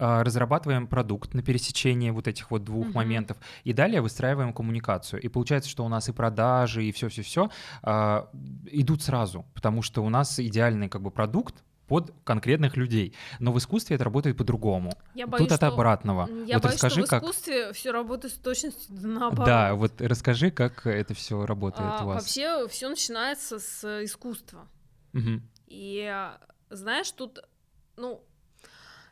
разрабатываем 0.00 0.86
продукт 0.86 1.34
на 1.34 1.42
пересечении 1.42 2.10
вот 2.10 2.26
этих 2.28 2.50
вот 2.50 2.64
двух 2.64 2.86
uh-huh. 2.86 2.94
моментов, 2.94 3.36
и 3.64 3.72
далее 3.72 4.00
выстраиваем 4.00 4.52
коммуникацию. 4.52 5.20
И 5.20 5.28
получается, 5.28 5.68
что 5.70 5.84
у 5.84 5.88
нас 5.88 6.08
и 6.08 6.12
продажи, 6.12 6.84
и 6.84 6.92
все-все-все 6.92 7.50
э, 7.82 8.24
идут 8.66 9.02
сразу, 9.02 9.44
потому 9.54 9.82
что 9.82 10.02
у 10.02 10.08
нас 10.08 10.38
идеальный 10.38 10.88
как 10.88 11.02
бы 11.02 11.10
продукт, 11.10 11.62
под 11.90 12.14
конкретных 12.22 12.76
людей. 12.76 13.16
Но 13.40 13.52
в 13.52 13.58
искусстве 13.58 13.96
это 13.96 14.04
работает 14.04 14.36
по-другому. 14.36 14.92
Я 15.12 15.26
боюсь, 15.26 15.48
Тут 15.48 15.56
от 15.56 15.64
обратного. 15.64 16.28
Я 16.46 16.54
вот 16.54 16.62
боюсь, 16.62 16.74
расскажи, 16.74 17.04
что 17.04 17.16
в 17.16 17.18
искусстве 17.18 17.66
как... 17.66 17.74
все 17.74 17.90
работает 17.90 18.32
с 18.32 18.36
точностью 18.38 18.94
наоборот. 18.94 19.44
Да, 19.44 19.74
вот 19.74 20.00
расскажи, 20.00 20.52
как 20.52 20.86
это 20.86 21.14
все 21.14 21.44
работает 21.44 21.90
а, 21.90 22.04
у 22.04 22.06
вас. 22.06 22.22
Вообще 22.22 22.68
все 22.68 22.88
начинается 22.88 23.58
с 23.58 24.04
искусства. 24.04 24.68
Угу. 25.14 25.40
И 25.66 26.28
знаешь, 26.70 27.10
тут, 27.10 27.40
ну, 27.96 28.22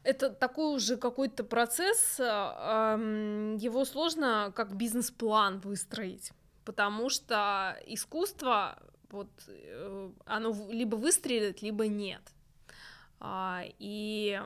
это 0.09 0.30
такой 0.30 0.74
уже 0.74 0.96
какой-то 0.96 1.44
процесс, 1.44 2.18
его 2.18 3.84
сложно 3.84 4.52
как 4.56 4.74
бизнес-план 4.74 5.61
выстроить, 5.61 6.32
потому 6.64 7.11
что 7.11 7.78
искусство, 7.86 8.78
вот, 9.11 9.28
э, 9.48 10.11
оно 10.24 10.56
либо 10.70 10.96
выстрелит, 10.96 11.61
либо 11.61 11.86
нет. 11.86 12.22
А, 13.20 13.64
и 13.78 14.40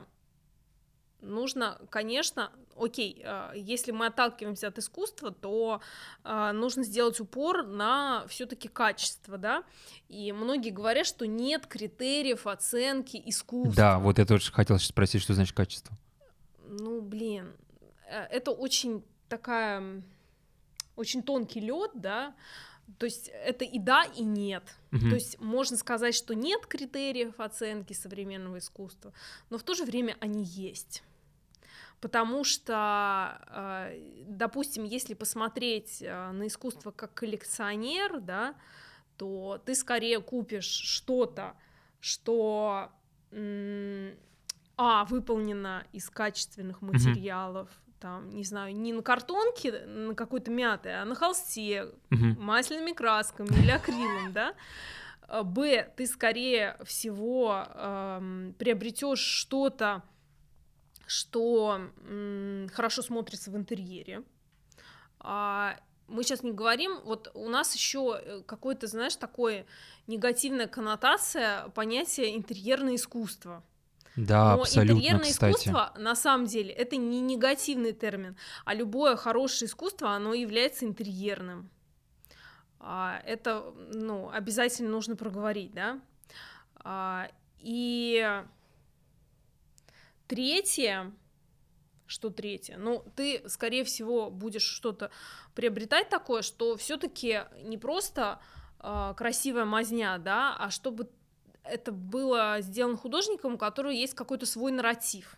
нужно, 1.23 1.79
конечно, 1.89 2.51
окей, 2.77 3.21
а, 3.25 3.51
если 3.53 3.91
мы 3.91 4.07
отталкиваемся 4.07 4.67
от 4.67 4.77
искусства, 4.77 5.31
то 5.31 5.81
а, 6.23 6.53
нужно 6.53 6.83
сделать 6.83 7.19
упор 7.19 7.65
на 7.65 8.25
все-таки 8.27 8.67
качество, 8.67 9.37
да. 9.37 9.63
И 10.09 10.31
многие 10.31 10.69
говорят, 10.69 11.05
что 11.05 11.25
нет 11.25 11.65
критериев 11.67 12.47
оценки 12.47 13.21
искусства. 13.25 13.75
Да, 13.75 13.99
вот 13.99 14.19
я 14.19 14.25
тоже 14.25 14.51
хотел 14.51 14.77
спросить, 14.79 15.21
что 15.21 15.33
значит 15.33 15.55
качество. 15.55 15.95
Ну, 16.65 17.01
блин, 17.01 17.53
э, 18.07 18.23
это 18.29 18.51
очень 18.51 19.03
такая, 19.29 20.03
очень 20.95 21.23
тонкий 21.23 21.59
лед, 21.59 21.91
да. 21.93 22.35
То 22.99 23.05
есть 23.05 23.29
это 23.29 23.63
и 23.63 23.79
да, 23.79 24.03
и 24.03 24.23
нет. 24.23 24.63
Угу. 24.91 25.09
То 25.09 25.15
есть 25.15 25.39
можно 25.39 25.77
сказать, 25.77 26.13
что 26.13 26.35
нет 26.35 26.65
критериев 26.65 27.39
оценки 27.39 27.93
современного 27.93 28.57
искусства, 28.57 29.13
но 29.49 29.57
в 29.57 29.63
то 29.63 29.73
же 29.73 29.85
время 29.85 30.17
они 30.19 30.43
есть 30.43 31.03
потому 32.03 32.43
что, 32.43 33.39
э, 33.47 33.97
допустим, 34.27 34.83
если 34.83 35.13
посмотреть 35.13 36.01
э, 36.01 36.31
на 36.31 36.47
искусство 36.47 36.91
как 36.91 37.13
коллекционер, 37.13 38.19
да, 38.19 38.55
то 39.17 39.61
ты 39.65 39.73
скорее 39.73 40.19
купишь 40.19 40.65
что-то, 40.65 41.53
что 42.01 42.89
а 44.75 45.05
выполнено 45.05 45.85
из 45.93 46.09
качественных 46.09 46.81
материалов, 46.81 47.69
mm-hmm. 47.69 47.99
там, 48.01 48.35
не 48.35 48.43
знаю, 48.43 48.75
не 48.75 48.91
на 48.91 49.01
картонке, 49.01 49.71
на 49.85 50.13
какой-то 50.13 50.51
мятой, 50.51 51.01
а 51.01 51.05
на 51.05 51.15
холсте, 51.15 51.87
mm-hmm. 52.09 52.37
масляными 52.37 52.91
красками 52.91 53.47
или 53.47 53.71
акрилом, 53.71 54.33
да. 54.33 54.55
А, 55.21 55.43
б, 55.43 55.89
ты 55.95 56.05
скорее 56.05 56.75
всего 56.83 57.65
эм, 57.73 58.55
приобретешь 58.59 59.21
что-то 59.21 60.03
что 61.05 61.81
хорошо 62.73 63.01
смотрится 63.01 63.51
в 63.51 63.57
интерьере. 63.57 64.23
А, 65.19 65.77
мы 66.07 66.23
сейчас 66.23 66.43
не 66.43 66.51
говорим, 66.51 66.99
вот 67.05 67.31
у 67.33 67.49
нас 67.49 67.73
еще 67.73 68.19
э, 68.21 68.41
какое-то, 68.45 68.87
знаешь, 68.87 69.15
такое 69.15 69.65
негативная 70.07 70.67
коннотация 70.67 71.69
понятия 71.69 72.35
интерьерное 72.35 72.95
искусство. 72.95 73.63
Да, 74.15 74.55
Но 74.55 74.61
абсолютно, 74.61 74.93
интерьерное 74.93 75.31
кстати. 75.31 75.53
искусство, 75.53 75.93
на 75.97 76.15
самом 76.15 76.45
деле, 76.45 76.71
это 76.71 76.97
не 76.97 77.19
негативный 77.21 77.93
термин, 77.93 78.35
а 78.63 78.75
любое 78.75 79.15
хорошее 79.15 79.67
искусство, 79.67 80.11
оно 80.11 80.33
является 80.33 80.85
интерьерным. 80.85 81.69
А, 82.79 83.21
это, 83.25 83.73
ну, 83.93 84.29
обязательно 84.29 84.91
нужно 84.91 85.15
проговорить, 85.15 85.73
да. 85.73 85.99
А, 86.75 87.29
и 87.59 88.43
Третье, 90.33 91.13
что 92.07 92.31
третье? 92.31 92.75
Ну, 92.79 93.05
ты, 93.15 93.47
скорее 93.47 93.83
всего, 93.83 94.31
будешь 94.31 94.63
что-то 94.63 95.11
приобретать 95.53 96.09
такое, 96.09 96.41
что 96.41 96.75
все-таки 96.75 97.41
не 97.61 97.77
просто 97.77 98.41
э, 98.79 99.13
красивая 99.15 99.65
мазня, 99.65 100.17
да, 100.17 100.55
а 100.57 100.71
чтобы 100.71 101.07
это 101.63 101.91
было 101.91 102.61
сделано 102.61 102.97
художником, 102.97 103.53
у 103.53 103.57
которого 103.59 103.91
есть 103.91 104.15
какой-то 104.15 104.47
свой 104.47 104.71
нарратив 104.71 105.37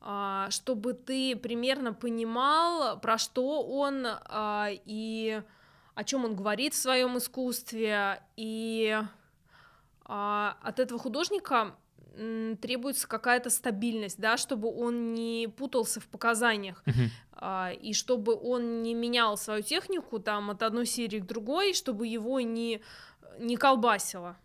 а, 0.00 0.48
чтобы 0.50 0.92
ты 0.92 1.34
примерно 1.34 1.92
понимал, 1.92 3.00
про 3.00 3.18
что 3.18 3.60
он 3.60 4.06
а, 4.06 4.68
и 4.70 5.42
о 5.96 6.04
чем 6.04 6.24
он 6.24 6.36
говорит 6.36 6.74
в 6.74 6.80
своем 6.80 7.18
искусстве, 7.18 8.22
и 8.36 8.96
от 10.04 10.78
этого 10.78 11.00
художника 11.00 11.74
требуется 12.60 13.06
какая-то 13.06 13.50
стабильность, 13.50 14.18
да, 14.18 14.36
чтобы 14.36 14.68
он 14.68 15.14
не 15.14 15.48
путался 15.48 16.00
в 16.00 16.06
показаниях, 16.06 16.82
uh-huh. 16.86 17.76
и 17.76 17.94
чтобы 17.94 18.34
он 18.34 18.82
не 18.82 18.94
менял 18.94 19.36
свою 19.36 19.62
технику 19.62 20.18
там 20.18 20.50
от 20.50 20.62
одной 20.62 20.86
серии 20.86 21.20
к 21.20 21.26
другой, 21.26 21.72
чтобы 21.72 22.06
его 22.06 22.40
не, 22.40 22.82
не 23.38 23.56
колбасило, 23.56 24.36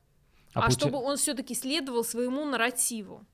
а, 0.53 0.59
а 0.59 0.65
пути... 0.65 0.79
чтобы 0.79 0.99
он 0.99 1.17
все-таки 1.17 1.55
следовал 1.55 2.03
своему 2.03 2.45
нарративу. 2.45 3.25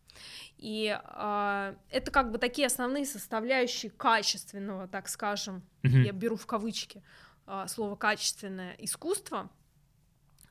И 0.58 0.96
а, 1.04 1.76
это 1.90 2.12
как 2.12 2.32
бы 2.32 2.38
такие 2.38 2.68
основные 2.68 3.06
составляющие 3.06 3.92
качественного, 3.92 4.88
так 4.88 5.10
скажем, 5.10 5.64
uh-huh. 5.84 6.04
я 6.04 6.12
беру 6.12 6.36
в 6.36 6.46
кавычки 6.46 7.04
а, 7.46 7.68
слово 7.68 7.96
качественное 7.96 8.76
искусство, 8.78 9.50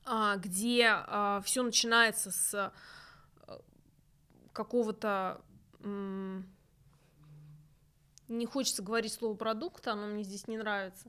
а, 0.05 0.37
где 0.37 0.89
а, 0.91 1.41
все 1.45 1.62
начинается 1.62 2.31
с 2.31 2.72
какого-то 4.53 5.40
не 8.30 8.46
хочется 8.46 8.82
говорить 8.82 9.12
слово 9.12 9.34
продукт, 9.34 9.86
оно 9.88 10.07
мне 10.07 10.22
здесь 10.22 10.48
не 10.48 10.57
нравится. 10.57 11.09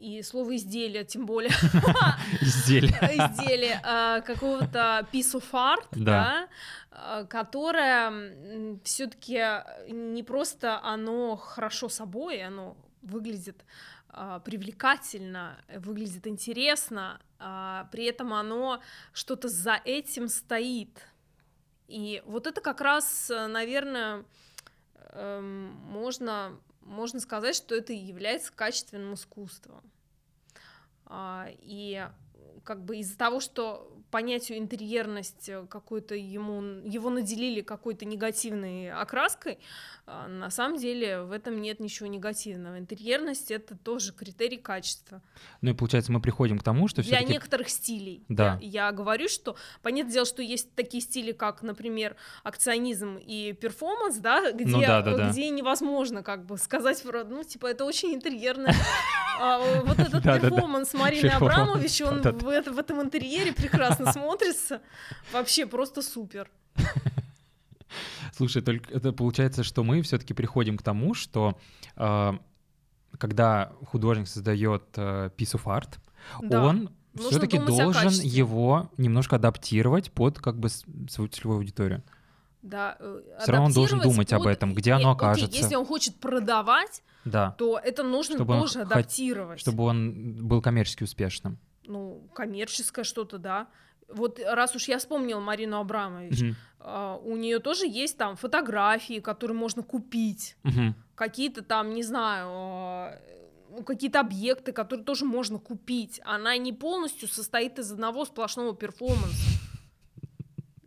И 0.00 0.22
слово 0.22 0.56
изделие, 0.56 1.04
тем 1.04 1.24
более. 1.24 1.50
Изделие. 2.40 2.90
Изделие 3.00 3.80
а, 3.84 4.22
какого-то 4.22 5.06
piece 5.12 5.34
of 5.34 5.44
art, 5.52 5.86
да, 5.92 6.48
а, 6.90 7.24
которое 7.24 8.80
все-таки 8.82 9.40
не 9.88 10.22
просто 10.22 10.80
оно 10.82 11.36
хорошо 11.36 11.88
собой, 11.88 12.42
оно 12.42 12.76
выглядит 13.02 13.64
а, 14.08 14.40
привлекательно, 14.40 15.58
выглядит 15.76 16.26
интересно, 16.26 17.20
при 17.38 18.04
этом 18.04 18.32
оно 18.32 18.80
что-то 19.12 19.48
за 19.48 19.80
этим 19.84 20.28
стоит 20.28 21.06
и 21.86 22.22
вот 22.26 22.46
это 22.46 22.60
как 22.60 22.80
раз, 22.80 23.30
э, 23.30 23.46
наверное, 23.46 24.24
эм, 25.12 25.70
можно, 25.90 26.58
можно 26.80 27.20
сказать, 27.20 27.54
что 27.54 27.74
это 27.74 27.92
является 27.92 28.52
качественным 28.52 29.14
искусством. 29.14 29.82
А, 31.06 31.48
и 31.60 32.08
как 32.64 32.84
бы 32.84 32.96
из-за 32.96 33.18
того, 33.18 33.40
что 33.40 33.96
понятию 34.14 34.58
интерьерность 34.58 35.48
э, 35.48 35.66
какой-то 35.68 36.14
ему, 36.14 36.62
его 36.84 37.10
наделили 37.10 37.62
какой-то 37.62 38.04
негативной 38.04 38.92
окраской, 38.92 39.58
а, 40.06 40.28
на 40.28 40.50
самом 40.50 40.78
деле 40.78 41.22
в 41.22 41.32
этом 41.32 41.60
нет 41.60 41.80
ничего 41.80 42.06
негативного. 42.06 42.78
Интерьерность— 42.78 43.50
это 43.50 43.76
тоже 43.76 44.12
критерий 44.12 44.58
качества. 44.58 45.20
Ну 45.62 45.70
и 45.70 45.74
получается, 45.74 46.12
мы 46.12 46.20
приходим 46.20 46.60
к 46.60 46.62
тому, 46.62 46.86
что 46.86 47.02
Для 47.02 47.22
некоторых 47.22 47.68
стилей. 47.68 48.22
Да. 48.28 48.56
Я, 48.60 48.86
я 48.86 48.92
говорю, 48.92 49.28
что, 49.28 49.56
понятное 49.82 50.12
дело, 50.12 50.26
что 50.26 50.42
есть 50.42 50.72
такие 50.76 51.02
стили, 51.02 51.32
как, 51.32 51.62
например, 51.62 52.14
акционизм 52.44 53.16
и 53.16 53.52
перформанс, 53.52 54.18
да, 54.18 54.52
где, 54.52 54.66
ну, 54.66 54.80
да, 54.80 55.02
да, 55.02 55.30
где 55.30 55.48
да. 55.50 55.56
невозможно 55.56 56.22
как 56.22 56.46
бы 56.46 56.56
сказать 56.56 57.02
ну, 57.04 57.42
типа, 57.42 57.66
это 57.66 57.84
очень 57.84 58.14
интерьерно. 58.14 58.70
А, 59.40 59.58
вот 59.84 59.98
этот 59.98 60.22
перформанс 60.22 60.94
Марины 60.94 61.30
Абрамович, 61.30 62.02
он 62.02 62.20
в 62.20 62.78
этом 62.78 63.02
интерьере 63.02 63.52
прекрасно 63.52 64.03
классно 64.04 64.22
смотрится. 64.22 64.80
Вообще 65.32 65.66
просто 65.66 66.02
супер. 66.02 66.50
Слушай, 68.32 68.62
только 68.62 68.92
это 68.92 69.12
получается, 69.12 69.62
что 69.62 69.84
мы 69.84 70.02
все-таки 70.02 70.34
приходим 70.34 70.76
к 70.76 70.82
тому, 70.82 71.14
что 71.14 71.56
э, 71.96 72.32
когда 73.18 73.72
художник 73.86 74.28
создает 74.28 74.82
э, 74.96 75.30
piece 75.36 75.54
of 75.54 75.64
art, 75.64 75.98
да. 76.42 76.64
он 76.64 76.90
все-таки 77.14 77.58
должен 77.58 78.10
его 78.22 78.90
немножко 78.96 79.36
адаптировать 79.36 80.10
под 80.10 80.38
как 80.38 80.58
бы 80.58 80.68
свою 80.68 81.28
целевую 81.28 81.58
аудиторию. 81.58 82.02
Да, 82.62 82.96
э, 82.98 83.20
Все 83.40 83.52
равно 83.52 83.66
он 83.66 83.72
должен 83.72 84.00
думать 84.00 84.30
под... 84.30 84.40
об 84.40 84.46
этом, 84.46 84.74
где 84.74 84.92
оно 84.92 85.10
окажется. 85.10 85.46
Окей, 85.46 85.60
если 85.60 85.76
он 85.76 85.84
хочет 85.84 86.16
продавать, 86.16 87.02
да. 87.24 87.52
то 87.58 87.78
это 87.78 88.02
нужно 88.02 88.36
чтобы 88.36 88.58
тоже 88.58 88.80
адаптировать. 88.80 89.60
Чтобы 89.60 89.84
он 89.84 90.46
был 90.46 90.62
коммерчески 90.62 91.04
успешным. 91.04 91.58
Ну, 91.86 92.26
коммерческое 92.34 93.04
что-то, 93.04 93.38
да 93.38 93.68
вот 94.08 94.40
раз 94.44 94.74
уж 94.76 94.88
я 94.88 94.98
вспомнил 94.98 95.40
Марину 95.40 95.78
Абрамович, 95.78 96.42
угу. 96.42 96.54
uh, 96.80 97.20
у 97.24 97.36
нее 97.36 97.58
тоже 97.58 97.86
есть 97.86 98.16
там 98.16 98.36
фотографии, 98.36 99.20
которые 99.20 99.56
можно 99.56 99.82
купить, 99.82 100.56
угу. 100.64 100.94
какие-то 101.14 101.62
там, 101.62 101.90
не 101.90 102.02
знаю, 102.02 102.48
uh, 102.48 103.84
какие-то 103.84 104.20
объекты, 104.20 104.72
которые 104.72 105.04
тоже 105.04 105.24
можно 105.24 105.58
купить. 105.58 106.20
Она 106.24 106.56
не 106.56 106.72
полностью 106.72 107.28
состоит 107.28 107.78
из 107.78 107.90
одного 107.90 108.24
сплошного 108.24 108.74
перформанса. 108.74 109.60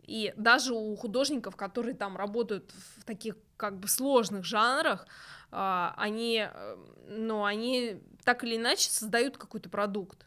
И 0.06 0.32
даже 0.36 0.72
у 0.72 0.96
художников, 0.96 1.54
которые 1.56 1.94
там 1.94 2.16
работают 2.16 2.72
в 2.96 3.04
таких 3.04 3.36
как 3.58 3.78
бы 3.78 3.88
сложных 3.88 4.44
жанрах, 4.44 5.06
а, 5.50 5.94
они, 5.98 6.46
э, 6.50 6.76
ну, 7.08 7.44
они 7.44 8.00
так 8.24 8.42
или 8.42 8.56
иначе 8.56 8.90
создают 8.90 9.36
какой-то 9.36 9.68
продукт. 9.68 10.26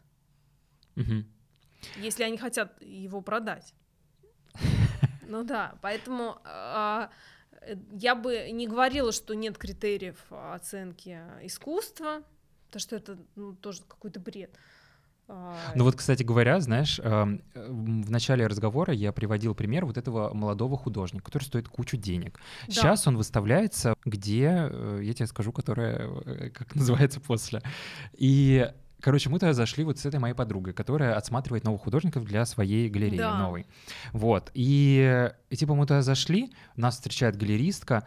Угу. 0.96 1.24
Если 1.96 2.22
они 2.22 2.38
хотят 2.38 2.80
его 2.82 3.20
продать. 3.20 3.74
Ну 5.24 5.44
да, 5.44 5.76
поэтому 5.80 6.42
а, 6.44 7.08
я 7.92 8.14
бы 8.14 8.50
не 8.50 8.66
говорила, 8.66 9.12
что 9.12 9.34
нет 9.34 9.56
критериев 9.56 10.18
оценки 10.30 11.18
искусства, 11.42 12.22
потому 12.66 12.80
что 12.80 12.96
это 12.96 13.18
ну, 13.34 13.54
тоже 13.54 13.80
какой-то 13.88 14.20
бред. 14.20 14.58
А, 15.28 15.56
ну 15.74 15.84
вот, 15.84 15.96
кстати 15.96 16.22
говоря, 16.22 16.60
знаешь, 16.60 17.00
эм, 17.02 17.42
в 17.54 18.10
начале 18.10 18.46
разговора 18.46 18.92
я 18.92 19.12
приводил 19.12 19.54
пример 19.54 19.86
вот 19.86 19.96
этого 19.96 20.34
молодого 20.34 20.76
художника, 20.76 21.24
который 21.24 21.44
стоит 21.44 21.68
кучу 21.68 21.96
денег. 21.96 22.40
Да. 22.66 22.72
Сейчас 22.72 23.06
он 23.06 23.16
выставляется, 23.16 23.94
где, 24.04 24.68
э, 24.70 25.00
я 25.02 25.14
тебе 25.14 25.26
скажу, 25.26 25.52
которая, 25.52 26.10
э, 26.24 26.50
как 26.50 26.74
называется 26.74 27.20
после. 27.20 27.62
И 28.12 28.70
Короче, 29.02 29.28
мы 29.28 29.40
тогда 29.40 29.52
зашли 29.52 29.82
вот 29.82 29.98
с 29.98 30.06
этой 30.06 30.20
моей 30.20 30.34
подругой, 30.34 30.72
которая 30.72 31.16
отсматривает 31.16 31.64
новых 31.64 31.82
художников 31.82 32.24
для 32.24 32.46
своей 32.46 32.88
галереи 32.88 33.18
да. 33.18 33.36
новой. 33.36 33.66
Вот. 34.12 34.50
И, 34.54 35.28
и 35.50 35.56
типа 35.56 35.74
мы 35.74 35.86
туда 35.86 36.02
зашли, 36.02 36.52
нас 36.76 36.94
встречает 36.94 37.36
галеристка, 37.36 38.06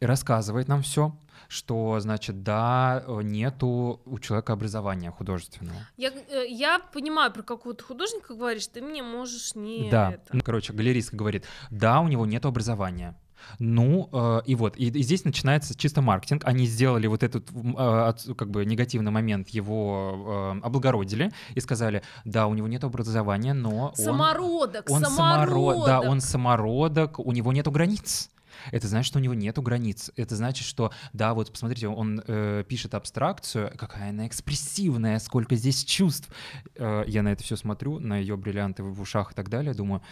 рассказывает 0.00 0.66
нам 0.66 0.82
все, 0.82 1.16
что, 1.48 2.00
значит, 2.00 2.42
да, 2.42 3.04
э, 3.06 3.20
нету 3.22 4.02
у 4.04 4.18
человека 4.18 4.52
образования 4.54 5.12
художественного. 5.12 5.78
Я, 5.96 6.10
э, 6.10 6.46
я 6.48 6.80
понимаю, 6.80 7.32
про 7.32 7.42
какого-то 7.42 7.84
художника 7.84 8.34
говоришь, 8.34 8.66
ты 8.66 8.82
мне 8.82 9.04
можешь 9.04 9.54
не 9.54 9.88
Да, 9.88 10.14
это. 10.14 10.40
короче, 10.40 10.72
галеристка 10.72 11.16
говорит, 11.16 11.44
да, 11.70 12.00
у 12.00 12.08
него 12.08 12.26
нету 12.26 12.48
образования. 12.48 13.16
Ну, 13.58 14.08
э, 14.12 14.42
и 14.46 14.54
вот, 14.54 14.76
и, 14.76 14.88
и 14.88 15.02
здесь 15.02 15.24
начинается 15.24 15.74
чисто 15.74 16.02
маркетинг. 16.02 16.42
Они 16.44 16.66
сделали 16.66 17.06
вот 17.06 17.22
этот, 17.22 17.48
э, 17.50 18.12
как 18.36 18.50
бы, 18.50 18.64
негативный 18.64 19.10
момент, 19.10 19.48
его 19.50 20.54
э, 20.56 20.66
облагородили 20.66 21.32
и 21.54 21.60
сказали, 21.60 22.02
да, 22.24 22.46
у 22.46 22.54
него 22.54 22.68
нет 22.68 22.84
образования, 22.84 23.54
но 23.54 23.92
самородок, 23.94 24.90
он... 24.90 25.04
самородок, 25.04 25.14
самородок. 25.14 25.86
Да, 25.86 26.00
он 26.00 26.20
самородок, 26.20 27.18
у 27.18 27.32
него 27.32 27.52
нету 27.52 27.70
границ 27.70 28.30
это 28.72 28.88
значит, 28.88 29.06
что 29.08 29.18
у 29.18 29.22
него 29.22 29.34
нету 29.34 29.62
границ. 29.62 30.10
Это 30.16 30.36
значит, 30.36 30.66
что, 30.66 30.92
да, 31.12 31.34
вот 31.34 31.50
посмотрите, 31.50 31.88
он 31.88 32.22
э, 32.26 32.64
пишет 32.68 32.94
абстракцию, 32.94 33.72
какая 33.76 34.10
она 34.10 34.26
экспрессивная, 34.26 35.18
сколько 35.18 35.56
здесь 35.56 35.84
чувств. 35.84 36.28
Э, 36.76 37.04
я 37.06 37.22
на 37.22 37.32
это 37.32 37.42
все 37.42 37.56
смотрю, 37.56 37.98
на 37.98 38.16
ее 38.16 38.36
бриллианты 38.36 38.82
в 38.82 39.00
ушах 39.00 39.32
и 39.32 39.34
так 39.34 39.48
далее, 39.48 39.74
думаю, 39.74 40.02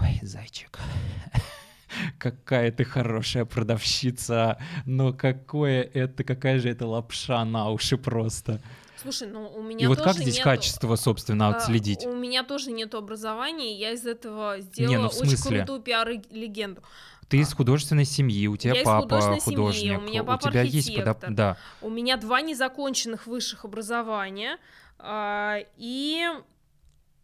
ой, 0.00 0.18
зайчик, 0.22 0.78
какая 2.18 2.70
ты 2.72 2.84
хорошая 2.84 3.44
продавщица, 3.44 4.58
но 4.86 5.12
какое 5.12 5.82
это, 5.82 6.24
какая 6.24 6.58
же 6.58 6.68
это 6.70 6.86
лапша 6.86 7.44
на 7.44 7.70
уши 7.70 7.96
просто. 7.96 8.60
Слушай, 9.02 9.28
ну 9.28 9.48
у 9.48 9.62
меня 9.62 9.84
И 9.84 9.88
вот 9.88 10.00
как 10.00 10.14
здесь 10.14 10.36
нету, 10.36 10.44
качество, 10.44 10.94
собственно, 10.94 11.48
а, 11.48 11.56
отследить? 11.56 12.06
А, 12.06 12.08
у 12.08 12.16
меня 12.16 12.44
тоже 12.44 12.70
нет 12.70 12.94
образования, 12.94 13.76
я 13.76 13.92
из 13.92 14.06
этого 14.06 14.60
сделала 14.60 14.90
Не, 14.90 14.98
ну, 14.98 15.08
очень 15.08 15.36
крутую 15.36 15.80
пиар-легенду. 15.80 16.82
Ты 17.28 17.38
из 17.38 17.52
художественной 17.52 18.04
семьи, 18.04 18.46
у 18.46 18.56
тебя 18.56 18.74
я 18.74 18.84
папа 18.84 19.38
художник, 19.40 19.80
семьи, 19.80 19.96
у 19.96 20.00
меня 20.02 20.22
папа 20.22 20.46
у 20.46 20.50
тебя 20.50 20.62
есть 20.62 20.94
да. 21.30 21.56
У 21.80 21.90
меня 21.90 22.16
два 22.16 22.42
незаконченных 22.42 23.26
высших 23.26 23.64
образования 23.64 24.58
а, 24.98 25.58
и 25.76 26.28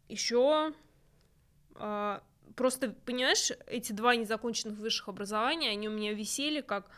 еще 0.09 0.73
а, 1.77 2.23
просто 2.59 2.95
понимаешь, 3.07 3.53
эти 3.67 3.93
два 3.93 4.17
незаконченных 4.17 4.79
высших 4.79 5.09
образования, 5.09 5.71
они 5.71 5.89
у 5.89 5.93
меня 5.93 6.13
висели 6.13 6.61
как, 6.61 6.91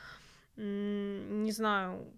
не 0.56 1.52
знаю, 1.52 2.12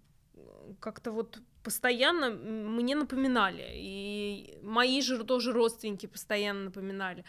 как-то 0.79 1.11
вот 1.11 1.39
постоянно 1.61 2.29
мне 2.29 2.95
напоминали, 2.95 3.65
и 3.73 4.57
мои 4.63 5.01
же 5.01 5.23
тоже 5.23 5.51
родственники 5.51 6.05
постоянно 6.05 6.65
напоминали. 6.65 7.25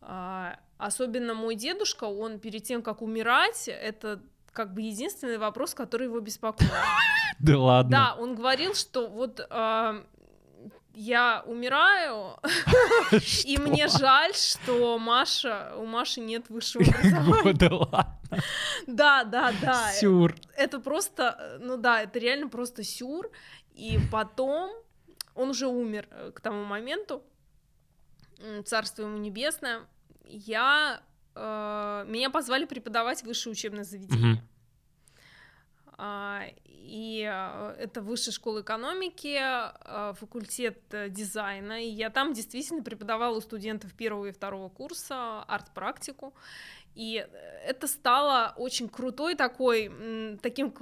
А, 0.00 0.58
особенно 0.78 1.34
мой 1.34 1.54
дедушка, 1.54 2.04
он 2.04 2.38
перед 2.38 2.64
тем, 2.64 2.82
как 2.82 3.02
умирать, 3.02 3.68
это 3.68 4.22
как 4.52 4.72
бы 4.72 4.80
единственный 4.80 5.38
вопрос, 5.38 5.74
который 5.74 6.06
его 6.06 6.20
беспокоил. 6.20 6.70
Да 7.40 7.58
ладно. 7.58 7.90
Да, 7.90 8.14
он 8.18 8.34
говорил, 8.34 8.74
что 8.74 9.06
вот 9.06 9.46
а, 9.50 10.04
я 10.98 11.44
умираю, 11.46 12.36
и 13.44 13.56
мне 13.56 13.86
жаль, 13.86 14.34
что 14.34 14.98
Маша, 14.98 15.72
у 15.76 15.86
Маши 15.86 16.20
нет 16.20 16.50
высшего 16.50 16.84
образования. 16.88 17.52
Да. 18.86 19.24
Да, 19.24 19.52
да. 19.62 19.92
Сюр. 19.92 20.34
Это 20.56 20.80
просто, 20.80 21.58
ну 21.60 21.76
да, 21.76 22.02
это 22.02 22.18
реально 22.18 22.48
просто 22.48 22.82
сюр. 22.82 23.30
И 23.74 23.98
потом 24.10 24.72
он 25.36 25.50
уже 25.50 25.68
умер 25.68 26.08
э, 26.10 26.32
к 26.34 26.40
тому 26.40 26.64
моменту, 26.64 27.22
царство 28.64 29.02
ему 29.02 29.18
небесное, 29.18 29.82
я 30.24 31.00
э, 31.36 32.04
меня 32.08 32.30
позвали 32.30 32.64
преподавать 32.64 33.22
высшее 33.22 33.52
учебное 33.52 33.84
заведение. 33.84 34.42
А, 36.00 36.44
и 36.68 37.28
э, 37.28 37.74
это 37.80 38.00
высшая 38.00 38.30
школа 38.30 38.60
экономики, 38.60 39.36
э, 39.40 40.14
факультет 40.14 40.78
дизайна, 41.08 41.84
и 41.84 41.88
я 41.88 42.08
там 42.08 42.32
действительно 42.34 42.84
преподавала 42.84 43.36
у 43.36 43.40
студентов 43.40 43.92
первого 43.94 44.26
и 44.26 44.32
второго 44.32 44.68
курса 44.68 45.42
арт-практику, 45.42 46.34
и 46.94 47.26
это 47.66 47.88
стало 47.88 48.54
очень 48.56 48.88
крутой 48.88 49.34
такой, 49.34 50.38
таким 50.40 50.72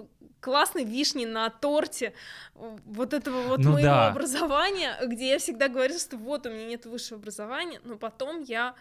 классной 0.40 0.84
вишней 0.84 1.26
на 1.26 1.50
торте 1.50 2.12
вот 2.54 3.12
этого 3.12 3.42
вот 3.42 3.60
ну, 3.60 3.72
моего 3.72 3.88
да. 3.88 4.08
образования, 4.08 4.96
где 5.06 5.30
я 5.30 5.38
всегда 5.38 5.68
говорила, 5.68 5.98
что 5.98 6.16
вот 6.16 6.46
у 6.46 6.50
меня 6.50 6.66
нет 6.66 6.86
высшего 6.86 7.18
образования, 7.18 7.80
но 7.84 7.96
потом 7.96 8.42
я 8.42 8.74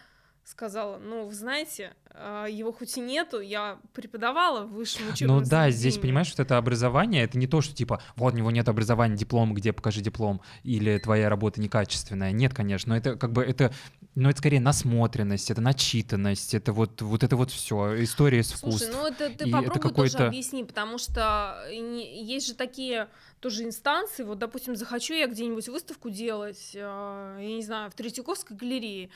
сказала, 0.46 0.98
ну, 0.98 1.26
вы 1.26 1.34
знаете, 1.34 1.92
а, 2.10 2.46
его 2.46 2.72
хоть 2.72 2.96
и 2.96 3.00
нету, 3.00 3.40
я 3.40 3.80
преподавала 3.92 4.64
в 4.64 4.74
высшем 4.74 5.08
учебном 5.08 5.38
Ну 5.38 5.44
да, 5.44 5.70
здесь, 5.70 5.98
понимаешь, 5.98 6.28
что 6.28 6.42
это 6.42 6.56
образование, 6.56 7.24
это 7.24 7.36
не 7.36 7.48
то, 7.48 7.60
что 7.60 7.74
типа, 7.74 8.00
вот 8.14 8.34
у 8.34 8.36
него 8.36 8.52
нет 8.52 8.68
образования, 8.68 9.16
диплом, 9.16 9.54
где 9.54 9.72
покажи 9.72 10.00
диплом, 10.02 10.40
или 10.62 10.98
твоя 10.98 11.28
работа 11.28 11.60
некачественная. 11.60 12.30
Нет, 12.30 12.54
конечно, 12.54 12.90
но 12.90 12.96
это 12.96 13.16
как 13.16 13.32
бы, 13.32 13.42
это, 13.42 13.74
ну, 14.14 14.28
это 14.28 14.38
скорее 14.38 14.60
насмотренность, 14.60 15.50
это 15.50 15.60
начитанность, 15.60 16.54
это 16.54 16.72
вот, 16.72 17.02
вот 17.02 17.24
это 17.24 17.34
вот 17.34 17.50
все, 17.50 18.02
история 18.04 18.40
искусств. 18.40 18.86
Слушай, 18.86 18.92
ну 18.92 19.06
это 19.06 19.30
ты 19.30 19.48
и 19.48 19.50
попробуй 19.50 20.06
это 20.06 20.16
тоже 20.16 20.26
объясни, 20.28 20.62
потому 20.62 20.98
что 20.98 21.66
есть 21.68 22.46
же 22.46 22.54
такие 22.54 23.08
тоже 23.40 23.64
инстанции, 23.64 24.22
вот, 24.22 24.38
допустим, 24.38 24.76
захочу 24.76 25.14
я 25.14 25.26
где-нибудь 25.26 25.68
выставку 25.68 26.08
делать, 26.08 26.72
а, 26.76 27.36
я 27.40 27.56
не 27.56 27.62
знаю, 27.62 27.90
в 27.90 27.94
Третьяковской 27.94 28.56
галерее, 28.56 29.10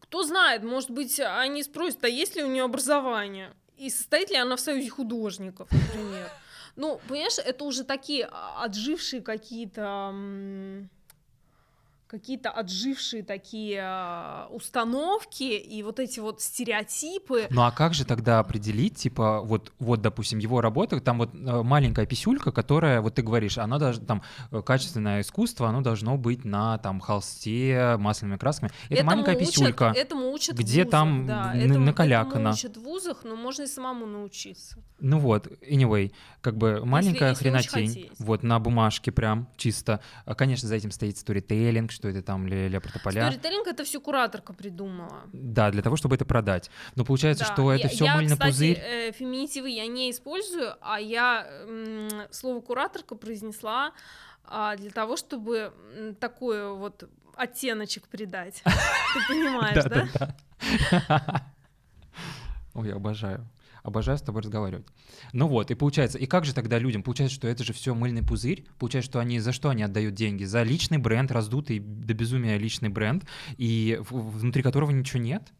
кто 0.00 0.22
знает, 0.22 0.62
может 0.62 0.90
быть, 0.90 1.20
они 1.20 1.62
спросят, 1.62 2.04
а 2.04 2.08
есть 2.08 2.36
ли 2.36 2.44
у 2.44 2.48
нее 2.48 2.64
образование? 2.64 3.52
И 3.76 3.90
состоит 3.90 4.30
ли 4.30 4.36
она 4.36 4.56
в 4.56 4.60
союзе 4.60 4.88
художников, 4.88 5.68
например? 5.70 6.30
Ну, 6.76 7.00
понимаешь, 7.08 7.38
это 7.38 7.64
уже 7.64 7.84
такие 7.84 8.28
а, 8.30 8.64
отжившие 8.64 9.22
какие-то 9.22 10.14
какие-то 12.06 12.50
отжившие 12.50 13.22
такие 13.22 13.80
а, 13.82 14.48
установки 14.50 15.42
и 15.42 15.82
вот 15.82 15.98
эти 15.98 16.20
вот 16.20 16.40
стереотипы. 16.40 17.48
Ну 17.50 17.62
а 17.62 17.72
как 17.72 17.94
же 17.94 18.04
тогда 18.04 18.38
определить, 18.38 18.96
типа, 18.96 19.40
вот, 19.40 19.72
вот 19.78 20.02
допустим, 20.02 20.38
его 20.38 20.60
работа, 20.60 21.00
там 21.00 21.18
вот 21.18 21.34
э, 21.34 21.62
маленькая 21.62 22.06
писюлька, 22.06 22.52
которая, 22.52 23.00
вот 23.00 23.14
ты 23.14 23.22
говоришь, 23.22 23.58
она 23.58 23.78
даже 23.78 24.00
там 24.00 24.22
э, 24.52 24.62
качественное 24.62 25.20
искусство, 25.22 25.68
оно 25.68 25.80
должно 25.80 26.16
быть 26.16 26.44
на 26.44 26.78
там 26.78 27.00
холсте, 27.00 27.96
масляными 27.98 28.38
красками. 28.38 28.70
Это 28.84 28.94
этому 28.94 29.10
маленькая 29.10 29.36
учат, 29.36 29.48
писюлька. 29.48 29.92
Этому 29.96 30.30
учат 30.30 30.56
где 30.56 30.84
вузах, 30.84 30.90
там 30.90 31.26
да, 31.26 31.54
этому, 31.54 31.80
накалякано. 31.80 32.38
Этому 32.38 32.54
учат 32.54 32.76
в 32.76 32.80
вузах, 32.82 33.24
но 33.24 33.34
можно 33.34 33.62
и 33.62 33.66
самому 33.66 34.06
научиться. 34.06 34.76
Ну 35.00 35.18
вот, 35.18 35.48
anyway, 35.68 36.12
как 36.40 36.56
бы 36.56 36.84
маленькая 36.84 37.30
если, 37.30 37.48
если 37.48 37.68
хренотень, 37.68 38.10
вот 38.18 38.42
на 38.42 38.60
бумажке 38.60 39.10
прям 39.10 39.48
чисто. 39.56 40.00
А, 40.24 40.34
конечно, 40.34 40.68
за 40.68 40.76
этим 40.76 40.90
стоит 40.90 41.18
сторителлинг, 41.18 41.95
что 41.96 42.08
это 42.08 42.22
там 42.22 42.46
Тополя. 42.92 43.22
Сторителлинг 43.22 43.66
это 43.66 43.84
все 43.84 44.00
кураторка 44.00 44.52
придумала. 44.52 45.22
Да, 45.32 45.70
для 45.70 45.82
того, 45.82 45.96
чтобы 45.96 46.14
это 46.14 46.24
продать. 46.24 46.70
Но 46.94 47.04
получается, 47.04 47.44
да. 47.46 47.52
что 47.52 47.72
это 47.72 47.88
все 47.88 48.06
мыльный 48.08 48.32
кстати, 48.32 48.50
пузырь. 48.50 48.78
Э, 48.78 49.12
феминитивы 49.12 49.70
я 49.70 49.86
не 49.86 50.10
использую, 50.10 50.74
а 50.80 51.00
я 51.00 51.46
э, 51.48 52.28
слово 52.30 52.60
кураторка 52.60 53.16
произнесла 53.16 53.92
э, 54.48 54.74
для 54.78 54.90
того, 54.90 55.16
чтобы 55.16 55.72
такой 56.20 56.74
вот 56.76 57.08
оттеночек 57.34 58.08
придать. 58.08 58.62
Ты 58.64 59.20
понимаешь, 59.28 59.84
да? 59.84 60.36
Ой, 62.74 62.92
обожаю. 62.92 63.46
Обожаю 63.86 64.18
с 64.18 64.22
тобой 64.22 64.42
разговаривать. 64.42 64.84
Ну 65.32 65.46
вот, 65.46 65.70
и 65.70 65.76
получается, 65.76 66.18
и 66.18 66.26
как 66.26 66.44
же 66.44 66.52
тогда 66.52 66.76
людям? 66.76 67.04
Получается, 67.04 67.36
что 67.36 67.46
это 67.46 67.62
же 67.62 67.72
все 67.72 67.94
мыльный 67.94 68.24
пузырь. 68.24 68.66
Получается, 68.80 69.08
что 69.12 69.20
они 69.20 69.38
за 69.38 69.52
что 69.52 69.68
они 69.68 69.84
отдают 69.84 70.14
деньги? 70.14 70.42
За 70.42 70.64
личный 70.64 70.98
бренд, 70.98 71.30
раздутый 71.30 71.78
до 71.78 72.12
безумия 72.12 72.58
личный 72.58 72.88
бренд, 72.88 73.24
и 73.58 74.00
внутри 74.10 74.64
которого 74.64 74.90
ничего 74.90 75.22
нет? 75.22 75.52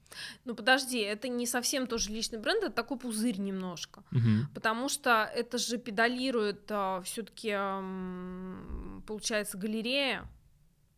Ну 0.44 0.56
подожди, 0.56 0.98
это 0.98 1.28
не 1.28 1.46
совсем 1.46 1.86
тоже 1.86 2.10
личный 2.10 2.40
бренд, 2.40 2.64
это 2.64 2.72
такой 2.72 2.98
пузырь 2.98 3.38
немножко, 3.38 4.02
Мгм. 4.10 4.48
потому 4.54 4.88
что 4.88 5.30
это 5.32 5.56
же 5.58 5.78
педалирует 5.78 6.62
а, 6.70 7.02
все-таки 7.02 7.50
получается 9.06 9.56
галерея, 9.56 10.26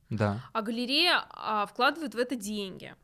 Да. 0.09 0.43
а 0.55 0.63
галерея 0.63 1.27
а, 1.29 1.67
вкладывает 1.67 2.15
в 2.15 2.19
это 2.19 2.37
деньги. 2.37 2.95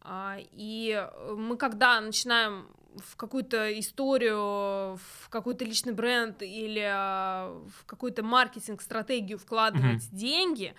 А, 0.00 0.36
и 0.52 1.04
мы 1.36 1.56
когда 1.56 2.00
начинаем 2.00 2.68
в 2.98 3.16
какую-то 3.16 3.78
историю, 3.78 4.96
в 4.96 5.28
какой-то 5.28 5.64
личный 5.64 5.92
бренд 5.92 6.42
или 6.42 6.84
а, 6.84 7.62
в 7.68 7.84
какой-то 7.86 8.22
маркетинг, 8.22 8.82
стратегию 8.82 9.38
вкладывать 9.38 10.08
деньги, 10.10 10.74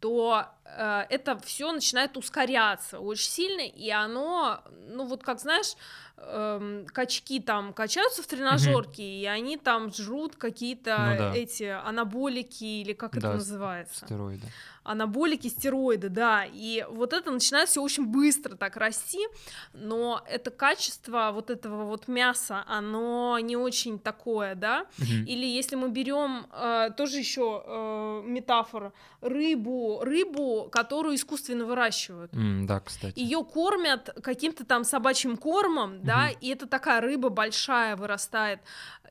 то 0.00 0.46
э, 0.64 1.04
это 1.10 1.38
все 1.40 1.70
начинает 1.72 2.16
ускоряться 2.16 3.00
очень 3.00 3.30
сильно, 3.30 3.60
и 3.60 3.90
оно, 3.90 4.62
ну 4.88 5.04
вот 5.04 5.22
как 5.22 5.38
знаешь, 5.38 5.74
эм, 6.22 6.86
качки 6.86 7.40
там 7.40 7.72
качаются 7.72 8.22
в 8.22 8.26
тренажерке, 8.26 9.02
и 9.02 9.24
они 9.26 9.56
там 9.56 9.92
жрут 9.92 10.36
какие-то 10.36 11.06
Ну 11.10 11.18
да. 11.18 11.34
эти 11.34 11.64
анаболики 11.64 12.64
или 12.82 12.92
как 12.92 13.16
это 13.16 13.28
Да, 13.28 13.34
называется 13.34 14.06
Стероиды. 14.06 14.46
анаболики, 14.82 15.48
стероиды, 15.48 16.08
да, 16.08 16.44
и 16.44 16.84
вот 16.90 17.12
это 17.12 17.30
начинает 17.30 17.68
все 17.68 17.82
очень 17.82 18.06
быстро 18.06 18.56
так 18.56 18.76
расти, 18.76 19.26
но 19.72 20.22
это 20.28 20.50
качество 20.50 21.30
вот 21.32 21.50
этого 21.50 21.84
вот 21.84 22.08
мяса, 22.08 22.64
оно 22.66 23.38
не 23.40 23.56
очень 23.56 23.98
такое, 23.98 24.54
да, 24.54 24.86
Мгм. 24.98 25.24
или 25.26 25.44
если 25.46 25.76
мы 25.76 25.90
берем 25.90 26.46
э, 26.52 26.90
тоже 26.96 27.18
еще 27.18 27.62
э, 27.64 28.22
метафора 28.26 28.92
рыбу, 29.20 30.00
рыбу, 30.02 30.68
которую 30.70 31.14
искусственно 31.16 31.64
выращивают. 31.64 32.32
М, 32.34 32.66
Да, 32.66 32.80
кстати. 32.80 33.18
Ее 33.18 33.44
кормят 33.44 34.10
каким-то 34.22 34.64
там 34.64 34.84
собачьим 34.84 35.36
кормом, 35.36 36.02
да, 36.04 36.28
Мгм. 36.28 36.38
и 36.40 36.48
это 36.48 36.66
такая 36.66 37.00
рыба 37.00 37.28
большая 37.28 37.96
вырастает, 37.96 38.60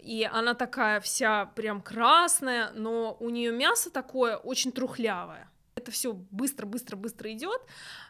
и 0.02 0.28
она 0.32 0.54
такая 0.54 1.00
вся 1.00 1.46
прям 1.56 1.82
красная, 1.82 2.72
но 2.76 3.18
у 3.20 3.30
нее 3.30 3.52
мясо 3.52 3.90
такое 3.92 4.38
очень 4.38 4.72
трухлявое. 4.72 5.50
Это 5.76 5.92
все 5.92 6.12
быстро, 6.14 6.66
быстро, 6.66 6.98
быстро 6.98 7.32
идет, 7.32 7.62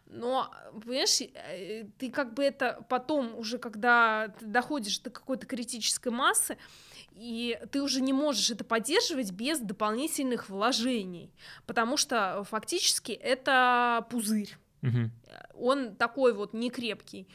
но 0.08 0.50
понимаешь, 0.84 1.22
э, 1.22 1.84
ты 2.00 2.10
как 2.10 2.34
бы 2.34 2.43
это 2.43 2.84
потом 2.89 3.36
уже, 3.38 3.60
когда 3.60 4.30
ты 4.39 4.45
доходишь 4.47 4.97
до 5.00 5.12
какой-то 5.12 5.45
критической 5.45 6.12
массы, 6.12 6.58
и 7.20 7.59
ты 7.72 7.82
уже 7.82 8.01
не 8.01 8.13
можешь 8.13 8.49
это 8.49 8.63
поддерживать 8.63 9.32
без 9.32 9.59
дополнительных 9.59 10.49
вложений, 10.49 11.34
потому 11.65 11.97
что 11.97 12.43
фактически 12.49 13.11
это 13.11 14.05
пузырь 14.09 14.55
Мгм. 14.82 15.11
он 15.55 15.95
такой 15.95 16.34
вот 16.34 16.53
не 16.53 16.70
крепкий. 16.70 17.28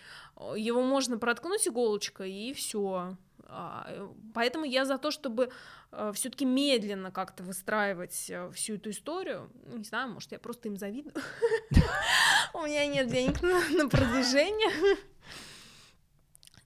Его 0.56 0.82
можно 0.82 1.18
проткнуть 1.18 1.68
иголочкой 1.68 2.32
и 2.32 2.54
все. 2.54 3.16
Поэтому 4.32 4.64
я 4.64 4.84
за 4.86 4.96
то, 4.98 5.10
чтобы 5.10 5.50
все-таки 6.14 6.44
медленно 6.44 7.10
как-то 7.12 7.44
выстраивать 7.44 8.28
э, 8.28 8.50
всю 8.52 8.74
эту 8.74 8.90
историю. 8.90 9.48
Не 9.66 9.84
знаю, 9.84 10.10
может, 10.10 10.32
я 10.32 10.40
просто 10.40 10.66
им 10.68 10.76
завидую. 10.76 11.14
У 12.54 12.62
меня 12.62 12.86
нет 12.86 13.06
денег 13.08 13.40
на 13.42 13.88
продвижение. 13.88 14.96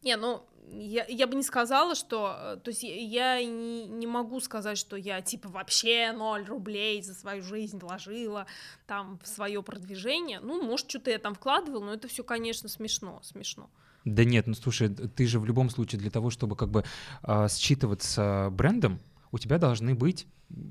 Не, 0.03 0.17
ну, 0.17 0.49
я, 0.73 1.05
я 1.09 1.27
бы 1.27 1.35
не 1.35 1.43
сказала, 1.43 1.95
что... 1.95 2.37
э, 2.39 2.57
То 2.63 2.71
есть 2.71 2.83
я 2.83 3.43
не, 3.43 3.87
не 3.87 4.07
могу 4.07 4.41
сказать, 4.41 4.79
что 4.79 4.97
я, 4.97 5.21
типа, 5.21 5.49
вообще 5.49 6.13
ноль 6.13 6.45
рублей 6.45 7.03
за 7.03 7.15
свою 7.15 7.43
жизнь 7.43 7.79
вложила 7.79 8.47
там 8.87 9.19
в 9.23 9.29
свое 9.29 9.63
продвижение. 9.63 10.41
Ну, 10.41 10.63
может, 10.63 10.89
что-то 10.91 11.11
я 11.11 11.19
там 11.19 11.35
вкладывал, 11.35 11.83
но 11.83 11.93
это 11.93 12.09
все, 12.09 12.25
конечно, 12.25 12.69
смешно, 12.69 13.21
смешно. 13.23 13.71
Да 14.05 14.25
нет, 14.25 14.47
ну 14.47 14.55
слушай, 14.55 14.89
ты 14.89 15.27
же 15.27 15.39
в 15.39 15.45
любом 15.45 15.71
случае 15.71 16.01
для 16.01 16.11
того, 16.11 16.31
чтобы 16.31 16.57
как 16.57 16.71
бы 16.71 16.85
а, 17.23 17.47
считываться 17.49 18.49
брендом, 18.51 19.01
у 19.33 19.39
тебя 19.39 19.59
должны 19.59 19.95
быть 19.95 20.27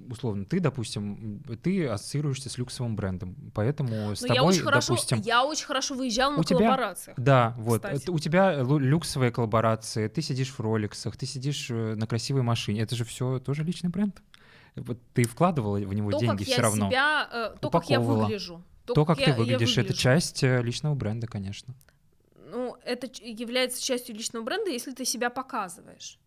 условно, 0.09 0.43
ты, 0.43 0.59
допустим, 0.59 1.43
ты 1.61 1.85
ассоциируешься 1.87 2.49
с 2.49 2.57
люксовым 2.57 2.95
брендом, 2.95 3.35
поэтому 3.53 4.15
с 4.15 4.21
Но 4.21 4.27
тобой, 4.29 4.35
я 4.35 4.43
очень 4.43 4.63
хорошо, 4.63 4.93
допустим, 4.95 5.21
я 5.21 5.45
очень 5.45 5.65
хорошо 5.67 5.93
выезжала 5.93 6.31
на 6.33 6.39
у 6.39 6.43
тебя- 6.43 6.57
коллаборациях. 6.57 7.15
да, 7.19 7.53
вот, 7.59 7.83
кстати. 7.83 8.01
это 8.01 8.11
у 8.11 8.17
тебя 8.17 8.55
люксовые 8.63 9.29
коллаборации, 9.31 10.07
ты 10.07 10.23
сидишь 10.23 10.49
в 10.49 10.59
роликсах, 10.59 11.15
ты 11.15 11.27
сидишь 11.27 11.69
э, 11.69 11.93
на 11.93 12.07
красивой 12.07 12.41
машине, 12.41 12.81
это 12.81 12.95
же 12.95 13.05
все 13.05 13.37
тоже 13.37 13.63
личный 13.63 13.91
бренд. 13.91 14.19
Вот 14.75 14.97
ты 15.13 15.27
вкладывала 15.27 15.77
в 15.77 15.93
него 15.93 16.09
То, 16.11 16.19
деньги 16.19 16.39
как 16.39 16.47
я 16.47 16.53
все 16.53 16.61
равно. 16.63 16.89
себя, 16.89 17.29
э, 17.31 17.55
то, 17.59 17.69
как 17.69 17.87
я 17.89 17.99
выгляжу. 17.99 18.63
То, 18.85 19.05
как 19.05 19.19
я- 19.19 19.25
ты 19.25 19.31
я 19.31 19.37
выглядишь, 19.37 19.73
это 19.73 19.81
выгляжу. 19.89 20.01
часть 20.01 20.43
э, 20.43 20.61
личного 20.63 20.95
бренда, 20.95 21.27
конечно. 21.27 21.75
Ну, 22.49 22.77
это 22.83 23.07
является 23.21 23.83
частью 23.83 24.15
личного 24.15 24.43
бренда, 24.43 24.71
если 24.71 24.91
ты 24.93 25.05
себя 25.05 25.29
показываешь. 25.29 26.17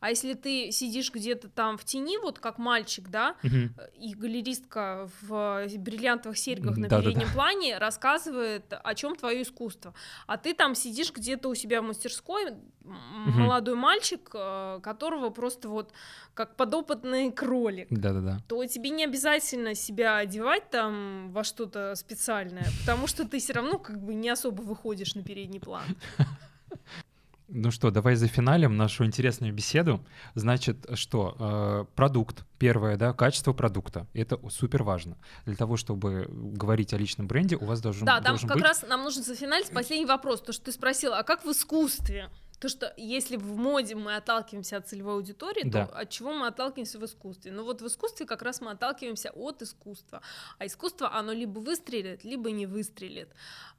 А 0.00 0.10
если 0.10 0.34
ты 0.34 0.70
сидишь 0.72 1.10
где-то 1.10 1.48
там 1.48 1.78
в 1.78 1.84
тени, 1.84 2.18
вот 2.18 2.38
как 2.38 2.58
мальчик, 2.58 3.08
да, 3.08 3.36
Мгм. 3.42 3.74
и 3.98 4.14
галеристка 4.14 5.08
в 5.22 5.66
бриллиантовых 5.78 6.36
серьгах 6.36 6.76
на 6.76 6.88
Да-да-да. 6.88 7.02
переднем 7.10 7.32
плане 7.32 7.78
рассказывает, 7.78 8.64
о 8.70 8.94
чем 8.94 9.16
твое 9.16 9.42
искусство. 9.42 9.94
А 10.26 10.36
ты 10.36 10.52
там 10.54 10.74
сидишь 10.74 11.12
где-то 11.12 11.48
у 11.48 11.54
себя 11.54 11.80
в 11.80 11.84
мастерской, 11.86 12.48
м, 12.50 12.60
молодой 12.84 13.74
мальчик, 13.74 14.30
э, 14.34 14.80
которого 14.82 15.30
просто 15.30 15.68
вот 15.68 15.92
как 16.34 16.56
подопытный 16.56 17.32
кролик. 17.32 17.88
Да-да-да. 17.90 18.40
то 18.48 18.64
тебе 18.66 18.90
не 18.90 19.04
обязательно 19.04 19.74
себя 19.74 20.18
одевать 20.18 20.68
там 20.70 21.30
во 21.32 21.42
что-то 21.42 21.94
специальное, 21.94 22.66
потому 22.80 23.06
что 23.06 23.26
ты 23.26 23.38
все 23.38 23.54
равно 23.54 23.78
как 23.78 23.98
бы 24.04 24.12
не 24.14 24.28
особо 24.28 24.60
выходишь 24.62 25.14
на 25.14 25.22
передний 25.22 25.58
план. 25.60 25.84
Ну 27.48 27.70
что, 27.70 27.90
давай 27.90 28.16
зафиналим 28.16 28.76
нашу 28.76 29.04
интересную 29.04 29.52
беседу. 29.52 30.04
Значит, 30.34 30.84
что 30.94 31.36
э, 31.38 31.84
продукт, 31.94 32.44
первое, 32.58 32.96
да, 32.96 33.12
качество 33.12 33.52
продукта. 33.52 34.06
Это 34.14 34.38
супер 34.50 34.82
важно. 34.82 35.16
Для 35.44 35.54
того, 35.54 35.76
чтобы 35.76 36.26
говорить 36.28 36.92
о 36.92 36.98
личном 36.98 37.28
бренде, 37.28 37.56
у 37.56 37.64
вас 37.64 37.80
должен, 37.80 38.04
Да, 38.04 38.20
там 38.20 38.36
как 38.38 38.54
быть... 38.54 38.64
раз 38.64 38.82
нам 38.82 39.04
нужно 39.04 39.22
зафиналить 39.22 39.70
последний 39.70 40.06
вопрос, 40.06 40.40
то, 40.42 40.52
что 40.52 40.64
ты 40.64 40.72
спросил, 40.72 41.12
а 41.12 41.22
как 41.22 41.44
в 41.44 41.50
искусстве? 41.50 42.30
То, 42.58 42.68
что 42.70 42.92
если 42.96 43.36
в 43.36 43.56
моде 43.56 43.94
мы 43.94 44.16
отталкиваемся 44.16 44.78
от 44.78 44.88
целевой 44.88 45.14
аудитории, 45.14 45.68
Да. 45.68 45.86
то 45.86 45.98
от 45.98 46.08
чего 46.10 46.32
мы 46.32 46.46
отталкиваемся 46.46 46.98
в 46.98 47.04
искусстве? 47.04 47.52
Ну 47.52 47.64
вот 47.64 47.82
в 47.82 47.86
искусстве 47.86 48.24
как 48.24 48.42
раз 48.42 48.60
мы 48.62 48.70
отталкиваемся 48.70 49.30
от 49.30 49.60
искусства. 49.62 50.22
А 50.58 50.64
искусство, 50.66 51.14
оно 51.14 51.32
либо 51.32 51.58
выстрелит, 51.58 52.24
либо 52.24 52.50
не 52.50 52.66
выстрелит. 52.66 53.28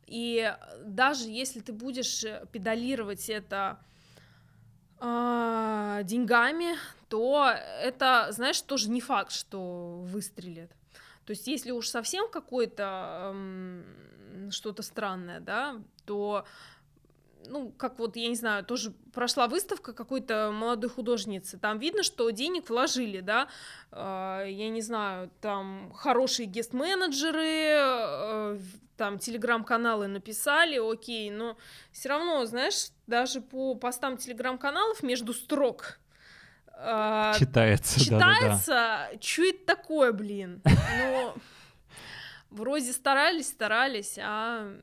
И 0.06 0.56
даже 0.86 1.28
если 1.30 1.60
ты 1.60 1.74
будешь 1.74 2.24
э, 2.24 2.46
педалировать 2.52 3.30
это 3.30 3.80
а, 5.00 6.04
деньгами, 6.04 6.76
то 7.10 7.50
это, 7.82 8.28
знаешь, 8.32 8.62
тоже 8.62 8.90
не 8.90 9.02
факт, 9.02 9.32
что 9.32 10.02
выстрелит. 10.04 10.72
То 11.26 11.32
есть, 11.32 11.48
если 11.48 11.72
уж 11.72 11.88
совсем 11.90 12.30
какое-то 12.30 13.32
м, 13.34 14.52
что-то 14.52 14.82
странное, 14.82 15.40
да, 15.40 15.82
то 16.06 16.46
ну, 17.46 17.72
как 17.72 18.00
вот, 18.00 18.16
я 18.16 18.28
не 18.28 18.36
знаю, 18.36 18.64
тоже 18.64 18.92
прошла 19.14 19.48
выставка 19.48 19.94
какой-то 19.94 20.52
молодой 20.54 20.90
художницы, 20.90 21.58
там 21.58 21.80
видно, 21.80 22.04
что 22.04 22.30
денег 22.30 22.70
вложили, 22.70 23.22
да, 23.22 23.48
э, 23.92 24.46
я 24.50 24.70
не 24.70 24.82
знаю, 24.82 25.30
там 25.42 25.92
хорошие 25.94 26.48
гест-менеджеры, 26.48 27.46
э, 27.46 28.60
там 28.98 29.20
телеграм-каналы 29.20 30.08
написали, 30.08 30.78
окей, 30.78 31.30
но 31.30 31.58
все 31.92 32.10
равно, 32.10 32.46
знаешь, 32.46 32.90
даже 33.06 33.42
по 33.42 33.76
постам 33.76 34.18
телеграм-каналов 34.18 35.04
между 35.04 35.34
строк 35.34 36.00
э, 36.74 37.34
Читается, 37.38 38.00
читается, 38.00 39.10
что 39.22 39.44
это 39.44 39.66
такое, 39.66 40.12
блин? 40.12 40.62
Ну, 40.66 41.34
вроде 42.50 42.92
старались, 42.92 43.50
старались, 43.50 44.18
а 44.22 44.74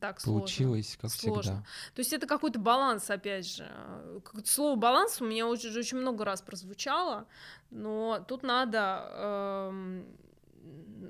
так 0.00 0.20
сложно. 0.20 0.40
Получилось, 0.40 0.98
как 1.00 1.10
Сложно. 1.10 1.42
всегда. 1.42 1.58
То 1.94 2.00
есть 2.00 2.12
это 2.12 2.26
какой-то 2.26 2.58
баланс, 2.58 3.10
опять 3.10 3.46
же. 3.46 3.70
Слово 4.44 4.76
баланс 4.76 5.20
у 5.20 5.26
меня 5.26 5.46
очень, 5.46 5.76
очень 5.76 5.98
много 5.98 6.24
раз 6.24 6.42
прозвучало, 6.42 7.26
но 7.70 8.24
тут 8.26 8.42
надо, 8.42 9.68
эм, 9.70 10.06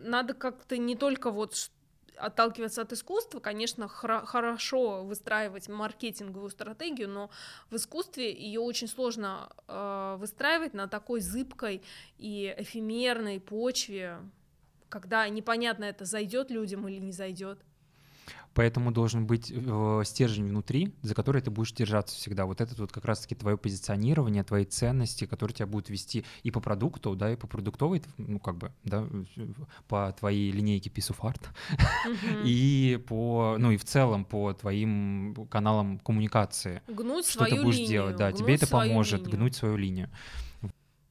надо 0.04 0.34
как-то 0.34 0.76
не 0.76 0.96
только 0.96 1.30
вот 1.30 1.70
отталкиваться 2.16 2.82
от 2.82 2.92
искусства, 2.92 3.40
конечно, 3.40 3.84
хра- 3.84 4.24
хорошо 4.24 5.04
выстраивать 5.04 5.68
маркетинговую 5.68 6.50
стратегию, 6.50 7.08
но 7.08 7.30
в 7.70 7.76
искусстве 7.76 8.32
ее 8.32 8.60
очень 8.60 8.88
сложно 8.88 9.50
э, 9.68 10.16
выстраивать 10.18 10.72
на 10.72 10.88
такой 10.88 11.20
зыбкой 11.20 11.82
и 12.18 12.54
эфемерной 12.56 13.38
почве, 13.38 14.18
когда 14.88 15.28
непонятно 15.28 15.84
это 15.84 16.04
зайдет 16.04 16.50
людям 16.50 16.88
или 16.88 16.98
не 16.98 17.12
зайдет. 17.12 17.58
Поэтому 18.54 18.90
должен 18.90 19.26
быть 19.26 19.52
э, 19.54 20.02
стержень 20.04 20.48
внутри, 20.48 20.94
за 21.02 21.14
который 21.14 21.42
ты 21.42 21.50
будешь 21.50 21.72
держаться 21.72 22.16
всегда. 22.16 22.46
Вот 22.46 22.62
это 22.62 22.74
вот 22.76 22.90
как 22.90 23.04
раз-таки 23.04 23.34
твое 23.34 23.58
позиционирование, 23.58 24.44
твои 24.44 24.64
ценности, 24.64 25.26
которые 25.26 25.54
тебя 25.54 25.66
будут 25.66 25.90
вести 25.90 26.24
и 26.42 26.50
по 26.50 26.60
продукту, 26.60 27.14
да, 27.14 27.32
и 27.32 27.36
по 27.36 27.46
продуктовой, 27.46 28.02
ну, 28.16 28.38
как 28.38 28.56
бы, 28.56 28.72
да, 28.84 29.06
по 29.88 30.10
твоей 30.18 30.50
линейке 30.52 30.88
Piece 30.88 31.14
of 31.14 31.20
Art, 31.20 31.42
и 32.44 32.98
по, 33.06 33.56
ну, 33.58 33.72
и 33.72 33.76
в 33.76 33.84
целом 33.84 34.24
по 34.24 34.54
твоим 34.54 35.46
каналам 35.50 35.98
коммуникации. 35.98 36.80
Гнуть 36.88 37.26
что 37.26 37.40
свою 37.40 37.56
ты 37.56 37.62
будешь 37.62 37.76
линию, 37.76 37.90
делать, 37.90 38.16
да, 38.16 38.32
тебе 38.32 38.54
это 38.54 38.66
поможет 38.66 39.20
линию. 39.20 39.36
гнуть 39.36 39.54
свою 39.54 39.76
линию. 39.76 40.10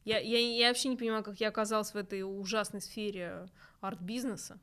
Я, 0.03 0.19
я, 0.19 0.39
я 0.39 0.67
вообще 0.67 0.89
не 0.89 0.97
понимаю, 0.97 1.23
как 1.23 1.39
я 1.39 1.49
оказалась 1.49 1.93
в 1.93 1.95
этой 1.95 2.21
ужасной 2.21 2.81
сфере 2.81 3.47
арт-бизнеса. 3.81 4.59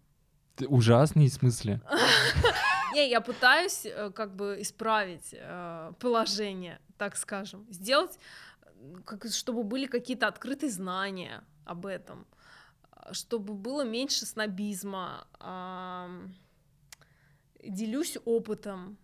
Ужасный 0.61 1.29
в 1.29 1.33
смысле? 1.33 1.81
Не, 2.95 3.09
я 3.09 3.21
пытаюсь 3.21 3.87
э, 3.87 4.11
как 4.11 4.37
бы 4.37 4.59
исправить 4.61 5.31
э, 5.33 5.93
положение, 5.99 6.81
так 6.99 7.17
скажем, 7.17 7.67
сделать, 7.71 8.19
как, 9.05 9.27
чтобы 9.33 9.63
были 9.63 9.87
какие-то 9.87 10.27
открытые 10.27 10.71
знания 10.71 11.43
об 11.65 11.87
этом, 11.87 12.27
чтобы 13.13 13.55
было 13.55 13.83
меньше 13.85 14.27
снобизма, 14.27 15.27
делюсь 17.63 18.19
опытом, 18.25 18.99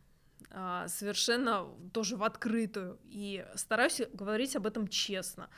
а, 0.51 0.89
совершенно 0.89 1.67
тоже 1.93 2.17
в 2.17 2.25
открытую. 2.25 2.99
И 3.05 3.47
стараюсь 3.55 4.01
говорить 4.13 4.57
об 4.57 4.67
этом 4.67 4.89
честно, 4.89 5.49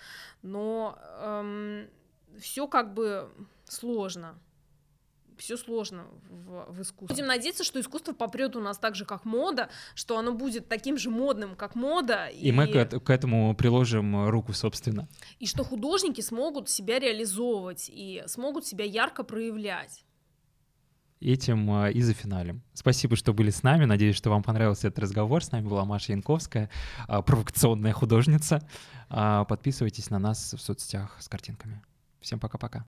но 0.42 0.98
эм, 1.20 1.88
все 2.38 2.66
как 2.66 2.94
бы 2.94 3.30
сложно 3.64 4.38
все 5.40 5.56
сложно 5.56 6.06
в, 6.28 6.72
в 6.72 6.82
искусстве. 6.82 7.16
Будем 7.16 7.26
надеяться, 7.26 7.64
что 7.64 7.80
искусство 7.80 8.12
попрет 8.12 8.56
у 8.56 8.60
нас 8.60 8.78
так 8.78 8.94
же, 8.94 9.04
как 9.04 9.24
мода, 9.24 9.68
что 9.94 10.18
оно 10.18 10.32
будет 10.32 10.68
таким 10.68 10.96
же 10.96 11.10
модным, 11.10 11.56
как 11.56 11.74
мода. 11.74 12.26
И, 12.26 12.48
и 12.48 12.52
мы 12.52 12.66
к, 12.66 13.00
к 13.00 13.10
этому 13.10 13.54
приложим 13.54 14.28
руку, 14.28 14.52
собственно. 14.52 15.08
И 15.38 15.46
что 15.46 15.64
художники 15.64 16.20
смогут 16.20 16.68
себя 16.68 16.98
реализовывать 16.98 17.90
и 17.92 18.22
смогут 18.26 18.66
себя 18.66 18.84
ярко 18.84 19.24
проявлять 19.24 20.04
этим 21.20 21.70
а, 21.70 21.90
и 21.90 22.00
за 22.00 22.14
финалем. 22.14 22.62
Спасибо, 22.72 23.16
что 23.16 23.32
были 23.32 23.50
с 23.50 23.62
нами. 23.62 23.84
Надеюсь, 23.84 24.16
что 24.16 24.30
вам 24.30 24.42
понравился 24.42 24.88
этот 24.88 25.00
разговор. 25.00 25.44
С 25.44 25.52
нами 25.52 25.68
была 25.68 25.84
Маша 25.84 26.12
Янковская, 26.12 26.70
а, 27.06 27.22
провокационная 27.22 27.92
художница. 27.92 28.66
А, 29.08 29.44
подписывайтесь 29.44 30.10
на 30.10 30.18
нас 30.18 30.54
в 30.54 30.60
соцсетях 30.60 31.16
с 31.20 31.28
картинками. 31.28 31.82
Всем 32.20 32.40
пока-пока. 32.40 32.78